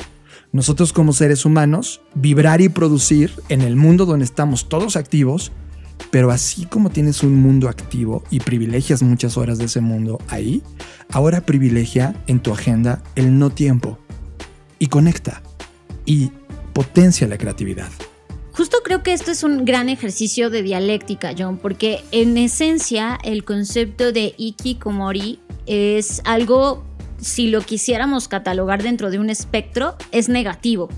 Nosotros 0.52 0.92
como 0.92 1.12
seres 1.12 1.44
humanos, 1.44 2.00
vibrar 2.14 2.60
y 2.60 2.68
producir 2.68 3.32
en 3.48 3.62
el 3.62 3.74
mundo 3.74 4.06
donde 4.06 4.24
estamos 4.24 4.68
todos 4.68 4.94
activos, 4.94 5.50
pero 6.12 6.30
así 6.30 6.64
como 6.64 6.90
tienes 6.90 7.24
un 7.24 7.34
mundo 7.34 7.68
activo 7.68 8.22
y 8.30 8.38
privilegias 8.38 9.02
muchas 9.02 9.36
horas 9.36 9.58
de 9.58 9.64
ese 9.64 9.80
mundo 9.80 10.20
ahí, 10.28 10.62
ahora 11.10 11.40
privilegia 11.40 12.14
en 12.28 12.38
tu 12.38 12.52
agenda 12.52 13.02
el 13.16 13.36
no 13.36 13.50
tiempo 13.50 13.98
y 14.78 14.86
conecta 14.86 15.42
y 16.06 16.30
potencia 16.72 17.26
la 17.26 17.36
creatividad. 17.36 17.90
Justo 18.60 18.82
creo 18.84 19.02
que 19.02 19.14
esto 19.14 19.30
es 19.30 19.42
un 19.42 19.64
gran 19.64 19.88
ejercicio 19.88 20.50
de 20.50 20.62
dialéctica, 20.62 21.32
John, 21.36 21.56
porque 21.56 22.04
en 22.12 22.36
esencia 22.36 23.18
el 23.24 23.42
concepto 23.42 24.12
de 24.12 24.34
Ikikomori 24.36 25.40
es 25.64 26.20
algo, 26.26 26.84
si 27.18 27.46
lo 27.46 27.62
quisiéramos 27.62 28.28
catalogar 28.28 28.82
dentro 28.82 29.10
de 29.10 29.18
un 29.18 29.30
espectro, 29.30 29.96
es 30.12 30.28
negativo. 30.28 30.90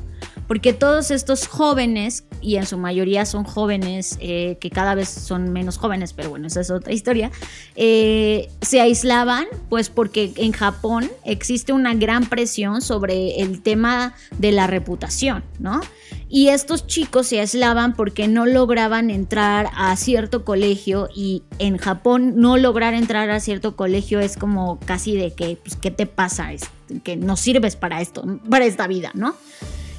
Porque 0.49 0.73
todos 0.73 1.13
estos 1.13 1.47
jóvenes, 1.47 2.25
y 2.41 2.57
en 2.57 2.67
su 2.67 2.79
mayoría 2.79 3.25
son 3.27 3.45
jóvenes 3.45 4.19
eh, 4.21 4.59
que 4.61 4.69
cada 4.69 4.97
vez 4.97 5.09
son 5.09 5.53
menos 5.53 5.79
jóvenes, 5.79 6.15
pero 6.15 6.31
bueno, 6.31 6.49
esa 6.49 6.63
es 6.63 6.71
otra 6.73 6.93
historia, 6.93 7.31
eh, 7.77 8.51
se 8.61 8.81
aislaban 8.81 9.47
pues 9.69 9.89
porque 9.89 10.33
en 10.35 10.51
Japón 10.51 11.09
existe 11.25 11.73
una 11.73 11.95
gran 11.95 12.27
presión 12.27 12.83
sobre 12.83 13.41
el 13.41 13.63
tema 13.63 14.15
de 14.37 14.51
la 14.51 14.67
reputación, 14.67 15.45
¿no? 15.61 15.81
Y 16.35 16.49
estos 16.49 16.87
chicos 16.87 17.27
se 17.27 17.41
aislaban 17.41 17.95
porque 17.95 18.27
no 18.27 18.47
lograban 18.47 19.11
entrar 19.11 19.69
a 19.77 19.95
cierto 19.97 20.47
colegio 20.47 21.11
y 21.15 21.43
en 21.59 21.77
Japón 21.77 22.37
no 22.37 22.57
lograr 22.57 22.95
entrar 22.95 23.29
a 23.29 23.39
cierto 23.39 23.77
colegio 23.77 24.19
es 24.19 24.39
como 24.39 24.81
casi 24.81 25.15
de 25.15 25.35
que, 25.35 25.59
pues, 25.63 25.77
¿qué 25.77 25.91
te 25.91 26.07
pasa? 26.07 26.55
Es 26.55 26.71
que 27.05 27.19
no 27.19 27.37
sirves 27.37 27.77
para 27.77 28.01
esto, 28.01 28.25
para 28.49 28.65
esta 28.65 28.87
vida, 28.87 29.11
¿no? 29.13 29.35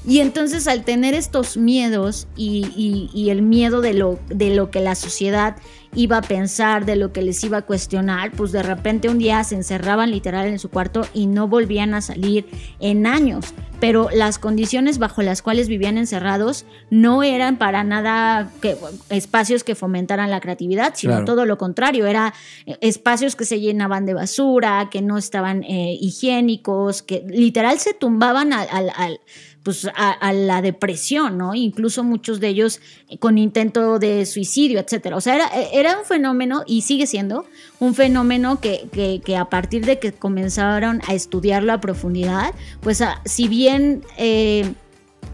Y 0.05 0.19
entonces 0.19 0.67
al 0.67 0.83
tener 0.83 1.13
estos 1.13 1.55
miedos 1.55 2.27
y, 2.35 3.09
y, 3.13 3.29
el 3.29 3.41
miedo 3.41 3.79
de 3.79 3.93
lo, 3.93 4.19
de 4.27 4.53
lo 4.53 4.69
que 4.69 4.81
la 4.81 4.95
sociedad 4.95 5.55
iba 5.95 6.17
a 6.17 6.21
pensar, 6.21 6.85
de 6.85 6.95
lo 6.97 7.13
que 7.13 7.21
les 7.21 7.41
iba 7.43 7.59
a 7.59 7.61
cuestionar, 7.61 8.31
pues 8.31 8.51
de 8.51 8.63
repente 8.63 9.09
un 9.09 9.17
día 9.17 9.43
se 9.43 9.55
encerraban 9.55 10.11
literal 10.11 10.47
en 10.47 10.59
su 10.59 10.69
cuarto 10.69 11.05
y 11.13 11.27
no 11.27 11.47
volvían 11.47 11.93
a 11.93 12.01
salir 12.01 12.45
en 12.79 13.07
años. 13.07 13.53
Pero 13.79 14.09
las 14.13 14.39
condiciones 14.39 14.97
bajo 14.97 15.21
las 15.21 15.41
cuales 15.41 15.67
vivían 15.67 15.97
encerrados 15.97 16.65
no 16.89 17.23
eran 17.23 17.57
para 17.57 17.83
nada 17.83 18.49
que, 18.61 18.75
espacios 19.09 19.63
que 19.63 19.75
fomentaran 19.75 20.31
la 20.31 20.41
creatividad, 20.41 20.93
sino 20.95 21.23
todo 21.25 21.45
lo 21.45 21.57
contrario, 21.57 22.07
eran 22.07 22.33
espacios 22.81 23.35
que 23.35 23.45
se 23.45 23.59
llenaban 23.59 24.05
de 24.05 24.13
basura, 24.13 24.89
que 24.89 25.01
no 25.01 25.17
estaban 25.17 25.63
eh, 25.63 25.97
higiénicos, 25.99 27.03
que 27.03 27.23
literal 27.27 27.79
se 27.79 27.93
tumbaban 27.93 28.51
al 28.53 29.19
pues 29.63 29.87
a, 29.95 30.33
la 30.33 30.61
depresión, 30.61 31.37
¿no? 31.37 31.55
Incluso 31.55 32.03
muchos 32.03 32.41
de 32.41 32.49
ellos 32.49 32.81
con 33.19 33.37
intento 33.37 33.97
de 33.97 34.25
suicidio, 34.25 34.79
etcétera. 34.79 35.15
O 35.15 35.21
sea, 35.21 35.35
era, 35.35 35.49
era 35.71 35.97
un 35.97 36.05
fenómeno 36.05 36.63
y 36.67 36.81
sigue 36.81 37.07
siendo 37.07 37.45
un 37.79 37.95
fenómeno 37.95 38.59
que, 38.59 38.87
que, 39.23 39.37
a 39.37 39.45
partir 39.45 39.85
de 39.85 39.99
que 39.99 40.11
comenzaron 40.11 41.01
a 41.07 41.13
estudiarlo 41.13 41.71
a 41.71 41.79
profundidad, 41.79 42.53
pues 42.81 43.01
si 43.23 43.47
bien 43.47 44.03
eh, 44.17 44.73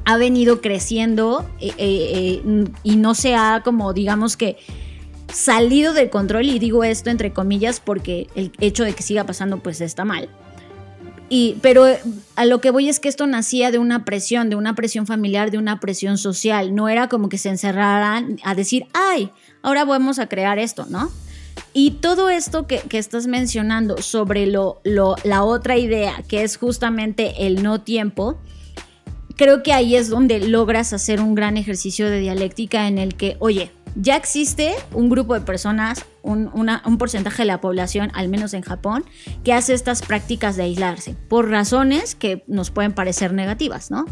ha 0.05 0.17
venido 0.17 0.61
creciendo 0.61 1.49
eh, 1.59 1.73
eh, 1.77 2.65
y 2.83 2.95
no 2.95 3.15
se 3.15 3.35
ha 3.35 3.61
como 3.63 3.93
digamos 3.93 4.37
que 4.37 4.57
salido 5.31 5.93
del 5.93 6.09
control 6.09 6.45
y 6.45 6.57
digo 6.57 6.83
esto 6.83 7.11
entre 7.11 7.31
comillas 7.31 7.79
porque 7.79 8.27
el 8.33 8.51
hecho 8.59 8.83
de 8.83 8.93
que 8.93 9.03
siga 9.03 9.23
pasando 9.25 9.59
pues 9.59 9.81
está 9.81 10.05
mal 10.05 10.29
pero 11.61 11.87
eh, 11.87 11.99
a 12.35 12.45
lo 12.45 12.61
que 12.61 12.71
voy 12.71 12.89
es 12.89 12.99
que 12.99 13.09
esto 13.09 13.27
nacía 13.27 13.71
de 13.71 13.77
una 13.77 14.05
presión, 14.05 14.49
de 14.49 14.55
una 14.55 14.75
presión 14.75 15.05
familiar, 15.05 15.51
de 15.51 15.57
una 15.57 15.79
presión 15.79 16.17
social. 16.17 16.73
No 16.73 16.89
era 16.89 17.07
como 17.07 17.29
que 17.29 17.37
se 17.37 17.49
encerraran 17.49 18.39
a 18.43 18.55
decir, 18.55 18.87
ay, 18.93 19.31
ahora 19.61 19.85
vamos 19.85 20.19
a 20.19 20.27
crear 20.27 20.57
esto, 20.57 20.85
¿no? 20.89 21.11
Y 21.73 21.91
todo 21.91 22.29
esto 22.29 22.65
que, 22.65 22.81
estás 22.91 23.27
mencionando 23.27 24.01
sobre 24.01 24.47
lo, 24.47 24.81
la 24.83 25.43
otra 25.43 25.77
idea, 25.77 26.23
que 26.27 26.43
es 26.43 26.57
justamente 26.57 27.45
el 27.45 27.61
no 27.61 27.81
tiempo, 27.81 28.39
creo 29.35 29.61
que 29.61 29.71
ahí 29.71 29.95
es 29.95 30.09
donde 30.09 30.39
logras 30.39 30.93
hacer 30.93 31.21
un 31.21 31.35
gran 31.35 31.57
ejercicio 31.57 32.09
de 32.09 32.19
dialéctica 32.19 32.87
en 32.87 32.97
el 32.97 33.15
que, 33.15 33.37
oye, 33.39 33.71
ya 33.95 34.15
existe 34.15 34.73
un 34.93 35.09
grupo 35.09 35.33
de 35.33 35.41
personas, 35.41 36.05
un, 36.29 36.97
porcentaje 36.97 37.43
de 37.43 37.47
la 37.47 37.61
población, 37.61 38.11
al 38.13 38.29
menos 38.29 38.53
en 38.53 38.61
Japón, 38.61 39.05
que 39.43 39.53
hace 39.53 39.73
estas 39.73 40.01
prácticas 40.01 40.55
de 40.55 40.63
aislarse, 40.63 41.15
por 41.27 41.49
razones 41.49 42.15
que 42.15 42.43
nos 42.47 42.71
pueden 42.71 42.93
parecer 42.93 43.33
negativas, 43.33 43.91
¿no? 43.91 44.05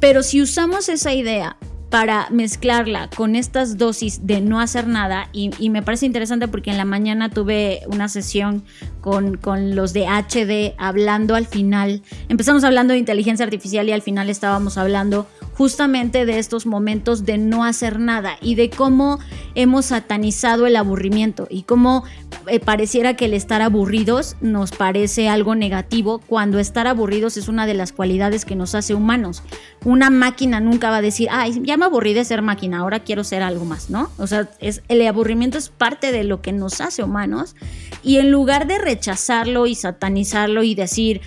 Pero 0.00 0.22
si 0.22 0.42
usamos 0.42 0.88
esa 0.88 1.12
idea 1.12 1.56
para 1.94 2.26
mezclarla 2.30 3.08
con 3.08 3.36
estas 3.36 3.78
dosis 3.78 4.26
de 4.26 4.40
no 4.40 4.58
hacer 4.58 4.88
nada, 4.88 5.28
y, 5.32 5.50
me 5.70 5.80
parece 5.80 6.06
interesante 6.06 6.48
porque 6.48 6.72
en 6.72 6.76
la 6.76 6.84
mañana 6.84 7.30
tuve 7.30 7.82
una 7.86 8.08
sesión 8.08 8.64
con, 9.00 9.36
con, 9.36 9.76
los 9.76 9.92
de 9.92 10.08
HD 10.08 10.74
hablando 10.76 11.36
al 11.36 11.46
final, 11.46 12.02
empezamos 12.28 12.64
hablando 12.64 12.94
de 12.94 12.98
inteligencia 12.98 13.44
artificial 13.44 13.88
y 13.88 13.92
al 13.92 14.02
final 14.02 14.28
estábamos 14.28 14.76
hablando 14.76 15.28
justamente 15.52 16.26
de 16.26 16.40
estos 16.40 16.66
momentos 16.66 17.24
de 17.24 17.38
no 17.38 17.64
hacer 17.64 18.00
nada 18.00 18.38
y 18.42 18.56
de 18.56 18.70
cómo 18.70 19.20
hemos 19.54 19.86
satanizado 19.86 20.66
el 20.66 20.74
aburrimiento 20.74 21.46
y 21.48 21.62
cómo 21.62 22.02
eh, 22.48 22.58
pareciera 22.60 23.14
que 23.14 23.26
el 23.26 23.34
estar 23.34 23.62
aburridos 23.62 24.36
nos 24.40 24.72
parece 24.72 25.28
algo 25.28 25.54
negativo 25.54 26.18
cuando 26.18 26.58
estar 26.58 26.86
aburridos 26.88 27.36
es 27.36 27.46
una 27.46 27.66
de 27.66 27.74
las 27.74 27.92
cualidades 27.92 28.44
que 28.44 28.56
nos 28.56 28.74
hace 28.74 28.94
humanos. 28.94 29.42
Una 29.84 30.10
máquina 30.10 30.60
nunca 30.60 30.90
va 30.90 30.98
a 30.98 31.02
decir, 31.02 31.28
ay, 31.30 31.60
ya 31.62 31.76
me 31.76 31.84
aburrí 31.84 32.14
de 32.14 32.24
ser 32.24 32.42
máquina, 32.42 32.78
ahora 32.78 33.00
quiero 33.00 33.22
ser 33.22 33.42
algo 33.42 33.64
más, 33.64 33.90
¿no? 33.90 34.10
O 34.18 34.26
sea, 34.26 34.48
es, 34.60 34.82
el 34.88 35.06
aburrimiento 35.06 35.58
es 35.58 35.68
parte 35.68 36.10
de 36.10 36.24
lo 36.24 36.40
que 36.40 36.52
nos 36.52 36.80
hace 36.80 37.02
humanos 37.02 37.54
y 38.02 38.16
en 38.16 38.30
lugar 38.30 38.66
de 38.66 38.78
rechazarlo 38.78 39.66
y 39.66 39.74
satanizarlo 39.74 40.62
y 40.62 40.74
decir, 40.74 41.20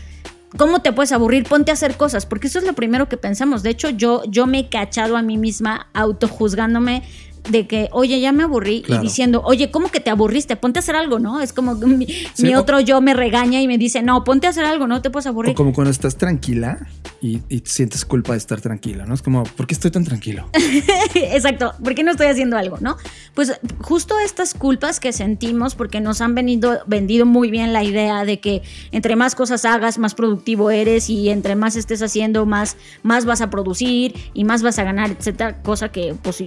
¿Cómo 0.56 0.82
te 0.82 0.94
puedes 0.94 1.12
aburrir? 1.12 1.44
Ponte 1.44 1.72
a 1.72 1.74
hacer 1.74 1.98
cosas, 1.98 2.26
porque 2.26 2.48
eso 2.48 2.58
es 2.60 2.66
lo 2.66 2.72
primero 2.72 3.10
que 3.10 3.18
pensamos. 3.18 3.64
De 3.64 3.70
hecho, 3.70 3.90
yo, 3.90 4.24
yo 4.30 4.48
me 4.48 4.60
he 4.60 4.70
cachado 4.70 5.18
a 5.18 5.22
mí 5.22 5.38
misma 5.38 5.88
autojuzgándome 5.94 7.04
de 7.50 7.68
que, 7.68 7.90
oye, 7.92 8.20
ya 8.20 8.32
me 8.32 8.44
aburrí 8.44 8.84
y 8.88 8.98
diciendo, 9.00 9.42
oye, 9.46 9.72
¿cómo 9.72 9.90
que 9.90 10.00
te 10.00 10.10
aburriste? 10.10 10.56
Ponte 10.56 10.80
a 10.80 10.82
hacer 10.82 10.96
algo, 10.96 11.20
¿no? 11.20 11.42
Es 11.42 11.54
como 11.54 11.76
mi, 11.76 12.08
mi 12.40 12.56
otro 12.56 12.80
yo 12.80 13.02
me 13.02 13.14
regaña 13.14 13.62
y 13.62 13.68
me 13.68 13.78
dice, 13.78 14.02
no, 14.02 14.24
ponte 14.24 14.48
a 14.48 14.52
hacer 14.52 14.66
algo, 14.66 14.88
no 14.88 15.02
te 15.02 15.10
puedes 15.10 15.28
aburrir. 15.28 15.52
O 15.52 15.56
como 15.56 15.74
cuando 15.74 15.92
estás 15.92 16.18
tranquila 16.18 16.88
y, 17.22 17.42
sientes 17.66 18.06
culpa 18.06 18.34
de 18.34 18.38
estar 18.38 18.62
tranquila, 18.62 19.06
¿no? 19.06 19.14
Es 19.14 19.22
como, 19.22 19.44
¿por 19.44 19.68
qué 19.68 19.74
estoy 19.74 19.92
tan 19.92 20.04
tranquilo? 20.04 20.50
Exacto, 21.16 21.74
¿por 21.84 21.96
qué 21.96 22.04
no 22.04 22.12
estoy 22.12 22.28
haciendo 22.28 22.58
algo, 22.58 22.78
no? 22.80 22.98
Pues 23.34 23.60
justo 23.80 24.20
estas 24.20 24.54
culpas 24.54 25.00
que 25.00 25.12
sentimos 25.14 25.76
porque 25.76 26.02
nos 26.02 26.22
han 26.22 26.36
venido, 26.36 26.80
vendido 26.88 27.26
muy 27.26 27.50
bien 27.50 27.74
la 27.74 27.84
idea 27.84 28.26
de 28.26 28.40
que 28.40 28.62
entre 28.92 29.16
más 29.16 29.36
cosas 29.36 29.66
hagas, 29.66 29.98
más 29.98 30.16
productivo 30.16 30.72
eres 30.72 31.10
y 31.10 31.30
entre 31.30 31.56
más 31.56 31.76
estés 31.76 32.02
haciendo, 32.02 32.46
más, 32.46 32.78
más 33.04 33.26
vas 33.26 33.42
a 33.42 33.50
producir 33.50 34.16
y 34.34 34.44
más 34.44 34.64
vas 34.64 34.80
a 34.80 34.84
ganar, 34.84 35.12
etcétera, 35.12 35.62
cosa 35.62 35.90
que 35.90 36.16
pues, 36.22 36.44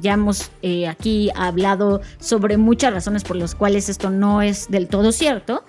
ya 0.00 0.12
hemos 0.12 0.31
eh, 0.62 0.88
aquí 0.88 1.30
hablado 1.34 2.00
sobre 2.18 2.56
muchas 2.56 2.92
razones 2.92 3.24
por 3.24 3.36
las 3.36 3.54
cuales 3.54 3.88
esto 3.88 4.10
no 4.10 4.42
es 4.42 4.70
del 4.70 4.88
todo 4.88 5.12
cierto 5.12 5.64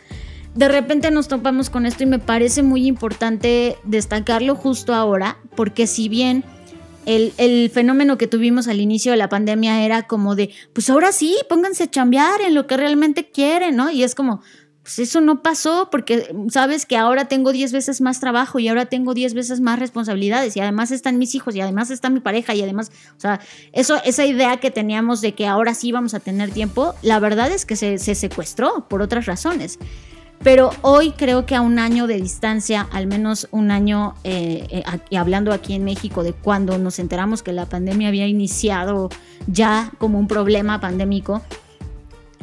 de 0.56 0.68
repente 0.68 1.10
nos 1.12 1.28
topamos 1.28 1.70
con 1.70 1.86
esto 1.86 2.04
y 2.04 2.06
me 2.06 2.20
parece 2.20 2.64
muy 2.64 2.86
importante 2.86 3.78
destacarlo 3.84 4.56
justo 4.56 4.94
ahora, 4.94 5.40
porque 5.56 5.88
si 5.88 6.10
bien 6.10 6.44
el, 7.06 7.70
fenómeno 7.72 8.18
que 8.18 8.28
tuvimos 8.28 8.68
al 8.68 8.80
inicio 8.80 9.12
de 9.12 9.18
la 9.18 9.30
pandemia 9.30 9.84
era 9.84 10.04
como 10.04 10.36
de, 10.36 10.52
pues 10.74 10.90
ahora 10.90 11.12
sí, 11.12 11.36
pónganse 11.50 11.84
a 11.84 11.92
chambear 11.92 12.42
en 12.42 12.54
lo 12.54 12.68
que 12.68 12.78
realmente 12.78 13.30
quieren, 13.30 13.76
¿no? 13.76 13.90
Y 13.90 14.04
es 14.04 14.16
como, 14.16 14.42
pues 14.84 15.00
eso 15.00 15.22
no 15.22 15.42
pasó 15.42 15.88
porque 15.90 16.36
sabes 16.50 16.86
que 16.86 16.98
ahora 16.98 17.30
tengo 17.30 17.54
10 17.54 17.72
veces 17.72 18.02
más 18.02 18.20
trabajo 18.20 18.60
y 18.60 18.68
ahora 18.68 18.86
tengo 18.86 19.14
10 19.14 19.34
veces 19.34 19.62
más 19.62 19.80
responsabilidades 19.80 20.58
y 20.58 20.60
además 20.60 20.92
están 20.92 21.18
mis 21.18 21.36
hijos 21.36 21.56
y 21.56 21.62
además 21.62 21.90
está 21.90 22.10
mi 22.10 22.20
pareja 22.20 22.54
y 22.54 22.62
además, 22.62 22.92
o 23.16 23.20
sea, 23.20 23.40
eso, 23.72 24.02
esa 24.04 24.26
idea 24.26 24.58
que 24.58 24.72
teníamos 24.72 25.22
de 25.22 25.34
que 25.36 25.48
ahora 25.48 25.74
sí 25.74 25.94
vamos 25.94 26.14
a 26.14 26.20
tener 26.20 26.52
tiempo, 26.52 26.96
la 27.02 27.20
verdad 27.20 27.50
es 27.50 27.66
que 27.66 27.78
se, 27.78 27.98
se 27.98 28.14
secuestró 28.14 28.86
por 28.90 29.02
otras 29.02 29.26
razones. 29.26 29.80
Pero 30.44 30.72
hoy 30.82 31.12
creo 31.12 31.46
que 31.46 31.56
a 31.56 31.62
un 31.62 31.80
año 31.80 32.06
de 32.06 32.20
distancia, 32.20 32.86
al 32.92 33.08
menos 33.08 33.48
un 33.52 33.72
año, 33.72 34.16
eh, 34.26 34.84
eh 35.10 35.18
hablando 35.18 35.54
aquí 35.54 35.74
en 35.74 35.86
México 35.86 36.22
de 36.22 36.34
cuando 36.34 36.78
nos 36.78 37.00
enteramos 37.00 37.42
que 37.42 37.54
la 37.54 37.66
pandemia 37.68 38.10
había 38.10 38.28
iniciado 38.28 39.08
ya 39.48 39.94
como 40.00 40.20
un 40.20 40.28
problema 40.28 40.82
pandémico 40.82 41.42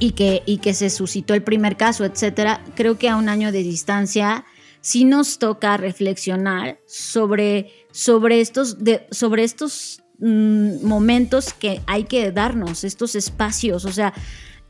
y 0.01 0.13
que, 0.13 0.43
y 0.47 0.59
que 0.59 0.75
se 0.75 0.91
suscitó 0.91 1.35
el 1.35 1.43
primer 1.43 1.77
caso, 1.77 2.05
etcétera, 2.05 2.65
creo 2.75 2.99
que 2.99 3.09
a 3.09 3.17
un 3.17 3.29
año 3.29 3.53
de 3.53 3.63
distancia 3.63 4.45
sí 4.81 5.05
nos 5.05 5.39
toca 5.39 5.77
reflexionar 5.77 6.81
sobre, 6.87 7.71
sobre 7.93 8.41
estos, 8.41 8.79
sobre 9.11 9.45
estos 9.45 10.03
mm, 10.19 10.85
momentos 10.85 11.53
que 11.53 11.83
hay 11.87 12.05
que 12.05 12.33
darnos, 12.33 12.83
estos 12.83 13.15
espacios, 13.15 13.85
o 13.85 13.93
sea, 13.93 14.15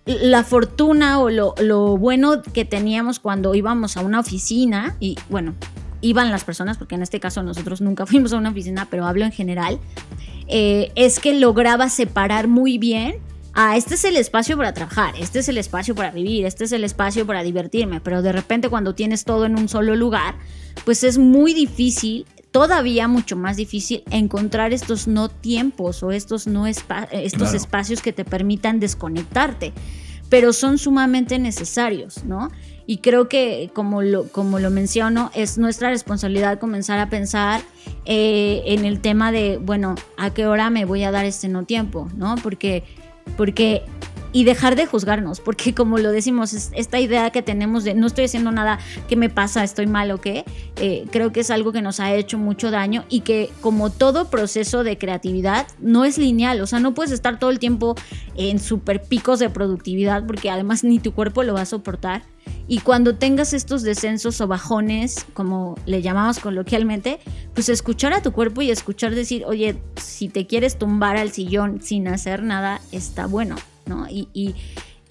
la 0.05 0.43
fortuna 0.45 1.21
o 1.21 1.31
lo, 1.31 1.97
bueno 1.97 2.43
que 2.43 2.65
teníamos 2.65 3.21
cuando 3.21 3.55
íbamos 3.55 3.97
a 3.97 4.01
una 4.01 4.21
oficina, 4.21 4.97
y 4.99 5.17
bueno, 5.29 5.55
iban 6.01 6.31
las 6.31 6.45
personas, 6.45 6.79
porque 6.79 6.97
en 6.97 7.03
este 7.03 7.21
caso 7.21 7.43
nosotros 7.43 7.81
nunca 7.81 8.07
fuimos 8.07 8.33
a 8.33 8.39
una 8.39 8.51
oficina, 8.51 8.89
pero 8.91 9.07
hablo 9.07 9.25
en 9.25 9.33
general, 9.33 9.79
eh, 10.49 10.91
es 10.97 11.21
que 11.21 11.35
lograba 11.35 11.89
separar 11.89 12.49
muy 12.49 12.79
bien. 12.79 13.19
Ah, 13.53 13.77
este 13.77 13.95
es 13.95 14.05
el 14.05 14.17
espacio 14.17 14.57
para 14.57 14.73
trabajar, 14.73 15.15
este 15.19 15.41
es 15.41 15.49
el 15.49 15.59
espacio 15.59 15.95
para 15.95 16.11
vivir, 16.13 16.47
este 16.47 16.65
es 16.65 16.73
el 16.73 16.85
espacio 16.85 17.27
para 17.27 17.43
divertirme, 17.43 18.01
pero 18.01 18.23
de 18.23 18.33
repente 18.33 18.69
cuando 18.69 18.95
tienes 18.95 19.25
todo 19.25 19.45
en 19.45 19.59
un 19.59 19.69
solo 19.69 19.97
lugar, 19.97 20.37
pues 20.85 21.03
es 21.03 21.19
muy 21.19 21.53
difícil 21.53 22.27
todavía 22.51 23.09
mucho 23.09 23.37
más 23.37 23.57
difícil 23.57 24.03
encontrar 24.11 24.73
estos 24.73 25.07
no 25.07 25.29
tiempos 25.29 26.03
o 26.03 26.11
estos, 26.11 26.47
no 26.47 26.67
estos 26.67 27.55
espacios 27.55 28.03
que 28.03 28.13
te 28.13 28.25
permitan 28.25 28.81
desconectarte, 28.81 29.73
pero 30.29 30.53
son 30.53 30.79
sumamente 30.79 31.39
necesarios, 31.39 32.25
¿no? 32.25 32.51
Y 32.87 32.99
creo 32.99 33.29
que, 33.29 33.71
como 33.73 34.03
lo, 34.03 34.27
como 34.29 34.59
lo 34.59 34.71
menciono, 34.71 35.31
es 35.35 35.59
nuestra 35.59 35.91
responsabilidad 35.91 36.59
comenzar 36.59 36.99
a 36.99 37.09
pensar 37.09 37.61
eh, 38.05 38.63
en 38.67 38.85
el 38.85 39.01
tema 39.01 39.31
de, 39.31 39.59
bueno, 39.59 39.95
¿a 40.17 40.31
qué 40.31 40.47
hora 40.47 40.71
me 40.71 40.85
voy 40.85 41.05
a 41.05 41.13
dar 41.13 41.25
este 41.25 41.49
no 41.49 41.65
tiempo? 41.65 42.09
¿No? 42.17 42.35
Porque, 42.43 42.83
porque 43.37 43.83
y 44.33 44.45
dejar 44.45 44.77
de 44.77 44.87
juzgarnos, 44.87 45.41
porque 45.41 45.75
como 45.81 45.99
lo 45.99 46.13
decimos, 46.13 46.53
esta 46.53 47.01
idea 47.01 47.31
que 47.31 47.43
tenemos 47.43 47.85
de 47.85 47.95
no 47.95 48.07
estoy 48.07 48.25
haciendo 48.25 48.51
nada, 48.51 48.79
¿qué 49.09 49.17
me 49.17 49.29
pasa? 49.29 49.65
¿Estoy 49.65 49.87
mal 49.87 50.11
o 50.11 50.21
qué? 50.21 50.45
Eh, 50.77 51.07
creo 51.11 51.33
que 51.33 51.41
es 51.41 51.51
algo 51.51 51.73
que 51.73 51.83
nos 51.83 52.01
ha 52.01 52.15
hecho 52.15 52.39
mucho 52.39 52.71
daño 52.71 53.05
y 53.09 53.21
que 53.21 53.51
como 53.61 53.91
todo 53.91 54.31
proceso 54.31 54.85
de 54.85 54.99
creatividad 54.99 55.67
no 55.79 56.05
es 56.05 56.19
lineal, 56.19 56.61
o 56.61 56.67
sea, 56.67 56.81
no 56.81 56.95
puedes 56.95 57.13
estar 57.13 57.39
todo 57.39 57.51
el 57.51 57.59
tiempo 57.59 57.95
en 58.37 58.59
super 58.59 59.03
picos 59.03 59.39
de 59.39 59.51
productividad 59.51 60.27
porque 60.27 60.51
además 60.51 60.85
ni 60.85 60.99
tu 60.99 61.13
cuerpo 61.13 61.43
lo 61.43 61.55
va 61.55 61.63
a 61.63 61.67
soportar 61.67 62.23
Y 62.69 62.79
cuando 62.81 63.17
tengas 63.17 63.53
estos 63.53 63.83
descensos 63.83 64.41
o 64.41 64.47
bajones, 64.47 65.27
como 65.35 65.77
le 65.87 66.03
llamamos 66.03 66.39
coloquialmente, 66.39 67.19
pues 67.55 67.69
escuchar 67.69 68.13
a 68.13 68.23
tu 68.23 68.33
cuerpo 68.33 68.63
y 68.63 68.71
escuchar 68.71 69.15
decir, 69.15 69.45
oye, 69.45 69.77
si 69.97 70.29
te 70.29 70.47
quieres 70.47 70.79
tumbar 70.79 71.17
al 71.17 71.33
sillón 71.33 71.83
sin 71.83 72.07
hacer 72.09 72.43
nada, 72.43 72.81
está 72.93 73.27
bueno, 73.27 73.57
¿no? 73.87 74.07
Y, 74.09 74.29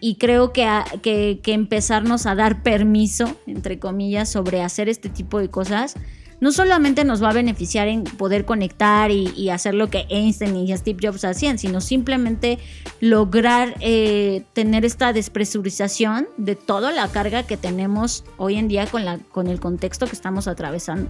y, 0.02 0.16
creo 0.16 0.54
que, 0.54 0.68
que, 1.02 1.40
que 1.44 1.54
empezarnos 1.54 2.26
a 2.26 2.36
dar 2.36 2.64
permiso, 2.64 3.36
entre 3.48 3.80
comillas, 3.80 4.30
sobre 4.30 4.62
hacer 4.62 4.90
este 4.90 5.10
tipo 5.10 5.40
de 5.40 5.50
cosas, 5.50 5.96
no 6.40 6.52
solamente 6.52 7.04
nos 7.04 7.22
va 7.22 7.30
a 7.30 7.34
beneficiar 7.34 7.88
en 7.88 8.04
poder 8.04 8.46
conectar 8.46 9.12
y, 9.12 9.50
hacer 9.50 9.74
lo 9.74 9.90
que 9.90 10.06
Einstein 10.10 10.56
y 10.56 10.76
Steve 10.76 11.00
Jobs 11.02 11.26
hacían, 11.26 11.58
sino 11.58 11.82
simplemente 11.82 12.60
lograr 13.02 13.76
eh, 13.80 14.44
tener 14.54 14.86
esta 14.86 15.12
despresurización 15.12 16.28
de 16.38 16.56
toda 16.56 16.92
la 16.92 17.08
carga 17.10 17.44
que 17.44 17.58
tenemos 17.58 18.24
hoy 18.38 18.56
en 18.56 18.68
día 18.68 18.86
con, 18.88 19.06
la, 19.06 19.18
con 19.18 19.48
el 19.48 19.60
contexto 19.60 20.06
que 20.06 20.14
estamos 20.14 20.48
atravesando. 20.48 21.10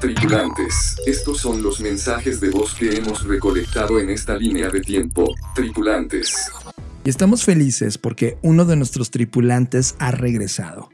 Tripulantes, 0.00 0.94
estos 1.06 1.38
son 1.38 1.60
los 1.60 1.80
mensajes 1.80 2.40
de 2.40 2.50
voz 2.50 2.72
que 2.72 2.96
hemos 2.96 3.26
recolectado 3.26 3.98
en 3.98 4.10
esta 4.10 4.36
línea 4.36 4.70
de 4.70 4.80
tiempo. 4.80 5.34
Tripulantes. 5.56 6.52
Y 7.04 7.10
estamos 7.10 7.42
felices 7.42 7.98
porque 7.98 8.38
uno 8.42 8.64
de 8.64 8.76
nuestros 8.76 9.10
tripulantes 9.10 9.96
ha 9.98 10.12
regresado. 10.12 10.88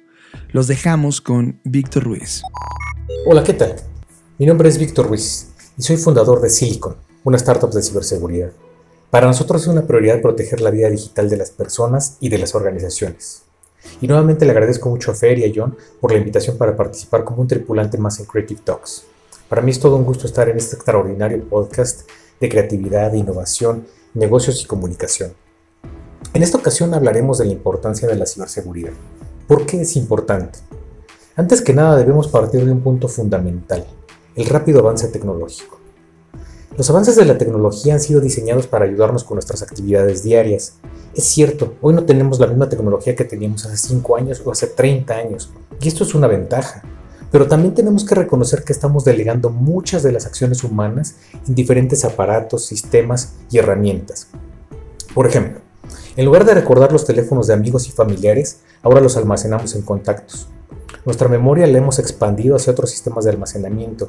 Los 0.52 0.68
dejamos 0.68 1.20
con 1.20 1.60
Víctor 1.64 2.04
Ruiz. 2.04 2.40
Hola, 3.26 3.44
¿qué 3.44 3.52
tal? 3.52 3.76
Mi 4.38 4.46
nombre 4.46 4.70
es 4.70 4.78
Víctor 4.78 5.08
Ruiz 5.08 5.48
y 5.76 5.82
soy 5.82 5.98
fundador 5.98 6.40
de 6.40 6.48
Silicon, 6.48 6.96
una 7.24 7.36
startup 7.36 7.72
de 7.74 7.82
ciberseguridad. 7.82 8.52
Para 9.10 9.26
nosotros 9.26 9.62
es 9.62 9.68
una 9.68 9.86
prioridad 9.86 10.22
proteger 10.22 10.62
la 10.62 10.70
vida 10.70 10.88
digital 10.88 11.28
de 11.28 11.36
las 11.36 11.50
personas 11.50 12.16
y 12.20 12.30
de 12.30 12.38
las 12.38 12.54
organizaciones. 12.54 13.43
Y 14.00 14.08
nuevamente 14.08 14.44
le 14.44 14.52
agradezco 14.52 14.88
mucho 14.88 15.10
a 15.10 15.14
Fer 15.14 15.38
y 15.38 15.44
a 15.44 15.52
John 15.54 15.76
por 16.00 16.12
la 16.12 16.18
invitación 16.18 16.56
para 16.58 16.76
participar 16.76 17.24
como 17.24 17.42
un 17.42 17.48
tripulante 17.48 17.98
más 17.98 18.20
en 18.20 18.26
Creative 18.26 18.60
Talks. 18.64 19.04
Para 19.48 19.62
mí 19.62 19.70
es 19.70 19.80
todo 19.80 19.96
un 19.96 20.04
gusto 20.04 20.26
estar 20.26 20.48
en 20.48 20.56
este 20.56 20.76
extraordinario 20.76 21.42
podcast 21.44 22.08
de 22.40 22.48
creatividad, 22.48 23.12
innovación, 23.12 23.86
negocios 24.14 24.62
y 24.62 24.66
comunicación. 24.66 25.32
En 26.32 26.42
esta 26.42 26.58
ocasión 26.58 26.94
hablaremos 26.94 27.38
de 27.38 27.44
la 27.44 27.52
importancia 27.52 28.08
de 28.08 28.16
la 28.16 28.26
ciberseguridad. 28.26 28.92
¿Por 29.46 29.66
qué 29.66 29.82
es 29.82 29.96
importante? 29.96 30.58
Antes 31.36 31.62
que 31.62 31.74
nada 31.74 31.96
debemos 31.96 32.28
partir 32.28 32.64
de 32.64 32.72
un 32.72 32.80
punto 32.80 33.08
fundamental, 33.08 33.84
el 34.34 34.46
rápido 34.46 34.80
avance 34.80 35.08
tecnológico. 35.08 35.83
Los 36.76 36.90
avances 36.90 37.14
de 37.14 37.24
la 37.24 37.38
tecnología 37.38 37.94
han 37.94 38.00
sido 38.00 38.20
diseñados 38.20 38.66
para 38.66 38.84
ayudarnos 38.84 39.22
con 39.22 39.36
nuestras 39.36 39.62
actividades 39.62 40.24
diarias. 40.24 40.72
Es 41.14 41.22
cierto, 41.22 41.74
hoy 41.80 41.94
no 41.94 42.04
tenemos 42.04 42.40
la 42.40 42.48
misma 42.48 42.68
tecnología 42.68 43.14
que 43.14 43.24
teníamos 43.24 43.64
hace 43.64 43.76
5 43.76 44.16
años 44.16 44.42
o 44.44 44.50
hace 44.50 44.66
30 44.66 45.14
años, 45.14 45.52
y 45.80 45.86
esto 45.86 46.02
es 46.02 46.16
una 46.16 46.26
ventaja. 46.26 46.82
Pero 47.30 47.46
también 47.46 47.74
tenemos 47.74 48.04
que 48.04 48.16
reconocer 48.16 48.64
que 48.64 48.72
estamos 48.72 49.04
delegando 49.04 49.50
muchas 49.50 50.02
de 50.02 50.10
las 50.10 50.26
acciones 50.26 50.64
humanas 50.64 51.14
en 51.46 51.54
diferentes 51.54 52.04
aparatos, 52.04 52.66
sistemas 52.66 53.34
y 53.52 53.58
herramientas. 53.58 54.26
Por 55.14 55.28
ejemplo, 55.28 55.60
en 56.16 56.24
lugar 56.24 56.44
de 56.44 56.54
recordar 56.54 56.90
los 56.90 57.04
teléfonos 57.04 57.46
de 57.46 57.54
amigos 57.54 57.86
y 57.86 57.92
familiares, 57.92 58.62
ahora 58.82 59.00
los 59.00 59.16
almacenamos 59.16 59.76
en 59.76 59.82
contactos. 59.82 60.48
Nuestra 61.04 61.28
memoria 61.28 61.68
la 61.68 61.78
hemos 61.78 62.00
expandido 62.00 62.56
hacia 62.56 62.72
otros 62.72 62.90
sistemas 62.90 63.24
de 63.24 63.30
almacenamiento 63.30 64.08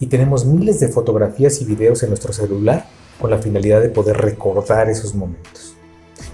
y 0.00 0.06
tenemos 0.06 0.46
miles 0.46 0.80
de 0.80 0.88
fotografías 0.88 1.60
y 1.60 1.66
videos 1.66 2.02
en 2.02 2.08
nuestro 2.08 2.32
celular 2.32 2.86
con 3.20 3.30
la 3.30 3.38
finalidad 3.38 3.82
de 3.82 3.90
poder 3.90 4.16
recordar 4.16 4.88
esos 4.88 5.14
momentos. 5.14 5.76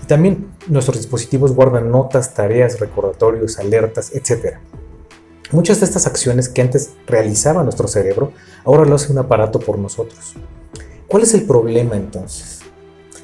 Y 0.02 0.06
también 0.06 0.52
nuestros 0.68 0.96
dispositivos 0.96 1.52
guardan 1.52 1.90
notas, 1.90 2.32
tareas, 2.32 2.78
recordatorios, 2.78 3.58
alertas, 3.58 4.12
etc. 4.14 4.58
Muchas 5.50 5.80
de 5.80 5.86
estas 5.86 6.06
acciones 6.06 6.48
que 6.48 6.62
antes 6.62 6.92
realizaba 7.06 7.64
nuestro 7.64 7.88
cerebro, 7.88 8.32
ahora 8.64 8.84
lo 8.84 8.94
hace 8.94 9.12
un 9.12 9.18
aparato 9.18 9.58
por 9.58 9.78
nosotros. 9.78 10.34
¿Cuál 11.08 11.24
es 11.24 11.34
el 11.34 11.42
problema 11.42 11.96
entonces? 11.96 12.60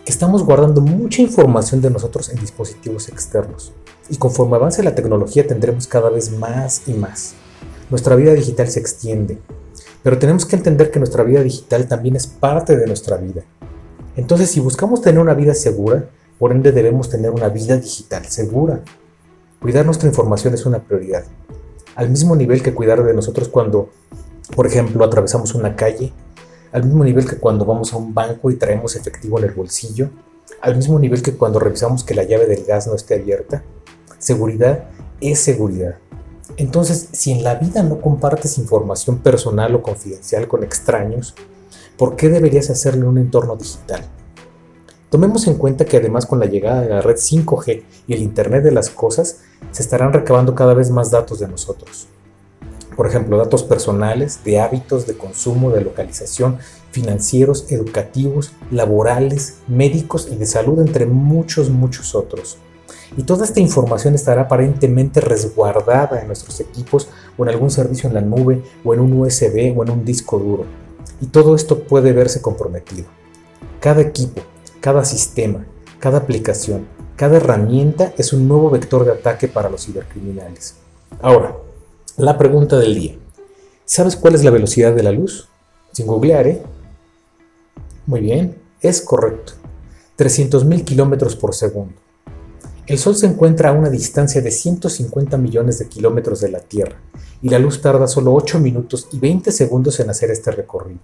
Estamos 0.04 0.44
guardando 0.44 0.80
mucha 0.80 1.22
información 1.22 1.80
de 1.80 1.90
nosotros 1.90 2.28
en 2.28 2.40
dispositivos 2.40 3.08
externos 3.08 3.72
y 4.08 4.16
conforme 4.16 4.56
avance 4.56 4.82
la 4.82 4.96
tecnología 4.96 5.46
tendremos 5.46 5.86
cada 5.86 6.10
vez 6.10 6.32
más 6.32 6.82
y 6.88 6.94
más. 6.94 7.34
Nuestra 7.90 8.16
vida 8.16 8.32
digital 8.34 8.68
se 8.68 8.80
extiende, 8.80 9.38
pero 10.02 10.18
tenemos 10.18 10.44
que 10.46 10.56
entender 10.56 10.90
que 10.90 10.98
nuestra 10.98 11.22
vida 11.22 11.42
digital 11.42 11.86
también 11.86 12.16
es 12.16 12.26
parte 12.26 12.76
de 12.76 12.86
nuestra 12.86 13.16
vida. 13.16 13.42
Entonces, 14.16 14.50
si 14.50 14.60
buscamos 14.60 15.00
tener 15.00 15.20
una 15.20 15.34
vida 15.34 15.54
segura, 15.54 16.08
por 16.38 16.52
ende 16.52 16.72
debemos 16.72 17.08
tener 17.08 17.30
una 17.30 17.48
vida 17.48 17.76
digital 17.76 18.26
segura. 18.26 18.80
Cuidar 19.60 19.86
nuestra 19.86 20.08
información 20.08 20.54
es 20.54 20.66
una 20.66 20.80
prioridad, 20.80 21.24
al 21.94 22.10
mismo 22.10 22.34
nivel 22.34 22.62
que 22.62 22.74
cuidar 22.74 23.02
de 23.04 23.14
nosotros 23.14 23.48
cuando, 23.48 23.90
por 24.56 24.66
ejemplo, 24.66 25.04
atravesamos 25.04 25.54
una 25.54 25.76
calle, 25.76 26.12
al 26.72 26.84
mismo 26.84 27.04
nivel 27.04 27.28
que 27.28 27.36
cuando 27.36 27.64
vamos 27.64 27.92
a 27.92 27.96
un 27.96 28.12
banco 28.12 28.50
y 28.50 28.56
traemos 28.56 28.96
efectivo 28.96 29.38
en 29.38 29.44
el 29.44 29.52
bolsillo, 29.52 30.10
al 30.60 30.76
mismo 30.76 30.98
nivel 30.98 31.22
que 31.22 31.34
cuando 31.36 31.58
revisamos 31.58 32.02
que 32.02 32.14
la 32.14 32.24
llave 32.24 32.46
del 32.46 32.64
gas 32.64 32.86
no 32.86 32.94
esté 32.94 33.14
abierta, 33.14 33.62
Seguridad 34.22 34.84
es 35.20 35.40
seguridad. 35.40 35.96
Entonces, 36.56 37.08
si 37.12 37.32
en 37.32 37.44
la 37.44 37.54
vida 37.54 37.82
no 37.82 38.00
compartes 38.00 38.58
información 38.58 39.18
personal 39.18 39.74
o 39.74 39.82
confidencial 39.82 40.48
con 40.48 40.62
extraños, 40.62 41.34
¿por 41.96 42.16
qué 42.16 42.28
deberías 42.28 42.70
hacerlo 42.70 43.02
en 43.02 43.08
un 43.08 43.18
entorno 43.18 43.56
digital? 43.56 44.04
Tomemos 45.08 45.46
en 45.46 45.54
cuenta 45.54 45.84
que 45.84 45.98
además 45.98 46.26
con 46.26 46.40
la 46.40 46.46
llegada 46.46 46.82
de 46.82 46.88
la 46.88 47.02
red 47.02 47.16
5G 47.16 47.82
y 48.06 48.14
el 48.14 48.22
Internet 48.22 48.64
de 48.64 48.72
las 48.72 48.90
Cosas, 48.90 49.40
se 49.70 49.82
estarán 49.82 50.12
recabando 50.12 50.54
cada 50.54 50.74
vez 50.74 50.90
más 50.90 51.10
datos 51.10 51.38
de 51.38 51.48
nosotros. 51.48 52.08
Por 52.96 53.06
ejemplo, 53.06 53.38
datos 53.38 53.62
personales, 53.62 54.44
de 54.44 54.60
hábitos, 54.60 55.06
de 55.06 55.16
consumo, 55.16 55.70
de 55.70 55.82
localización, 55.82 56.58
financieros, 56.90 57.70
educativos, 57.70 58.52
laborales, 58.70 59.58
médicos 59.68 60.28
y 60.30 60.36
de 60.36 60.46
salud, 60.46 60.80
entre 60.80 61.06
muchos, 61.06 61.70
muchos 61.70 62.14
otros 62.14 62.58
y 63.16 63.24
toda 63.24 63.44
esta 63.44 63.60
información 63.60 64.14
estará 64.14 64.42
aparentemente 64.42 65.20
resguardada 65.20 66.20
en 66.20 66.26
nuestros 66.26 66.60
equipos 66.60 67.08
o 67.36 67.42
en 67.44 67.50
algún 67.50 67.70
servicio 67.70 68.08
en 68.08 68.14
la 68.14 68.20
nube 68.20 68.62
o 68.84 68.94
en 68.94 69.00
un 69.00 69.12
USB 69.20 69.76
o 69.76 69.82
en 69.82 69.90
un 69.90 70.04
disco 70.04 70.38
duro. 70.38 70.64
Y 71.20 71.26
todo 71.26 71.54
esto 71.54 71.84
puede 71.84 72.12
verse 72.12 72.40
comprometido. 72.40 73.06
Cada 73.80 74.00
equipo, 74.00 74.42
cada 74.80 75.04
sistema, 75.04 75.66
cada 75.98 76.18
aplicación, 76.18 76.86
cada 77.16 77.36
herramienta 77.36 78.12
es 78.16 78.32
un 78.32 78.48
nuevo 78.48 78.70
vector 78.70 79.04
de 79.04 79.12
ataque 79.12 79.46
para 79.46 79.68
los 79.68 79.84
cibercriminales. 79.84 80.76
Ahora, 81.20 81.56
la 82.16 82.38
pregunta 82.38 82.78
del 82.78 82.94
día. 82.94 83.16
¿Sabes 83.84 84.16
cuál 84.16 84.34
es 84.34 84.42
la 84.42 84.50
velocidad 84.50 84.94
de 84.94 85.02
la 85.02 85.12
luz? 85.12 85.48
Sin 85.92 86.06
googlear, 86.06 86.46
¿eh? 86.46 86.62
Muy 88.06 88.20
bien, 88.20 88.56
es 88.80 89.02
correcto. 89.02 89.52
300.000 90.18 90.84
kilómetros 90.84 91.36
por 91.36 91.54
segundo. 91.54 91.94
El 92.84 92.98
Sol 92.98 93.14
se 93.14 93.26
encuentra 93.26 93.68
a 93.70 93.72
una 93.72 93.90
distancia 93.90 94.40
de 94.40 94.50
150 94.50 95.38
millones 95.38 95.78
de 95.78 95.88
kilómetros 95.88 96.40
de 96.40 96.48
la 96.48 96.58
Tierra 96.58 96.96
y 97.40 97.48
la 97.48 97.60
luz 97.60 97.80
tarda 97.80 98.08
solo 98.08 98.34
8 98.34 98.58
minutos 98.58 99.06
y 99.12 99.20
20 99.20 99.52
segundos 99.52 100.00
en 100.00 100.10
hacer 100.10 100.32
este 100.32 100.50
recorrido. 100.50 100.98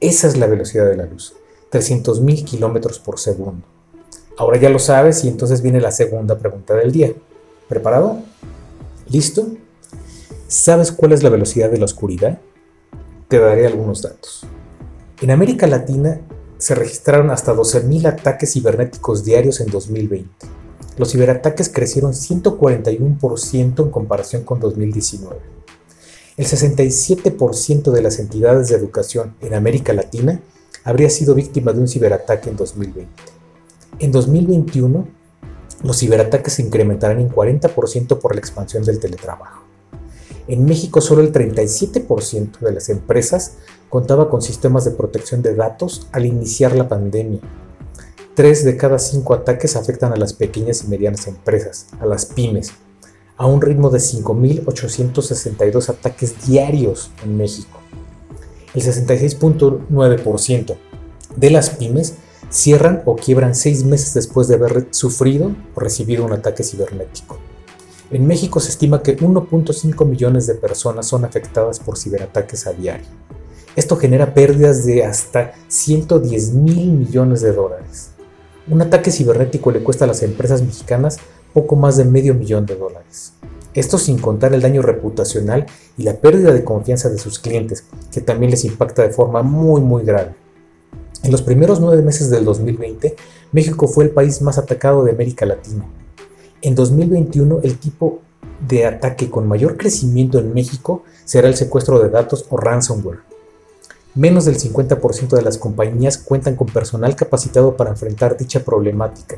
Esa 0.00 0.26
es 0.26 0.36
la 0.36 0.48
velocidad 0.48 0.86
de 0.86 0.96
la 0.96 1.06
luz, 1.06 1.34
300.000 1.70 2.44
kilómetros 2.44 2.98
por 2.98 3.20
segundo. 3.20 3.64
Ahora 4.38 4.58
ya 4.58 4.70
lo 4.70 4.80
sabes 4.80 5.22
y 5.22 5.28
entonces 5.28 5.62
viene 5.62 5.80
la 5.80 5.92
segunda 5.92 6.36
pregunta 6.36 6.74
del 6.74 6.90
día. 6.90 7.12
¿Preparado? 7.68 8.18
¿Listo? 9.08 9.46
¿Sabes 10.48 10.90
cuál 10.90 11.12
es 11.12 11.22
la 11.22 11.30
velocidad 11.30 11.70
de 11.70 11.78
la 11.78 11.84
oscuridad? 11.84 12.40
Te 13.28 13.38
daré 13.38 13.68
algunos 13.68 14.02
datos. 14.02 14.44
En 15.22 15.30
América 15.30 15.68
Latina 15.68 16.20
se 16.56 16.74
registraron 16.74 17.30
hasta 17.30 17.54
12.000 17.54 18.06
ataques 18.06 18.52
cibernéticos 18.52 19.24
diarios 19.24 19.60
en 19.60 19.68
2020 19.68 20.57
los 20.98 21.12
ciberataques 21.12 21.68
crecieron 21.68 22.12
141% 22.12 23.82
en 23.82 23.90
comparación 23.90 24.42
con 24.42 24.60
2019. 24.60 25.36
El 26.36 26.44
67% 26.46 27.90
de 27.90 28.02
las 28.02 28.18
entidades 28.18 28.68
de 28.68 28.76
educación 28.76 29.34
en 29.40 29.54
América 29.54 29.92
Latina 29.92 30.40
habría 30.84 31.10
sido 31.10 31.34
víctima 31.34 31.72
de 31.72 31.80
un 31.80 31.88
ciberataque 31.88 32.50
en 32.50 32.56
2020. 32.56 33.08
En 34.00 34.12
2021, 34.12 35.08
los 35.82 35.98
ciberataques 35.98 36.54
se 36.54 36.62
incrementarán 36.62 37.20
en 37.20 37.30
40% 37.30 38.18
por 38.18 38.34
la 38.34 38.40
expansión 38.40 38.84
del 38.84 38.98
teletrabajo. 38.98 39.64
En 40.48 40.64
México 40.64 41.00
solo 41.00 41.20
el 41.20 41.32
37% 41.32 42.58
de 42.60 42.72
las 42.72 42.88
empresas 42.88 43.54
contaba 43.88 44.30
con 44.30 44.42
sistemas 44.42 44.84
de 44.84 44.92
protección 44.92 45.42
de 45.42 45.54
datos 45.54 46.08
al 46.12 46.26
iniciar 46.26 46.74
la 46.74 46.88
pandemia, 46.88 47.40
Tres 48.38 48.64
de 48.64 48.76
cada 48.76 49.00
cinco 49.00 49.34
ataques 49.34 49.74
afectan 49.74 50.12
a 50.12 50.16
las 50.16 50.32
pequeñas 50.32 50.84
y 50.84 50.86
medianas 50.86 51.26
empresas, 51.26 51.86
a 51.98 52.06
las 52.06 52.24
pymes, 52.24 52.70
a 53.36 53.46
un 53.46 53.60
ritmo 53.60 53.90
de 53.90 53.98
5.862 53.98 55.88
ataques 55.88 56.46
diarios 56.46 57.10
en 57.24 57.36
México. 57.36 57.80
El 58.74 58.82
66.9% 58.82 60.76
de 61.34 61.50
las 61.50 61.70
pymes 61.70 62.14
cierran 62.48 63.02
o 63.06 63.16
quiebran 63.16 63.56
seis 63.56 63.82
meses 63.82 64.14
después 64.14 64.46
de 64.46 64.54
haber 64.54 64.86
sufrido 64.92 65.56
o 65.74 65.80
recibido 65.80 66.24
un 66.24 66.32
ataque 66.32 66.62
cibernético. 66.62 67.38
En 68.12 68.24
México 68.24 68.60
se 68.60 68.68
estima 68.68 69.02
que 69.02 69.18
1.5 69.18 70.06
millones 70.06 70.46
de 70.46 70.54
personas 70.54 71.06
son 71.06 71.24
afectadas 71.24 71.80
por 71.80 71.98
ciberataques 71.98 72.68
a 72.68 72.72
diario. 72.72 73.08
Esto 73.74 73.96
genera 73.96 74.32
pérdidas 74.32 74.86
de 74.86 75.04
hasta 75.04 75.54
110 75.66 76.52
mil 76.52 76.92
millones 76.92 77.40
de 77.40 77.52
dólares. 77.52 78.10
Un 78.70 78.82
ataque 78.82 79.10
cibernético 79.10 79.70
le 79.70 79.82
cuesta 79.82 80.04
a 80.04 80.08
las 80.08 80.22
empresas 80.22 80.60
mexicanas 80.60 81.16
poco 81.54 81.74
más 81.74 81.96
de 81.96 82.04
medio 82.04 82.34
millón 82.34 82.66
de 82.66 82.76
dólares. 82.76 83.32
Esto 83.72 83.96
sin 83.96 84.18
contar 84.18 84.52
el 84.52 84.60
daño 84.60 84.82
reputacional 84.82 85.64
y 85.96 86.02
la 86.02 86.16
pérdida 86.16 86.52
de 86.52 86.64
confianza 86.64 87.08
de 87.08 87.16
sus 87.16 87.38
clientes, 87.38 87.84
que 88.12 88.20
también 88.20 88.50
les 88.50 88.66
impacta 88.66 89.02
de 89.02 89.10
forma 89.10 89.42
muy 89.42 89.80
muy 89.80 90.04
grave. 90.04 90.34
En 91.22 91.32
los 91.32 91.40
primeros 91.40 91.80
nueve 91.80 92.02
meses 92.02 92.28
del 92.28 92.44
2020, 92.44 93.16
México 93.52 93.88
fue 93.88 94.04
el 94.04 94.10
país 94.10 94.42
más 94.42 94.58
atacado 94.58 95.02
de 95.02 95.12
América 95.12 95.46
Latina. 95.46 95.86
En 96.60 96.74
2021, 96.74 97.60
el 97.62 97.78
tipo 97.78 98.20
de 98.68 98.84
ataque 98.84 99.30
con 99.30 99.48
mayor 99.48 99.78
crecimiento 99.78 100.38
en 100.38 100.52
México 100.52 101.04
será 101.24 101.48
el 101.48 101.56
secuestro 101.56 102.00
de 102.00 102.10
datos 102.10 102.44
o 102.50 102.58
ransomware. 102.58 103.27
Menos 104.18 104.46
del 104.46 104.58
50% 104.58 105.36
de 105.36 105.42
las 105.42 105.58
compañías 105.58 106.18
cuentan 106.18 106.56
con 106.56 106.66
personal 106.66 107.14
capacitado 107.14 107.76
para 107.76 107.90
enfrentar 107.90 108.36
dicha 108.36 108.64
problemática. 108.64 109.36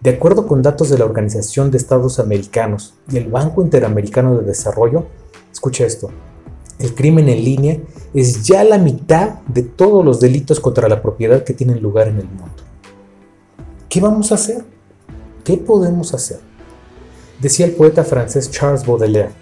De 0.00 0.08
acuerdo 0.08 0.46
con 0.46 0.62
datos 0.62 0.88
de 0.88 0.96
la 0.96 1.04
Organización 1.04 1.70
de 1.70 1.76
Estados 1.76 2.18
Americanos 2.18 2.94
y 3.10 3.18
el 3.18 3.28
Banco 3.28 3.60
Interamericano 3.60 4.38
de 4.38 4.46
Desarrollo, 4.46 5.04
escucha 5.52 5.84
esto, 5.84 6.08
el 6.78 6.94
crimen 6.94 7.28
en 7.28 7.44
línea 7.44 7.78
es 8.14 8.44
ya 8.44 8.64
la 8.64 8.78
mitad 8.78 9.40
de 9.48 9.60
todos 9.60 10.02
los 10.02 10.18
delitos 10.18 10.60
contra 10.60 10.88
la 10.88 11.02
propiedad 11.02 11.44
que 11.44 11.52
tienen 11.52 11.82
lugar 11.82 12.08
en 12.08 12.20
el 12.20 12.26
mundo. 12.26 12.62
¿Qué 13.90 14.00
vamos 14.00 14.32
a 14.32 14.36
hacer? 14.36 14.64
¿Qué 15.44 15.58
podemos 15.58 16.14
hacer? 16.14 16.40
Decía 17.38 17.66
el 17.66 17.72
poeta 17.72 18.02
francés 18.02 18.50
Charles 18.50 18.86
Baudelaire, 18.86 19.32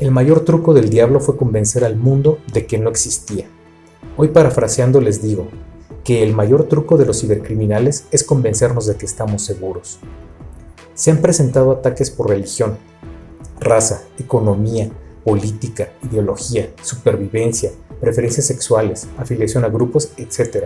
el 0.00 0.10
mayor 0.10 0.40
truco 0.40 0.74
del 0.74 0.90
diablo 0.90 1.20
fue 1.20 1.36
convencer 1.36 1.84
al 1.84 1.94
mundo 1.94 2.40
de 2.52 2.66
que 2.66 2.76
no 2.76 2.90
existía. 2.90 3.46
Hoy 4.16 4.28
parafraseando 4.28 5.00
les 5.00 5.22
digo 5.22 5.48
que 6.04 6.22
el 6.22 6.34
mayor 6.34 6.64
truco 6.64 6.96
de 6.96 7.06
los 7.06 7.20
cibercriminales 7.20 8.06
es 8.10 8.24
convencernos 8.24 8.86
de 8.86 8.96
que 8.96 9.06
estamos 9.06 9.42
seguros. 9.42 9.98
Se 10.94 11.10
han 11.10 11.18
presentado 11.18 11.70
ataques 11.70 12.10
por 12.10 12.28
religión, 12.28 12.78
raza, 13.60 14.02
economía, 14.18 14.90
política, 15.24 15.90
ideología, 16.02 16.70
supervivencia, 16.82 17.70
preferencias 18.00 18.46
sexuales, 18.46 19.08
afiliación 19.18 19.64
a 19.64 19.68
grupos, 19.68 20.12
etc. 20.16 20.64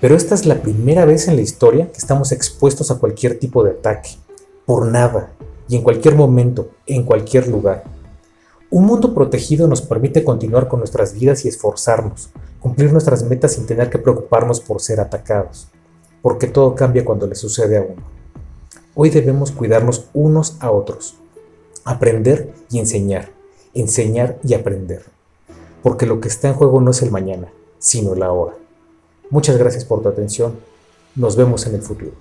Pero 0.00 0.16
esta 0.16 0.34
es 0.34 0.46
la 0.46 0.60
primera 0.62 1.04
vez 1.04 1.28
en 1.28 1.36
la 1.36 1.42
historia 1.42 1.90
que 1.90 1.98
estamos 1.98 2.32
expuestos 2.32 2.90
a 2.90 2.98
cualquier 2.98 3.38
tipo 3.38 3.62
de 3.62 3.72
ataque, 3.72 4.10
por 4.66 4.86
nada, 4.86 5.32
y 5.68 5.76
en 5.76 5.82
cualquier 5.82 6.14
momento, 6.14 6.70
en 6.86 7.04
cualquier 7.04 7.48
lugar. 7.48 7.84
Un 8.70 8.84
mundo 8.84 9.14
protegido 9.14 9.66
nos 9.66 9.80
permite 9.80 10.22
continuar 10.22 10.68
con 10.68 10.80
nuestras 10.80 11.14
vidas 11.14 11.44
y 11.44 11.48
esforzarnos, 11.48 12.28
cumplir 12.60 12.92
nuestras 12.92 13.24
metas 13.24 13.52
sin 13.54 13.64
tener 13.64 13.88
que 13.88 13.98
preocuparnos 13.98 14.60
por 14.60 14.82
ser 14.82 15.00
atacados, 15.00 15.68
porque 16.20 16.48
todo 16.48 16.74
cambia 16.74 17.02
cuando 17.02 17.26
le 17.26 17.34
sucede 17.34 17.78
a 17.78 17.82
uno. 17.82 18.02
Hoy 18.94 19.08
debemos 19.08 19.52
cuidarnos 19.52 20.08
unos 20.12 20.58
a 20.60 20.70
otros, 20.70 21.16
aprender 21.86 22.52
y 22.70 22.78
enseñar, 22.78 23.30
enseñar 23.72 24.38
y 24.44 24.52
aprender, 24.52 25.02
porque 25.82 26.04
lo 26.04 26.20
que 26.20 26.28
está 26.28 26.48
en 26.48 26.54
juego 26.54 26.82
no 26.82 26.90
es 26.90 27.00
el 27.00 27.10
mañana, 27.10 27.48
sino 27.78 28.14
la 28.14 28.32
hora. 28.32 28.54
Muchas 29.30 29.56
gracias 29.56 29.86
por 29.86 30.02
tu 30.02 30.10
atención. 30.10 30.56
Nos 31.14 31.36
vemos 31.36 31.66
en 31.66 31.74
el 31.74 31.82
futuro. 31.82 32.12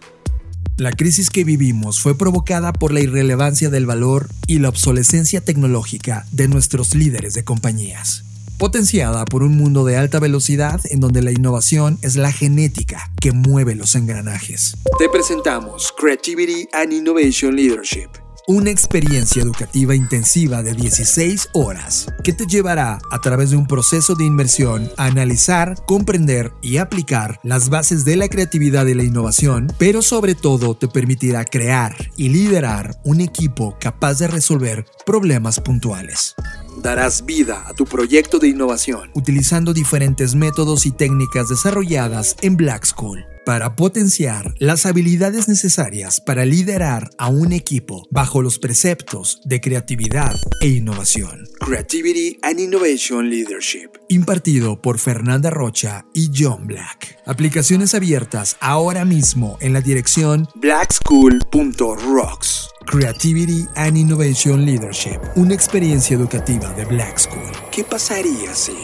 La 0.77 0.91
crisis 0.91 1.31
que 1.31 1.43
vivimos 1.43 1.99
fue 1.99 2.15
provocada 2.15 2.71
por 2.71 2.93
la 2.93 2.99
irrelevancia 2.99 3.71
del 3.71 3.87
valor 3.87 4.29
y 4.45 4.59
la 4.59 4.69
obsolescencia 4.69 5.41
tecnológica 5.41 6.27
de 6.31 6.47
nuestros 6.47 6.93
líderes 6.93 7.33
de 7.33 7.43
compañías, 7.43 8.23
potenciada 8.59 9.25
por 9.25 9.41
un 9.41 9.57
mundo 9.57 9.85
de 9.85 9.97
alta 9.97 10.19
velocidad 10.19 10.79
en 10.91 10.99
donde 10.99 11.23
la 11.23 11.31
innovación 11.31 11.97
es 12.03 12.15
la 12.15 12.31
genética 12.31 13.11
que 13.19 13.31
mueve 13.31 13.73
los 13.73 13.95
engranajes. 13.95 14.77
Te 14.99 15.09
presentamos 15.09 15.91
Creativity 15.97 16.69
and 16.73 16.93
Innovation 16.93 17.55
Leadership 17.55 18.26
una 18.49 18.69
experiencia 18.69 19.41
educativa 19.41 19.93
intensiva 19.93 20.63
de 20.63 20.71
16 20.71 21.49
horas 21.51 22.07
que 22.23 22.31
te 22.31 22.45
llevará 22.45 22.97
a 23.11 23.19
través 23.19 23.49
de 23.51 23.57
un 23.57 23.67
proceso 23.67 24.15
de 24.15 24.23
inmersión 24.23 24.89
a 24.95 25.07
analizar, 25.07 25.75
comprender 25.85 26.53
y 26.61 26.77
aplicar 26.77 27.41
las 27.43 27.67
bases 27.67 28.05
de 28.05 28.15
la 28.15 28.29
creatividad 28.29 28.85
y 28.85 28.93
la 28.93 29.03
innovación, 29.03 29.67
pero 29.77 30.01
sobre 30.01 30.33
todo 30.33 30.77
te 30.77 30.87
permitirá 30.87 31.43
crear 31.43 31.93
y 32.15 32.29
liderar 32.29 32.97
un 33.03 33.19
equipo 33.19 33.75
capaz 33.81 34.19
de 34.19 34.27
resolver 34.27 34.85
problemas 35.05 35.59
puntuales. 35.59 36.33
Darás 36.81 37.25
vida 37.25 37.67
a 37.67 37.73
tu 37.73 37.83
proyecto 37.83 38.39
de 38.39 38.47
innovación 38.47 39.11
utilizando 39.13 39.73
diferentes 39.73 40.35
métodos 40.35 40.85
y 40.85 40.91
técnicas 40.91 41.49
desarrolladas 41.49 42.37
en 42.41 42.55
Black 42.55 42.85
School 42.85 43.25
para 43.47 43.77
potenciar 43.77 44.53
las 44.59 44.85
habilidades 44.85 45.47
necesarias 45.47 46.19
para 46.19 46.43
liderar 46.43 47.11
a 47.17 47.29
un 47.29 47.53
equipo 47.53 48.05
bajo 48.11 48.41
los 48.41 48.59
preceptos 48.59 49.39
de 49.45 49.61
creatividad 49.61 50.35
e 50.61 50.67
innovación. 50.67 51.47
Creativity 51.61 52.37
and 52.41 52.59
Innovation 52.59 53.29
Leadership, 53.29 53.91
impartido 54.09 54.81
por 54.81 54.99
Fernanda 54.99 55.49
Rocha 55.49 56.05
y 56.13 56.29
John 56.37 56.67
Black. 56.67 57.19
Aplicaciones 57.25 57.95
abiertas 57.95 58.57
ahora 58.59 59.05
mismo 59.05 59.57
en 59.61 59.71
la 59.71 59.79
dirección 59.79 60.49
blackschool.rocks. 60.55 62.67
Creativity 62.85 63.65
and 63.75 63.95
Innovation 63.95 64.65
Leadership, 64.65 65.21
una 65.37 65.53
experiencia 65.53 66.17
educativa 66.17 66.73
de 66.73 66.83
Black 66.83 67.17
School. 67.17 67.53
¿Qué 67.71 67.85
pasaría 67.85 68.53
si? 68.53 68.75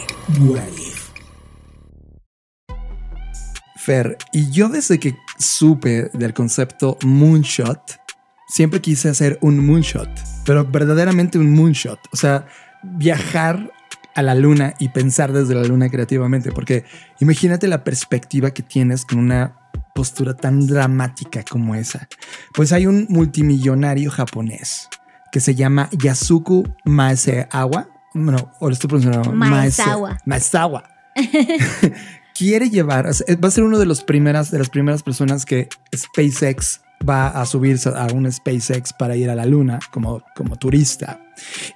Fer, 3.84 4.16
y 4.32 4.50
yo 4.50 4.70
desde 4.70 4.98
que 4.98 5.14
supe 5.38 6.08
del 6.14 6.32
concepto 6.32 6.96
moonshot, 7.04 8.00
siempre 8.48 8.80
quise 8.80 9.10
hacer 9.10 9.38
un 9.42 9.58
moonshot, 9.66 10.08
pero 10.46 10.64
verdaderamente 10.64 11.38
un 11.38 11.52
moonshot, 11.52 11.98
o 12.10 12.16
sea, 12.16 12.46
viajar 12.82 13.70
a 14.14 14.22
la 14.22 14.34
luna 14.34 14.72
y 14.78 14.88
pensar 14.88 15.32
desde 15.32 15.54
la 15.54 15.64
luna 15.64 15.90
creativamente, 15.90 16.50
porque 16.50 16.84
imagínate 17.20 17.68
la 17.68 17.84
perspectiva 17.84 18.52
que 18.52 18.62
tienes 18.62 19.04
con 19.04 19.18
una 19.18 19.58
postura 19.94 20.34
tan 20.34 20.66
dramática 20.66 21.44
como 21.44 21.74
esa. 21.74 22.08
Pues 22.54 22.72
hay 22.72 22.86
un 22.86 23.06
multimillonario 23.10 24.10
japonés 24.10 24.88
que 25.30 25.40
se 25.40 25.54
llama 25.54 25.90
Yasuku 25.92 26.64
Maezawa, 26.86 27.88
bueno, 28.14 28.50
o 28.60 28.68
lo 28.68 28.72
estoy 28.72 28.88
pronunciando 28.88 29.30
Maezawa. 29.32 30.18
Maezawa. 30.24 30.84
quiere 32.34 32.68
llevar, 32.68 33.06
va 33.06 33.48
a 33.48 33.50
ser 33.50 33.64
una 33.64 33.78
de, 33.78 33.86
los 33.86 34.02
primeras, 34.02 34.50
de 34.50 34.58
las 34.58 34.68
primeras 34.68 35.02
personas 35.02 35.46
que 35.46 35.68
SpaceX 35.94 36.80
va 37.08 37.28
a 37.28 37.46
subirse 37.46 37.90
a 37.90 38.06
un 38.14 38.30
SpaceX 38.30 38.92
para 38.92 39.16
ir 39.16 39.30
a 39.30 39.34
la 39.34 39.46
luna 39.46 39.78
como, 39.90 40.22
como 40.34 40.56
turista. 40.56 41.20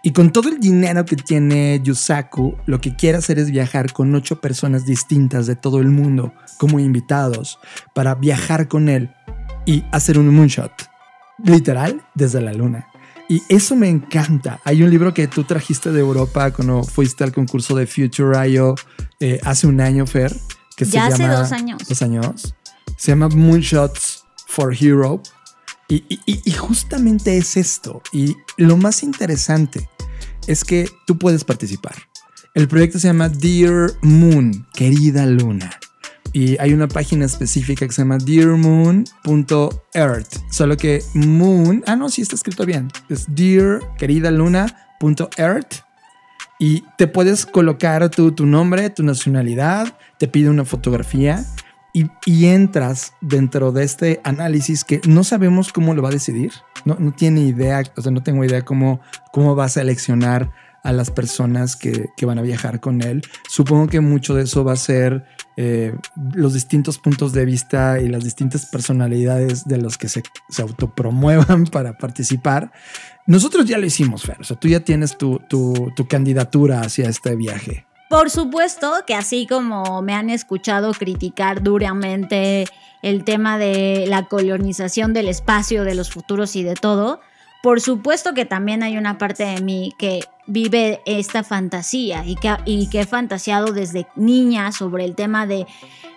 Y 0.03 0.13
con 0.13 0.33
todo 0.33 0.49
el 0.49 0.59
dinero 0.59 1.05
que 1.05 1.17
tiene 1.17 1.81
Yusaku, 1.83 2.57
lo 2.67 2.81
que 2.81 2.95
quiere 2.97 3.19
hacer 3.19 3.39
es 3.39 3.51
viajar 3.51 3.93
con 3.93 4.15
ocho 4.15 4.41
personas 4.41 4.87
distintas 4.87 5.47
de 5.47 5.57
todo 5.57 5.81
el 5.81 5.89
mundo 5.89 6.33
como 6.57 6.81
invitados 6.81 7.59
para 7.95 8.15
viajar 8.15 8.69
con 8.69 8.89
él 8.89 9.11
y 9.67 9.85
hacer 9.93 10.19
un 10.19 10.35
moonshot, 10.35 10.73
literal, 11.45 12.01
desde 12.15 12.41
la 12.41 12.53
luna. 12.53 12.88
Y 13.29 13.43
eso 13.49 13.77
me 13.77 13.89
encanta. 13.89 14.61
Hay 14.65 14.83
un 14.83 14.91
libro 14.91 15.13
que 15.13 15.29
tú 15.29 15.45
trajiste 15.45 15.93
de 15.93 16.01
Europa 16.01 16.51
cuando 16.51 16.83
fuiste 16.83 17.25
al 17.25 17.33
concurso 17.33 17.77
de 17.77 17.87
Future 17.87 18.49
IO 18.49 18.75
eh, 19.21 19.39
hace 19.45 19.67
un 19.67 19.81
año, 19.81 20.07
Fer. 20.07 20.35
Que 20.77 20.87
ya 20.87 21.07
hace 21.07 21.27
dos 21.27 21.53
años. 21.53 21.83
Dos 21.87 22.01
años. 22.03 22.55
Se 22.97 23.13
llama 23.13 23.29
Moonshots 23.29 24.25
for 24.47 24.75
Hero. 24.75 25.23
Y, 25.91 26.05
y, 26.27 26.53
justamente 26.53 27.39
es 27.39 27.57
esto. 27.57 28.03
Y 28.13 28.37
lo 28.59 28.77
más 28.77 29.03
interesante 29.03 29.89
es 30.47 30.65
que 30.65 30.91
tú 31.07 31.19
puedes 31.19 31.45
participar. 31.45 31.95
El 32.55 32.69
proyecto 32.69 32.99
se 32.99 33.09
llama 33.09 33.31
Dear 33.31 33.93
Moon, 34.03 34.67
querida 34.75 35.25
luna. 35.25 35.79
Y 36.33 36.59
hay 36.59 36.73
una 36.73 36.89
página 36.89 37.25
específica 37.27 37.87
que 37.87 37.93
se 37.93 38.03
llama 38.03 38.19
dearmoon.earth. 38.19 39.07
Solo 40.51 40.77
que 40.77 41.03
moon, 41.15 41.83
ah 41.87 41.97
no, 41.97 42.09
sí 42.09 42.23
está 42.23 42.35
escrito 42.35 42.67
bien. 42.67 42.89
Es 43.09 43.27
dear 43.35 43.81
querida 43.97 44.31
luna.earth. 44.31 45.83
Y 46.59 46.85
te 46.97 47.07
puedes 47.07 47.47
colocar 47.47 48.09
tu, 48.11 48.33
tu 48.33 48.45
nombre, 48.45 48.91
tu 48.91 49.05
nacionalidad, 49.05 49.97
te 50.19 50.27
pide 50.27 50.51
una 50.51 50.65
fotografía 50.65 51.45
y, 51.95 52.07
y, 52.27 52.47
entras 52.47 53.13
dentro 53.21 53.71
de 53.73 53.85
este 53.85 54.21
análisis 54.25 54.85
que 54.85 55.01
no 55.07 55.25
sabemos 55.25 55.73
cómo 55.73 55.95
lo 55.95 56.03
va 56.03 56.09
a 56.09 56.13
decidir. 56.13 56.53
No, 56.85 56.97
no 56.99 57.13
tiene 57.13 57.43
idea, 57.43 57.83
o 57.97 58.03
sea, 58.03 58.11
no 58.13 58.23
tengo 58.23 58.45
idea 58.45 58.63
cómo, 58.63 59.01
cómo 59.33 59.55
va 59.55 59.67
a 59.67 59.69
seleccionar 59.69 60.51
a 60.83 60.93
las 60.93 61.11
personas 61.11 61.77
que, 61.77 62.09
que, 62.17 62.27
van 62.27 62.39
a 62.39 62.43
viajar 62.43 62.81
con 62.81 63.03
él. 63.03 63.23
Supongo 63.49 63.89
que 63.89 64.01
mucho 64.01 64.35
de 64.35 64.45
eso 64.45 64.65
va 64.65 64.73
a 64.73 64.77
ser 64.77 65.25
eh, 65.61 65.93
los 66.35 66.55
distintos 66.55 66.99
puntos 66.99 67.33
de 67.33 67.45
vista 67.45 68.01
y 68.01 68.07
las 68.07 68.23
distintas 68.23 68.67
personalidades 68.67 69.65
de 69.65 69.79
los 69.79 69.99
que 69.99 70.09
se, 70.09 70.23
se 70.49 70.63
autopromuevan 70.63 71.65
para 71.73 71.99
participar. 71.99 72.71
Nosotros 73.27 73.67
ya 73.67 73.77
lo 73.77 73.85
hicimos, 73.85 74.23
Fer. 74.23 74.37
O 74.41 74.45
sea, 74.45 74.57
tú 74.57 74.69
ya 74.69 74.79
tienes 74.79 75.19
tu, 75.19 75.41
tu, 75.49 75.93
tu 75.97 76.07
candidatura 76.07 76.83
hacia 76.83 77.09
este 77.09 77.35
viaje. 77.35 77.85
Por 78.09 78.31
supuesto 78.31 78.93
que 79.05 79.17
así 79.17 79.49
como 79.49 80.01
me 80.01 80.15
han 80.15 80.31
escuchado 80.31 80.93
criticar 80.93 81.61
duramente 81.61 82.65
el 83.03 83.25
tema 83.25 83.59
de 83.59 84.05
la 84.07 84.27
colonización 84.27 85.13
del 85.13 85.27
espacio, 85.27 85.83
de 85.83 85.97
los 85.97 86.13
futuros 86.13 86.55
y 86.55 86.63
de 86.63 86.75
todo, 86.75 87.21
por 87.65 87.81
supuesto 87.81 88.33
que 88.33 88.45
también 88.45 88.85
hay 88.85 88.97
una 88.97 89.19
parte 89.19 89.43
de 89.43 89.61
mí 89.61 89.93
que 89.99 90.21
vive 90.49 91.01
esta 91.07 91.45
fantasía 91.45 92.25
y 92.27 92.35
que, 92.35 92.57
y 92.65 92.89
que 92.89 93.01
he 93.01 93.07
fantaseado 93.07 93.73
desde 93.73 94.09
niña 94.17 94.73
sobre 94.73 95.05
el 95.05 95.15
tema 95.15 95.47
de 95.47 95.67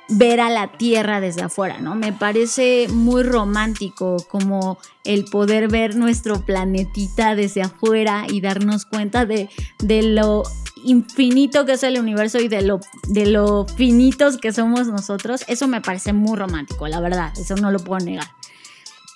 ver 0.09 0.39
a 0.39 0.49
la 0.49 0.71
Tierra 0.71 1.21
desde 1.21 1.43
afuera, 1.43 1.79
¿no? 1.79 1.95
Me 1.95 2.11
parece 2.11 2.87
muy 2.89 3.23
romántico 3.23 4.17
como 4.29 4.77
el 5.03 5.25
poder 5.25 5.69
ver 5.69 5.95
nuestro 5.95 6.41
planetita 6.41 7.35
desde 7.35 7.61
afuera 7.61 8.25
y 8.29 8.41
darnos 8.41 8.85
cuenta 8.85 9.25
de, 9.25 9.49
de 9.79 10.01
lo 10.01 10.43
infinito 10.83 11.65
que 11.65 11.73
es 11.73 11.83
el 11.83 11.99
universo 11.99 12.39
y 12.39 12.47
de 12.47 12.61
lo, 12.61 12.79
de 13.07 13.25
lo 13.27 13.65
finitos 13.65 14.37
que 14.37 14.51
somos 14.51 14.87
nosotros. 14.87 15.43
Eso 15.47 15.67
me 15.67 15.81
parece 15.81 16.13
muy 16.13 16.37
romántico, 16.37 16.87
la 16.87 16.99
verdad, 16.99 17.31
eso 17.37 17.55
no 17.55 17.71
lo 17.71 17.79
puedo 17.79 18.03
negar. 18.03 18.27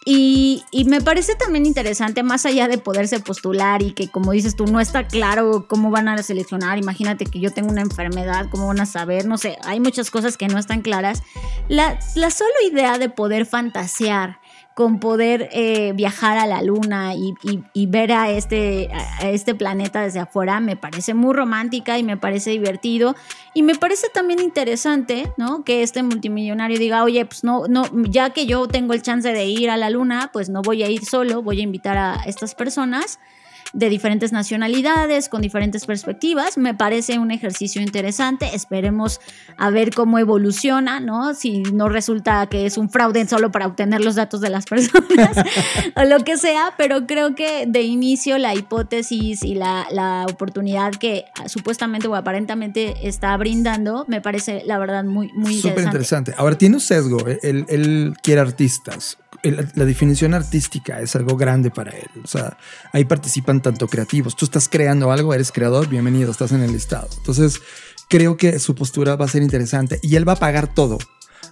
Y, 0.08 0.64
me 0.86 1.01
parece 1.01 1.34
también 1.34 1.66
interesante, 1.66 2.22
más 2.22 2.45
allá 2.45 2.68
de 2.68 2.78
poderse 2.78 3.20
postular 3.20 3.82
y 3.82 3.91
que, 3.93 4.08
como 4.08 4.34
dices 4.34 4.56
tú, 4.56 4.66
no 4.68 4.80
está 4.80 5.08
claro 5.08 5.66
cómo 5.68 5.89
van 5.89 6.08
a 6.08 6.22
seleccionar. 6.22 6.78
Imagínate 6.78 7.26
que 7.26 7.39
yo 7.39 7.51
tengo 7.51 7.72
una 7.72 7.82
enfermedad, 7.82 8.47
cómo 8.51 8.68
van 8.68 8.80
a 8.80 8.86
saber, 8.86 9.26
no 9.26 9.39
sé, 9.39 9.58
hay 9.64 9.80
muchas 9.80 10.12
cosas 10.12 10.38
que 10.38 10.47
no 10.47 10.60
están 10.60 10.84
claras. 10.84 11.24
La, 11.70 11.97
la 12.14 12.30
sola 12.30 12.53
idea 12.72 12.99
de 12.99 13.10
poder 13.10 13.47
fantasear 13.47 14.39
con 14.76 14.99
poder 14.99 15.47
eh, 15.53 15.93
viajar 15.95 16.38
a 16.38 16.45
la 16.45 16.61
luna 16.61 17.13
y, 17.15 17.34
ver 17.88 18.11
a 18.11 18.30
este, 18.30 18.89
a 18.93 19.30
este 19.30 19.55
planeta 19.55 20.01
desde 20.01 20.19
afuera 20.19 20.59
me 20.59 20.76
parece 20.76 21.13
muy 21.13 21.34
romántica 21.34 21.97
y 21.97 22.03
me 22.03 22.17
parece 22.17 22.49
divertido 22.51 23.15
y 23.53 23.63
me 23.63 23.76
parece 23.76 24.09
también 24.09 24.41
interesante, 24.41 25.32
¿no? 25.38 25.63
Que 25.63 25.82
este 25.82 26.03
multimillonario 26.03 26.78
diga, 26.78 27.05
oye, 27.05 27.26
pues 27.26 27.45
no, 27.45 27.67
no, 27.69 27.86
ya 28.09 28.32
que 28.32 28.47
yo 28.47 28.67
tengo 28.67 28.93
el 28.93 29.01
chance 29.01 29.32
de 29.32 29.45
ir 29.45 29.69
a 29.69 29.78
la 29.78 29.89
luna, 29.89 30.30
pues 30.34 30.49
no 30.49 30.61
voy 30.61 30.84
a 30.84 30.89
ir 30.89 31.05
solo, 31.05 31.41
voy 31.41 31.61
a 31.61 31.63
invitar 31.63 31.97
a 31.97 32.15
estas 32.26 32.53
personas 32.53 33.17
de 33.74 33.89
diferentes 33.89 34.32
nacionalidades, 34.32 35.30
con 35.30 35.41
diferentes 35.41 35.86
perspectivas. 35.86 36.57
Me 36.57 36.74
parece 36.74 37.20
un 37.20 37.32
ejercicio 37.32 37.82
interesante. 37.82 38.55
Esperemos 38.55 39.20
a 39.57 39.70
ver 39.70 39.93
cómo 39.93 40.20
evoluciona, 40.20 40.99
¿no? 40.99 41.34
Si 41.34 41.61
no 41.61 41.89
resulta 41.89 42.47
que 42.47 42.66
es 42.66 42.78
un 42.78 42.89
fraude 42.89 43.28
solo 43.28 43.51
para 43.51 43.68
obtener 43.68 44.01
los 44.01 44.16
datos 44.16 44.41
de 44.41 44.49
las 44.49 44.66
personas 44.70 45.38
o 45.95 46.03
lo 46.03 46.24
que 46.24 46.38
sea, 46.38 46.74
pero 46.78 47.05
creo 47.07 47.36
que 47.36 47.66
de 47.68 47.82
inicio 47.82 48.38
la 48.38 48.55
hipótesis 48.55 49.43
y 49.43 49.55
la, 49.55 49.88
la 49.91 50.26
oportunidad 50.30 50.91
que 50.93 51.26
supuestamente 51.47 52.07
o 52.07 52.16
aparentemente 52.16 53.07
está 53.07 53.36
brindando 53.38 54.05
me 54.07 54.22
parece 54.22 54.63
la 54.66 54.78
verdad 54.78 55.03
muy, 55.03 55.32
muy 55.34 55.59
Súper 55.59 55.84
interesante. 55.84 56.34
Ahora 56.38 56.57
tiene 56.57 56.76
un 56.76 56.82
sesgo, 56.82 57.28
¿eh? 57.28 57.39
él, 57.43 57.66
él 57.70 58.13
quiere 58.22 58.41
artistas 58.41 59.18
la 59.52 59.86
definición 59.86 60.34
artística 60.34 61.02
es 61.02 61.16
algo 61.16 61.38
grande 61.38 61.72
para 61.72 61.91
él. 61.91 62.10
O 62.24 62.28
sea, 62.28 62.58
ahí 62.91 63.06
participan 63.06 63.62
tanto 63.62 63.88
creativos. 63.88 64.36
Tú 64.36 64.46
estás 64.46 64.70
creando 64.70 65.12
algo, 65.12 65.34
eres 65.34 65.52
creador, 65.52 65.88
bienvenido, 65.88 66.32
estás 66.32 66.52
en 66.52 66.62
el 66.62 66.72
listado. 66.72 67.08
Entonces, 67.18 67.62
creo 68.10 68.38
que 68.38 68.60
su 68.60 68.76
postura 68.76 69.16
va 69.16 69.26
a 69.26 69.30
ser 69.30 69.41
interesante 69.41 70.00
y 70.02 70.16
él 70.16 70.28
va 70.28 70.34
a 70.34 70.38
pagar 70.38 70.74
todo. 70.74 70.98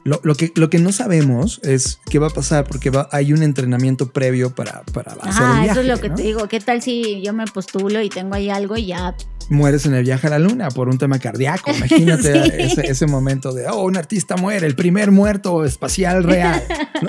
Lo, 0.06 0.20
que, 0.36 0.52
lo 0.56 0.70
que 0.70 0.80
no 0.80 0.92
sabemos 0.92 1.62
es 1.64 2.00
qué 2.10 2.20
va 2.20 2.28
a 2.28 2.30
pasar 2.30 2.66
porque 2.68 2.90
va, 2.90 3.08
hay 3.14 3.32
un 3.32 3.42
entrenamiento 3.42 4.12
previo 4.12 4.54
para, 4.54 4.84
para 4.92 5.14
hacer 5.14 5.44
el 5.44 5.62
viaje, 5.62 5.72
eso 5.72 5.80
es 5.80 5.88
lo 5.88 5.98
que 6.02 6.10
te 6.10 6.24
digo. 6.24 6.48
¿Qué 6.50 6.60
tal 6.60 6.82
si 6.82 7.22
yo 7.22 7.32
me 7.32 7.46
postulo 7.46 8.02
y 8.02 8.10
tengo 8.10 8.36
ahí 8.36 8.50
algo 8.50 8.76
y 8.76 8.88
ya 8.88 9.16
mueres 9.50 9.86
en 9.86 9.94
el 9.94 10.04
viaje 10.04 10.28
a 10.28 10.30
la 10.32 10.40
luna 10.40 10.70
por 10.70 10.90
un 10.90 10.98
tema 10.98 11.20
cardíaco. 11.20 11.72
Imagínate 11.72 12.64
ese, 12.90 13.08
momento 13.08 13.54
de, 13.54 13.68
oh, 13.68 13.84
un 13.84 13.98
artista 13.98 14.36
muere, 14.36 14.68
el 14.68 14.76
primer 14.76 15.12
muerto 15.12 15.64
espacial 15.66 16.24
real. 16.24 16.64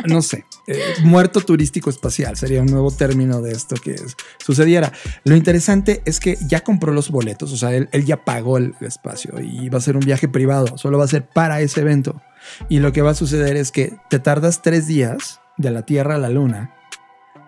No, 0.07 0.23
sé, 0.23 0.45
eh, 0.67 0.81
muerto 1.03 1.41
turístico 1.41 1.91
espacial 1.91 2.37
sería 2.37 2.61
un 2.61 2.67
nuevo 2.67 2.91
término 2.91 3.41
de 3.41 3.53
esto 3.53 3.77
que 3.77 3.97
sucediera. 4.39 4.93
Lo 5.25 5.37
interesante 5.37 6.03
es 6.05 6.21
que 6.21 6.39
ya 6.47 6.63
compró 6.63 6.93
los 6.93 7.11
boletos, 7.11 7.53
o 7.53 7.57
sea, 7.57 7.75
él, 7.75 7.89
él 7.93 8.05
ya 8.05 8.25
pagó 8.25 8.59
el 8.59 8.75
espacio 8.81 9.41
y 9.41 9.69
va 9.69 9.79
a 9.79 9.83
ser 9.83 9.97
un 9.97 10.05
viaje 10.05 10.29
privado, 10.29 10.77
solo 10.79 10.99
va 10.99 11.05
a 11.05 11.09
ser 11.09 11.27
para 11.29 11.61
ese 11.61 11.81
evento. 11.81 12.21
Y 12.69 12.81
lo 12.81 12.93
que 12.93 13.03
va 13.03 13.13
a 13.13 13.15
suceder 13.15 13.57
es 13.57 13.71
que 13.71 13.97
te 14.11 14.19
tardas 14.19 14.63
tres 14.63 14.87
días 14.87 15.41
de 15.57 15.71
la 15.71 15.83
Tierra 15.83 16.17
a 16.17 16.19
la 16.19 16.29
Luna, 16.29 16.75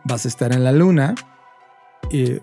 vas 0.05 0.24
a 0.24 0.28
estar 0.28 0.53
en 0.53 0.64
la 0.64 0.72
Luna, 0.72 1.14
y, 2.11 2.40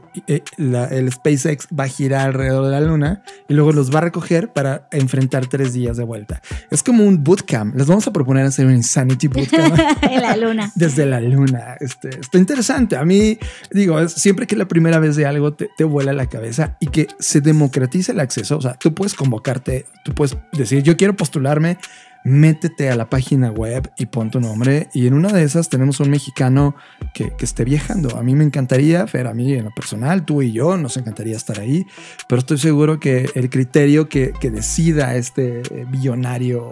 el 0.58 1.12
SpaceX 1.12 1.68
va 1.78 1.86
a 1.86 1.88
girar 1.88 2.28
alrededor 2.28 2.66
de 2.66 2.72
la 2.72 2.82
luna 2.82 3.24
y 3.47 3.54
luego 3.54 3.72
los 3.72 3.93
va 3.93 3.99
a 3.99 4.01
recoger 4.01 4.51
para 4.51 4.88
enfrentar 4.91 5.47
tres 5.47 5.74
días 5.74 5.97
de 5.97 6.04
vuelta. 6.04 6.41
Es 6.70 6.84
como 6.84 7.04
un 7.04 7.24
bootcamp. 7.24 7.76
Les 7.76 7.88
vamos 7.88 8.08
a 8.08 8.14
proponer 8.14 8.45
hacer 8.45 8.66
un 8.66 8.74
Insanity 8.74 9.28
Bootcamp. 9.28 9.78
en 10.01 10.22
la 10.22 10.36
luna. 10.36 10.72
Desde 10.76 11.06
la 11.06 11.20
luna. 11.22 11.78
Este, 11.80 12.10
está 12.10 12.38
interesante. 12.38 12.95
A 12.97 13.06
mí, 13.06 13.38
digo, 13.72 14.08
siempre 14.10 14.47
que 14.47 14.56
la 14.56 14.68
primera 14.68 14.99
vez 14.99 15.16
de 15.16 15.26
algo 15.26 15.54
te, 15.54 15.70
te 15.78 15.84
vuela 15.84 16.14
la 16.14 16.28
cabeza 16.28 16.78
y 16.80 16.88
que 16.88 17.08
se 17.20 17.41
democratice 17.41 18.12
el 18.12 18.20
acceso. 18.20 18.58
O 18.58 18.62
sea, 18.62 18.74
tú 18.74 18.93
puedes 18.93 19.14
convocarte, 19.14 19.86
tú 20.04 20.14
puedes 20.14 20.38
decir, 20.51 20.84
yo 20.84 20.97
quiero 20.97 21.16
postularme 21.16 21.78
métete 22.24 22.89
a 22.89 22.95
la 22.95 23.09
página 23.09 23.51
web 23.51 23.91
y 23.97 24.05
pon 24.05 24.32
tu 24.32 24.39
nombre. 24.39 24.89
Y 24.93 25.07
en 25.07 25.13
una 25.13 25.32
de 25.32 25.43
esas 25.43 25.69
tenemos 25.69 25.99
un 25.99 26.09
mexicano 26.09 26.76
que, 27.13 27.34
esté 27.39 27.65
viajando. 27.65 28.17
A 28.17 28.24
mí 28.24 28.36
me 28.36 28.45
encantaría, 28.45 29.05
Fer, 29.05 29.28
a 29.28 29.34
mí 29.34 29.53
en 29.53 29.65
lo 29.65 29.71
personal, 29.71 30.24
tú 30.24 30.41
y 30.41 30.53
yo, 30.53 30.78
nos 30.78 30.95
encantaría 30.95 31.36
estar 31.36 31.59
ahí, 31.59 31.86
pero 32.30 32.39
estoy 32.39 32.57
seguro 32.57 32.99
que 32.99 33.30
el 33.36 33.49
criterio 33.49 34.07
que, 34.07 34.34
decida 34.41 35.15
este 35.15 35.63
billonario 35.89 36.69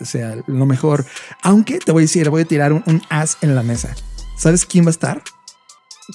sea 0.00 0.36
lo 0.46 0.66
mejor. 0.66 1.04
Aunque 1.42 1.78
te 1.78 1.90
voy 1.90 2.02
a 2.02 2.04
decir, 2.04 2.28
voy 2.30 2.42
a 2.42 2.44
tirar 2.44 2.72
un, 2.72 3.02
as 3.08 3.38
en 3.40 3.54
la 3.54 3.62
mesa. 3.62 3.94
¿Sabes 4.36 4.66
quién 4.66 4.84
va 4.84 4.88
a 4.88 4.90
estar? 4.90 5.22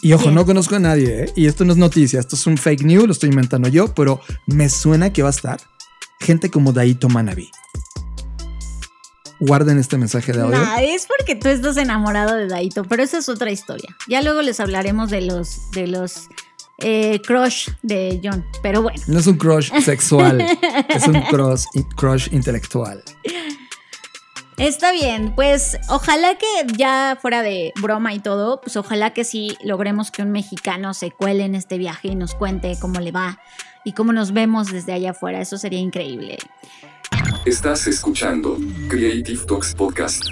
Y 0.01 0.13
ojo, 0.13 0.29
no 0.29 0.45
conozco 0.45 0.75
a 0.75 0.79
nadie, 0.79 1.23
¿eh? 1.23 1.33
y 1.35 1.47
esto 1.47 1.65
no 1.65 1.71
es 1.71 1.79
noticia, 1.79 2.19
esto 2.19 2.35
es 2.35 2.45
un 2.45 2.57
fake 2.57 2.83
news, 2.83 3.07
lo 3.07 3.11
estoy 3.11 3.29
inventando 3.29 3.69
yo, 3.69 3.93
pero 3.95 4.21
me 4.45 4.69
suena 4.69 5.11
que 5.11 5.23
va 5.23 5.29
a 5.29 5.31
estar 5.31 5.59
gente 6.19 6.51
como 6.51 6.73
Daito 6.73 7.09
Manabi 7.09 7.49
guarden 9.39 9.77
este 9.77 9.97
mensaje 9.97 10.31
de 10.33 10.41
audio. 10.41 10.57
No, 10.57 10.77
es 10.77 11.07
porque 11.07 11.35
tú 11.35 11.47
estás 11.47 11.77
enamorado 11.77 12.35
de 12.35 12.47
Daito, 12.47 12.83
pero 12.83 13.03
esa 13.03 13.17
es 13.17 13.29
otra 13.29 13.51
historia. 13.51 13.95
Ya 14.07 14.21
luego 14.21 14.41
les 14.41 14.59
hablaremos 14.59 15.09
de 15.09 15.21
los, 15.21 15.71
de 15.71 15.87
los 15.87 16.27
eh, 16.79 17.21
crush 17.25 17.69
de 17.81 18.19
John, 18.23 18.45
pero 18.61 18.81
bueno. 18.81 19.01
No 19.07 19.19
es 19.19 19.27
un 19.27 19.37
crush 19.37 19.71
sexual, 19.81 20.41
es 20.89 21.07
un 21.07 21.21
crush, 21.23 21.65
crush 21.95 22.27
intelectual. 22.31 23.03
Está 24.57 24.91
bien, 24.91 25.33
pues 25.35 25.77
ojalá 25.87 26.35
que 26.37 26.45
ya 26.75 27.17
fuera 27.21 27.41
de 27.41 27.71
broma 27.81 28.13
y 28.13 28.19
todo, 28.19 28.59
pues 28.59 28.75
ojalá 28.75 29.13
que 29.13 29.23
sí 29.23 29.57
logremos 29.63 30.11
que 30.11 30.21
un 30.21 30.31
mexicano 30.31 30.93
se 30.93 31.11
cuele 31.11 31.45
en 31.45 31.55
este 31.55 31.77
viaje 31.77 32.09
y 32.09 32.15
nos 32.15 32.35
cuente 32.35 32.77
cómo 32.77 32.99
le 32.99 33.13
va 33.13 33.39
y 33.85 33.93
cómo 33.93 34.11
nos 34.11 34.33
vemos 34.33 34.69
desde 34.69 34.91
allá 34.91 35.11
afuera. 35.11 35.39
Eso 35.39 35.57
sería 35.57 35.79
increíble. 35.79 36.37
Estás 37.49 37.87
escuchando 37.87 38.59
Creative 38.89 39.43
Talks 39.47 39.73
Podcast. 39.73 40.23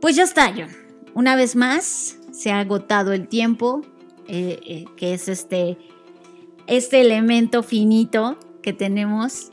Pues 0.00 0.16
ya 0.16 0.24
está, 0.24 0.52
John. 0.52 0.66
Una 1.14 1.36
vez 1.36 1.54
más, 1.54 2.18
se 2.32 2.50
ha 2.50 2.58
agotado 2.58 3.12
el 3.12 3.28
tiempo, 3.28 3.82
eh, 4.26 4.58
eh, 4.66 4.84
que 4.96 5.14
es 5.14 5.28
este, 5.28 5.78
este 6.66 7.02
elemento 7.02 7.62
finito 7.62 8.36
que 8.62 8.72
tenemos. 8.72 9.52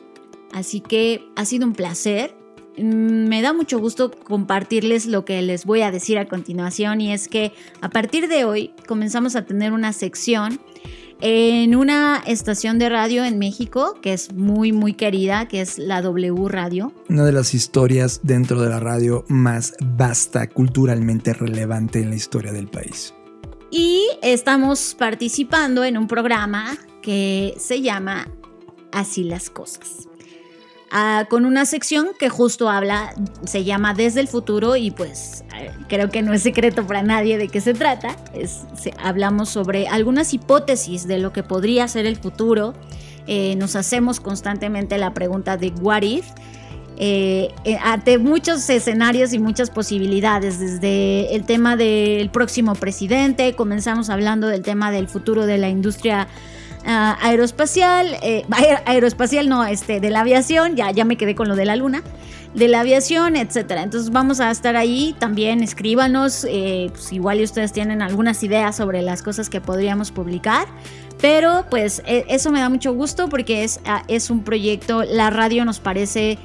Así 0.53 0.81
que 0.81 1.23
ha 1.35 1.45
sido 1.45 1.67
un 1.67 1.73
placer. 1.73 2.33
Mm, 2.79 3.27
me 3.27 3.43
da 3.43 3.53
mucho 3.53 3.77
gusto 3.77 4.09
compartirles 4.09 5.05
lo 5.05 5.23
que 5.23 5.39
les 5.43 5.65
voy 5.67 5.83
a 5.83 5.91
decir 5.91 6.17
a 6.17 6.27
continuación 6.27 6.99
y 6.99 7.13
es 7.13 7.27
que 7.27 7.53
a 7.81 7.91
partir 7.91 8.27
de 8.27 8.43
hoy 8.43 8.73
comenzamos 8.87 9.35
a 9.35 9.45
tener 9.45 9.71
una 9.71 9.93
sección 9.93 10.59
en 11.21 11.75
una 11.75 12.21
estación 12.25 12.79
de 12.79 12.89
radio 12.89 13.23
en 13.23 13.39
México 13.39 13.95
que 14.01 14.13
es 14.13 14.33
muy, 14.33 14.71
muy 14.71 14.93
querida, 14.93 15.47
que 15.47 15.61
es 15.61 15.77
la 15.77 16.01
W 16.01 16.47
Radio. 16.49 16.91
Una 17.09 17.23
de 17.25 17.31
las 17.31 17.53
historias 17.53 18.21
dentro 18.23 18.61
de 18.61 18.69
la 18.69 18.79
radio 18.79 19.23
más 19.27 19.75
vasta, 19.79 20.47
culturalmente 20.47 21.33
relevante 21.33 22.01
en 22.01 22.09
la 22.09 22.15
historia 22.15 22.51
del 22.51 22.67
país. 22.67 23.13
Y 23.69 24.05
estamos 24.21 24.95
participando 24.97 25.83
en 25.83 25.97
un 25.97 26.07
programa 26.07 26.77
que 27.01 27.53
se 27.57 27.81
llama 27.81 28.27
Así 28.91 29.23
las 29.23 29.49
cosas. 29.49 30.10
Ah, 30.91 31.25
con 31.29 31.45
una 31.45 31.65
sección 31.65 32.09
que 32.19 32.27
justo 32.27 32.69
habla, 32.69 33.13
se 33.45 33.63
llama 33.63 33.93
Desde 33.93 34.19
el 34.19 34.27
futuro 34.27 34.75
y 34.75 34.91
pues 34.91 35.45
eh, 35.57 35.71
creo 35.87 36.09
que 36.09 36.21
no 36.21 36.33
es 36.33 36.43
secreto 36.43 36.85
para 36.85 37.01
nadie 37.01 37.37
de 37.37 37.47
qué 37.47 37.61
se 37.61 37.73
trata. 37.73 38.15
Es, 38.33 38.65
hablamos 39.01 39.49
sobre 39.49 39.87
algunas 39.87 40.33
hipótesis 40.33 41.07
de 41.07 41.17
lo 41.17 41.31
que 41.31 41.43
podría 41.43 41.87
ser 41.87 42.05
el 42.05 42.17
futuro. 42.17 42.73
Eh, 43.25 43.55
nos 43.55 43.75
hacemos 43.75 44.19
constantemente 44.19 44.97
la 44.97 45.13
pregunta 45.13 45.55
de 45.55 45.69
what 45.81 46.03
eh, 47.03 47.49
eh, 47.63 47.77
ante 47.81 48.19
muchos 48.19 48.69
escenarios 48.69 49.33
y 49.33 49.39
muchas 49.39 49.71
posibilidades, 49.71 50.59
desde 50.59 51.33
el 51.35 51.45
tema 51.45 51.75
del 51.75 52.29
próximo 52.29 52.75
presidente, 52.75 53.55
comenzamos 53.55 54.11
hablando 54.11 54.47
del 54.47 54.61
tema 54.61 54.91
del 54.91 55.07
futuro 55.07 55.47
de 55.47 55.57
la 55.57 55.67
industria 55.67 56.27
ah, 56.85 57.17
aeroespacial, 57.21 58.17
eh, 58.21 58.45
aeroespacial 58.85 59.49
no, 59.49 59.65
este, 59.65 59.99
de 59.99 60.09
la 60.09 60.21
aviación, 60.21 60.75
ya, 60.75 60.91
ya 60.91 61.05
me 61.05 61.17
quedé 61.17 61.35
con 61.35 61.47
lo 61.47 61.55
de 61.55 61.65
la 61.65 61.75
luna, 61.75 62.03
de 62.53 62.67
la 62.67 62.81
aviación, 62.81 63.35
etcétera. 63.35 63.83
Entonces 63.83 64.11
vamos 64.11 64.39
a 64.39 64.51
estar 64.51 64.75
ahí, 64.75 65.15
también 65.19 65.63
escríbanos, 65.63 66.41
pues 66.41 67.13
igual 67.13 67.41
ustedes 67.41 67.71
tienen 67.71 68.01
algunas 68.01 68.43
ideas 68.43 68.75
sobre 68.75 69.01
las 69.01 69.23
cosas 69.23 69.49
que 69.49 69.61
podríamos 69.61 70.11
publicar. 70.11 70.67
Pero 71.21 71.65
pues 71.69 72.01
e, 72.05 72.25
eso 72.27 72.51
me 72.51 72.59
da 72.59 72.69
mucho 72.69 72.93
gusto 72.93 73.29
porque 73.29 73.63
es, 73.63 73.79
ah, 73.85 74.03
es 74.07 74.29
un 74.29 74.43
proyecto, 74.43 75.03
la 75.03 75.29
radio 75.29 75.63
nos 75.63 75.79
parece 75.79 76.37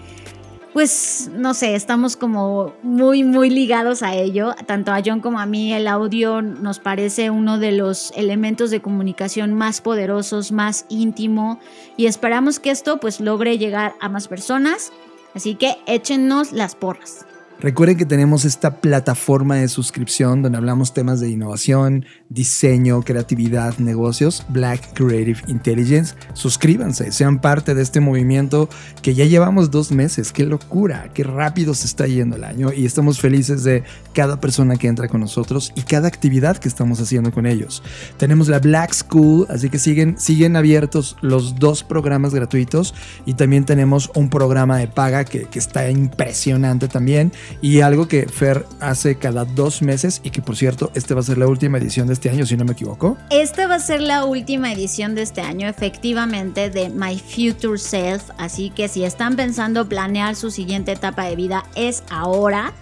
pues 0.77 1.31
no 1.33 1.55
sé, 1.55 1.74
estamos 1.74 2.18
como 2.18 2.74
muy, 2.83 3.24
muy 3.24 3.49
ligados 3.49 4.03
a 4.03 4.14
ello. 4.14 4.55
Tanto 4.66 4.93
a 4.93 5.01
John 5.03 5.20
como 5.20 5.41
a 5.41 5.47
mí 5.47 5.72
el 5.72 5.89
audio 5.89 6.43
nos 6.43 6.81
parece 6.81 7.31
uno 7.31 7.59
de 7.59 7.72
los 7.72 8.12
elementos 8.14 8.70
de 8.70 8.83
comunicación 8.83 9.55
más 9.55 9.81
poderosos, 9.81 10.53
más 10.53 10.85
íntimo 10.91 11.61
y 11.97 12.05
esperamos 12.05 12.61
que 12.61 12.70
esto 12.70 13.01
pues 13.01 13.20
logre 13.20 13.57
llegar 13.57 13.95
a 14.01 14.11
más 14.11 14.29
personas. 14.29 14.93
Así 15.35 15.55
que 15.55 15.79
échenos 15.87 16.53
las 16.53 16.74
porras. 16.74 17.24
Recuerden 17.59 17.96
que 17.96 18.04
tenemos 18.04 18.44
esta 18.44 18.82
plataforma 18.82 19.57
de 19.57 19.68
suscripción 19.68 20.42
donde 20.42 20.59
hablamos 20.59 20.92
temas 20.92 21.20
de 21.20 21.30
innovación, 21.30 22.04
diseño, 22.28 23.00
creatividad, 23.00 23.78
negocios, 23.78 24.44
Black 24.50 24.92
Creative 24.92 25.40
Intelligence. 25.46 26.14
Suscríbanse, 26.34 27.12
sean 27.12 27.40
parte 27.40 27.74
de 27.74 27.80
este 27.80 28.00
movimiento 28.00 28.68
que 29.00 29.14
ya 29.14 29.24
llevamos 29.24 29.70
dos 29.70 29.90
meses. 29.90 30.32
Qué 30.32 30.44
locura, 30.44 31.09
qué 31.14 31.24
rápido 31.24 31.72
se 31.72 31.86
está 31.86 32.07
yendo 32.07 32.36
el 32.36 32.44
año 32.44 32.74
y 32.74 32.84
estamos 32.84 33.20
felices 33.20 33.64
de 33.64 33.84
cada 34.12 34.38
persona 34.38 34.76
que 34.76 34.88
entra 34.88 35.09
con 35.09 35.22
nosotros 35.22 35.72
y 35.74 35.80
cada 35.80 36.09
actividad 36.09 36.59
que 36.59 36.68
estamos 36.68 37.00
haciendo 37.00 37.32
con 37.32 37.46
ellos. 37.46 37.82
Tenemos 38.18 38.48
la 38.48 38.59
Black 38.59 38.92
School, 38.92 39.46
así 39.48 39.70
que 39.70 39.78
siguen, 39.78 40.18
siguen 40.18 40.57
abiertos 40.57 41.16
los 41.22 41.59
dos 41.59 41.84
programas 41.84 42.34
gratuitos 42.34 42.94
y 43.24 43.32
también 43.32 43.64
tenemos 43.64 44.11
un 44.14 44.28
programa 44.28 44.76
de 44.76 44.88
paga 44.88 45.24
que, 45.24 45.44
que 45.44 45.59
está 45.59 45.88
impresionante 45.90 46.86
también 46.88 47.32
y 47.61 47.80
algo 47.80 48.09
que 48.09 48.28
Fer 48.28 48.66
hace 48.80 49.16
cada 49.16 49.44
dos 49.44 49.82
meses 49.82 50.20
y 50.22 50.30
que 50.30 50.42
por 50.42 50.57
cierto, 50.57 50.90
este 50.94 51.14
va 51.14 51.20
a 51.20 51.24
ser 51.24 51.38
la 51.38 51.47
última 51.47 51.78
edición 51.78 52.07
de 52.07 52.12
este 52.12 52.30
año, 52.30 52.47
si 52.47 52.57
no 52.57 52.64
me 52.64 52.72
equivoco. 52.72 53.16
Esta 53.30 53.66
va 53.66 53.76
a 53.76 53.80
ser 53.80 54.01
la 54.01 54.24
última 54.24 54.72
edición 54.72 55.14
de 55.14 55.22
este 55.22 55.40
año, 55.40 55.68
efectivamente, 55.68 56.70
de 56.70 56.90
My 56.90 57.18
Future 57.18 57.78
Self. 57.78 58.30
Así 58.38 58.70
que 58.70 58.88
si 58.88 59.05
están 59.05 59.36
pensando 59.36 59.88
planear 59.88 60.36
su 60.36 60.51
siguiente 60.51 60.92
etapa 60.92 61.24
de 61.24 61.36
vida, 61.36 61.64
es 61.74 62.03
ahora. 62.11 62.72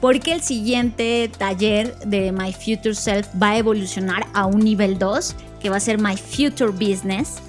Porque 0.00 0.32
el 0.32 0.42
siguiente 0.42 1.30
taller 1.38 1.96
de 2.00 2.32
My 2.32 2.52
Future 2.52 2.94
Self 2.94 3.28
va 3.40 3.50
a 3.50 3.58
evolucionar 3.58 4.26
a 4.34 4.46
un 4.46 4.58
nivel 4.58 4.98
2, 4.98 5.36
que 5.60 5.70
va 5.70 5.76
a 5.76 5.80
ser 5.80 5.98
My 5.98 6.16
Future 6.16 6.72
Business 6.72 7.40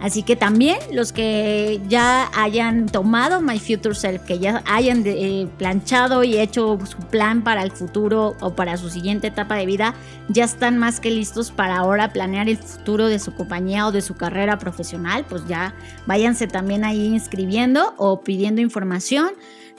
Así 0.00 0.22
que 0.22 0.36
también 0.36 0.78
los 0.92 1.12
que 1.12 1.80
ya 1.88 2.30
hayan 2.36 2.86
tomado 2.86 3.40
My 3.40 3.58
Future 3.58 3.94
Self, 3.94 4.22
que 4.22 4.38
ya 4.38 4.62
hayan 4.66 5.02
eh, 5.04 5.48
planchado 5.58 6.22
y 6.22 6.38
hecho 6.38 6.78
su 6.86 6.98
plan 6.98 7.42
para 7.42 7.62
el 7.62 7.72
futuro 7.72 8.36
o 8.40 8.54
para 8.54 8.76
su 8.76 8.90
siguiente 8.90 9.26
etapa 9.26 9.56
de 9.56 9.66
vida, 9.66 9.94
ya 10.28 10.44
están 10.44 10.78
más 10.78 11.00
que 11.00 11.10
listos 11.10 11.50
para 11.50 11.78
ahora 11.78 12.12
planear 12.12 12.48
el 12.48 12.58
futuro 12.58 13.08
de 13.08 13.18
su 13.18 13.34
compañía 13.34 13.86
o 13.86 13.92
de 13.92 14.02
su 14.02 14.14
carrera 14.14 14.58
profesional. 14.58 15.24
Pues 15.28 15.46
ya 15.48 15.74
váyanse 16.06 16.46
también 16.46 16.84
ahí 16.84 17.06
inscribiendo 17.06 17.94
o 17.96 18.20
pidiendo 18.20 18.60
información. 18.60 19.30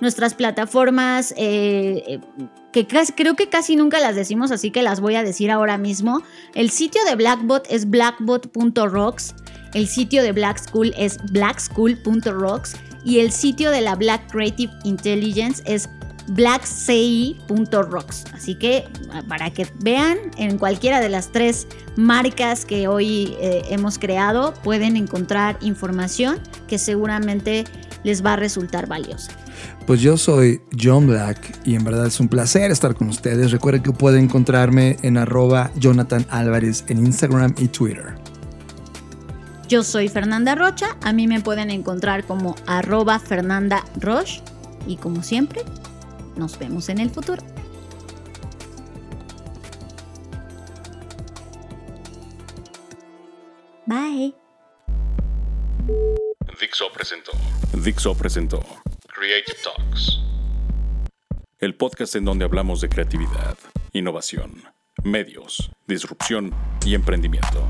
Nuestras 0.02 0.34
plataformas, 0.34 1.34
eh, 1.38 2.04
eh, 2.08 2.20
que 2.72 2.88
creo 2.88 3.36
que 3.36 3.50
casi 3.50 3.76
nunca 3.76 4.00
las 4.00 4.16
decimos, 4.16 4.52
así 4.52 4.72
que 4.72 4.82
las 4.82 5.02
voy 5.02 5.16
a 5.16 5.24
decir 5.24 5.52
ahora 5.52 5.78
mismo. 5.78 6.24
El 6.56 6.70
sitio 6.70 7.04
de 7.04 7.16
Blackbot 7.16 7.68
es 7.70 7.90
blackbot.rocks. 7.90 9.36
El 9.74 9.88
sitio 9.88 10.24
de 10.24 10.32
Black 10.32 10.58
School 10.58 10.94
es 10.98 11.18
blackschool.rocks 11.32 12.74
y 13.04 13.20
el 13.20 13.32
sitio 13.32 13.72
de 13.72 13.82
la 13.82 13.96
Black 13.96 14.32
Creative 14.32 14.72
Intelligence 14.84 15.62
es 15.66 15.90
blackci.rocks. 16.30 18.26
Así 18.34 18.56
que 18.56 18.88
para 19.28 19.52
que 19.52 19.68
vean 19.84 20.18
en 20.38 20.58
cualquiera 20.58 21.00
de 21.00 21.10
las 21.10 21.32
tres 21.32 21.68
marcas 21.96 22.66
que 22.66 22.88
hoy 22.88 23.36
eh, 23.40 23.64
hemos 23.70 23.98
creado 23.98 24.54
pueden 24.64 24.96
encontrar 24.96 25.58
información 25.62 26.40
que 26.68 26.78
seguramente 26.78 27.66
les 28.04 28.24
va 28.24 28.34
a 28.34 28.36
resultar 28.38 28.88
valiosa. 28.88 29.32
Pues 29.86 30.02
yo 30.02 30.18
soy 30.18 30.62
John 30.80 31.08
Black 31.08 31.60
y 31.66 31.76
en 31.76 31.84
verdad 31.84 32.06
es 32.08 32.20
un 32.20 32.28
placer 32.28 32.72
estar 32.72 32.96
con 32.96 33.10
ustedes. 33.10 33.52
Recuerden 33.52 33.84
que 33.84 33.92
pueden 33.92 34.26
encontrarme 34.26 34.98
en 35.02 35.18
arroba 35.18 35.72
Jonathan 35.76 36.26
Álvarez 36.30 36.86
en 36.88 37.06
Instagram 37.06 37.56
y 37.58 37.68
Twitter. 37.70 38.19
Yo 39.70 39.84
soy 39.84 40.10
Fernanda 40.10 40.56
Rocha, 40.56 40.98
a 41.04 41.14
mí 41.14 41.28
me 41.28 41.42
pueden 41.42 41.70
encontrar 41.70 42.26
como 42.26 42.56
arroba 42.66 43.20
Fernanda 43.20 43.86
Roche 43.98 44.42
y 44.88 44.98
como 44.98 45.22
siempre, 45.22 45.62
nos 46.36 46.58
vemos 46.58 46.90
en 46.90 46.98
el 46.98 47.12
futuro. 47.12 47.44
Bye. 53.86 54.34
Dixo 56.60 56.92
presentó. 56.92 57.32
Dixo 57.74 58.18
presentó 58.18 58.66
Creative 59.08 59.58
Talks. 59.64 60.20
El 61.60 61.76
podcast 61.76 62.16
en 62.16 62.26
donde 62.26 62.44
hablamos 62.44 62.82
de 62.82 62.90
creatividad, 62.90 63.56
innovación, 63.94 64.64
medios, 65.04 65.70
disrupción 65.86 66.56
y 66.84 66.96
emprendimiento 66.96 67.70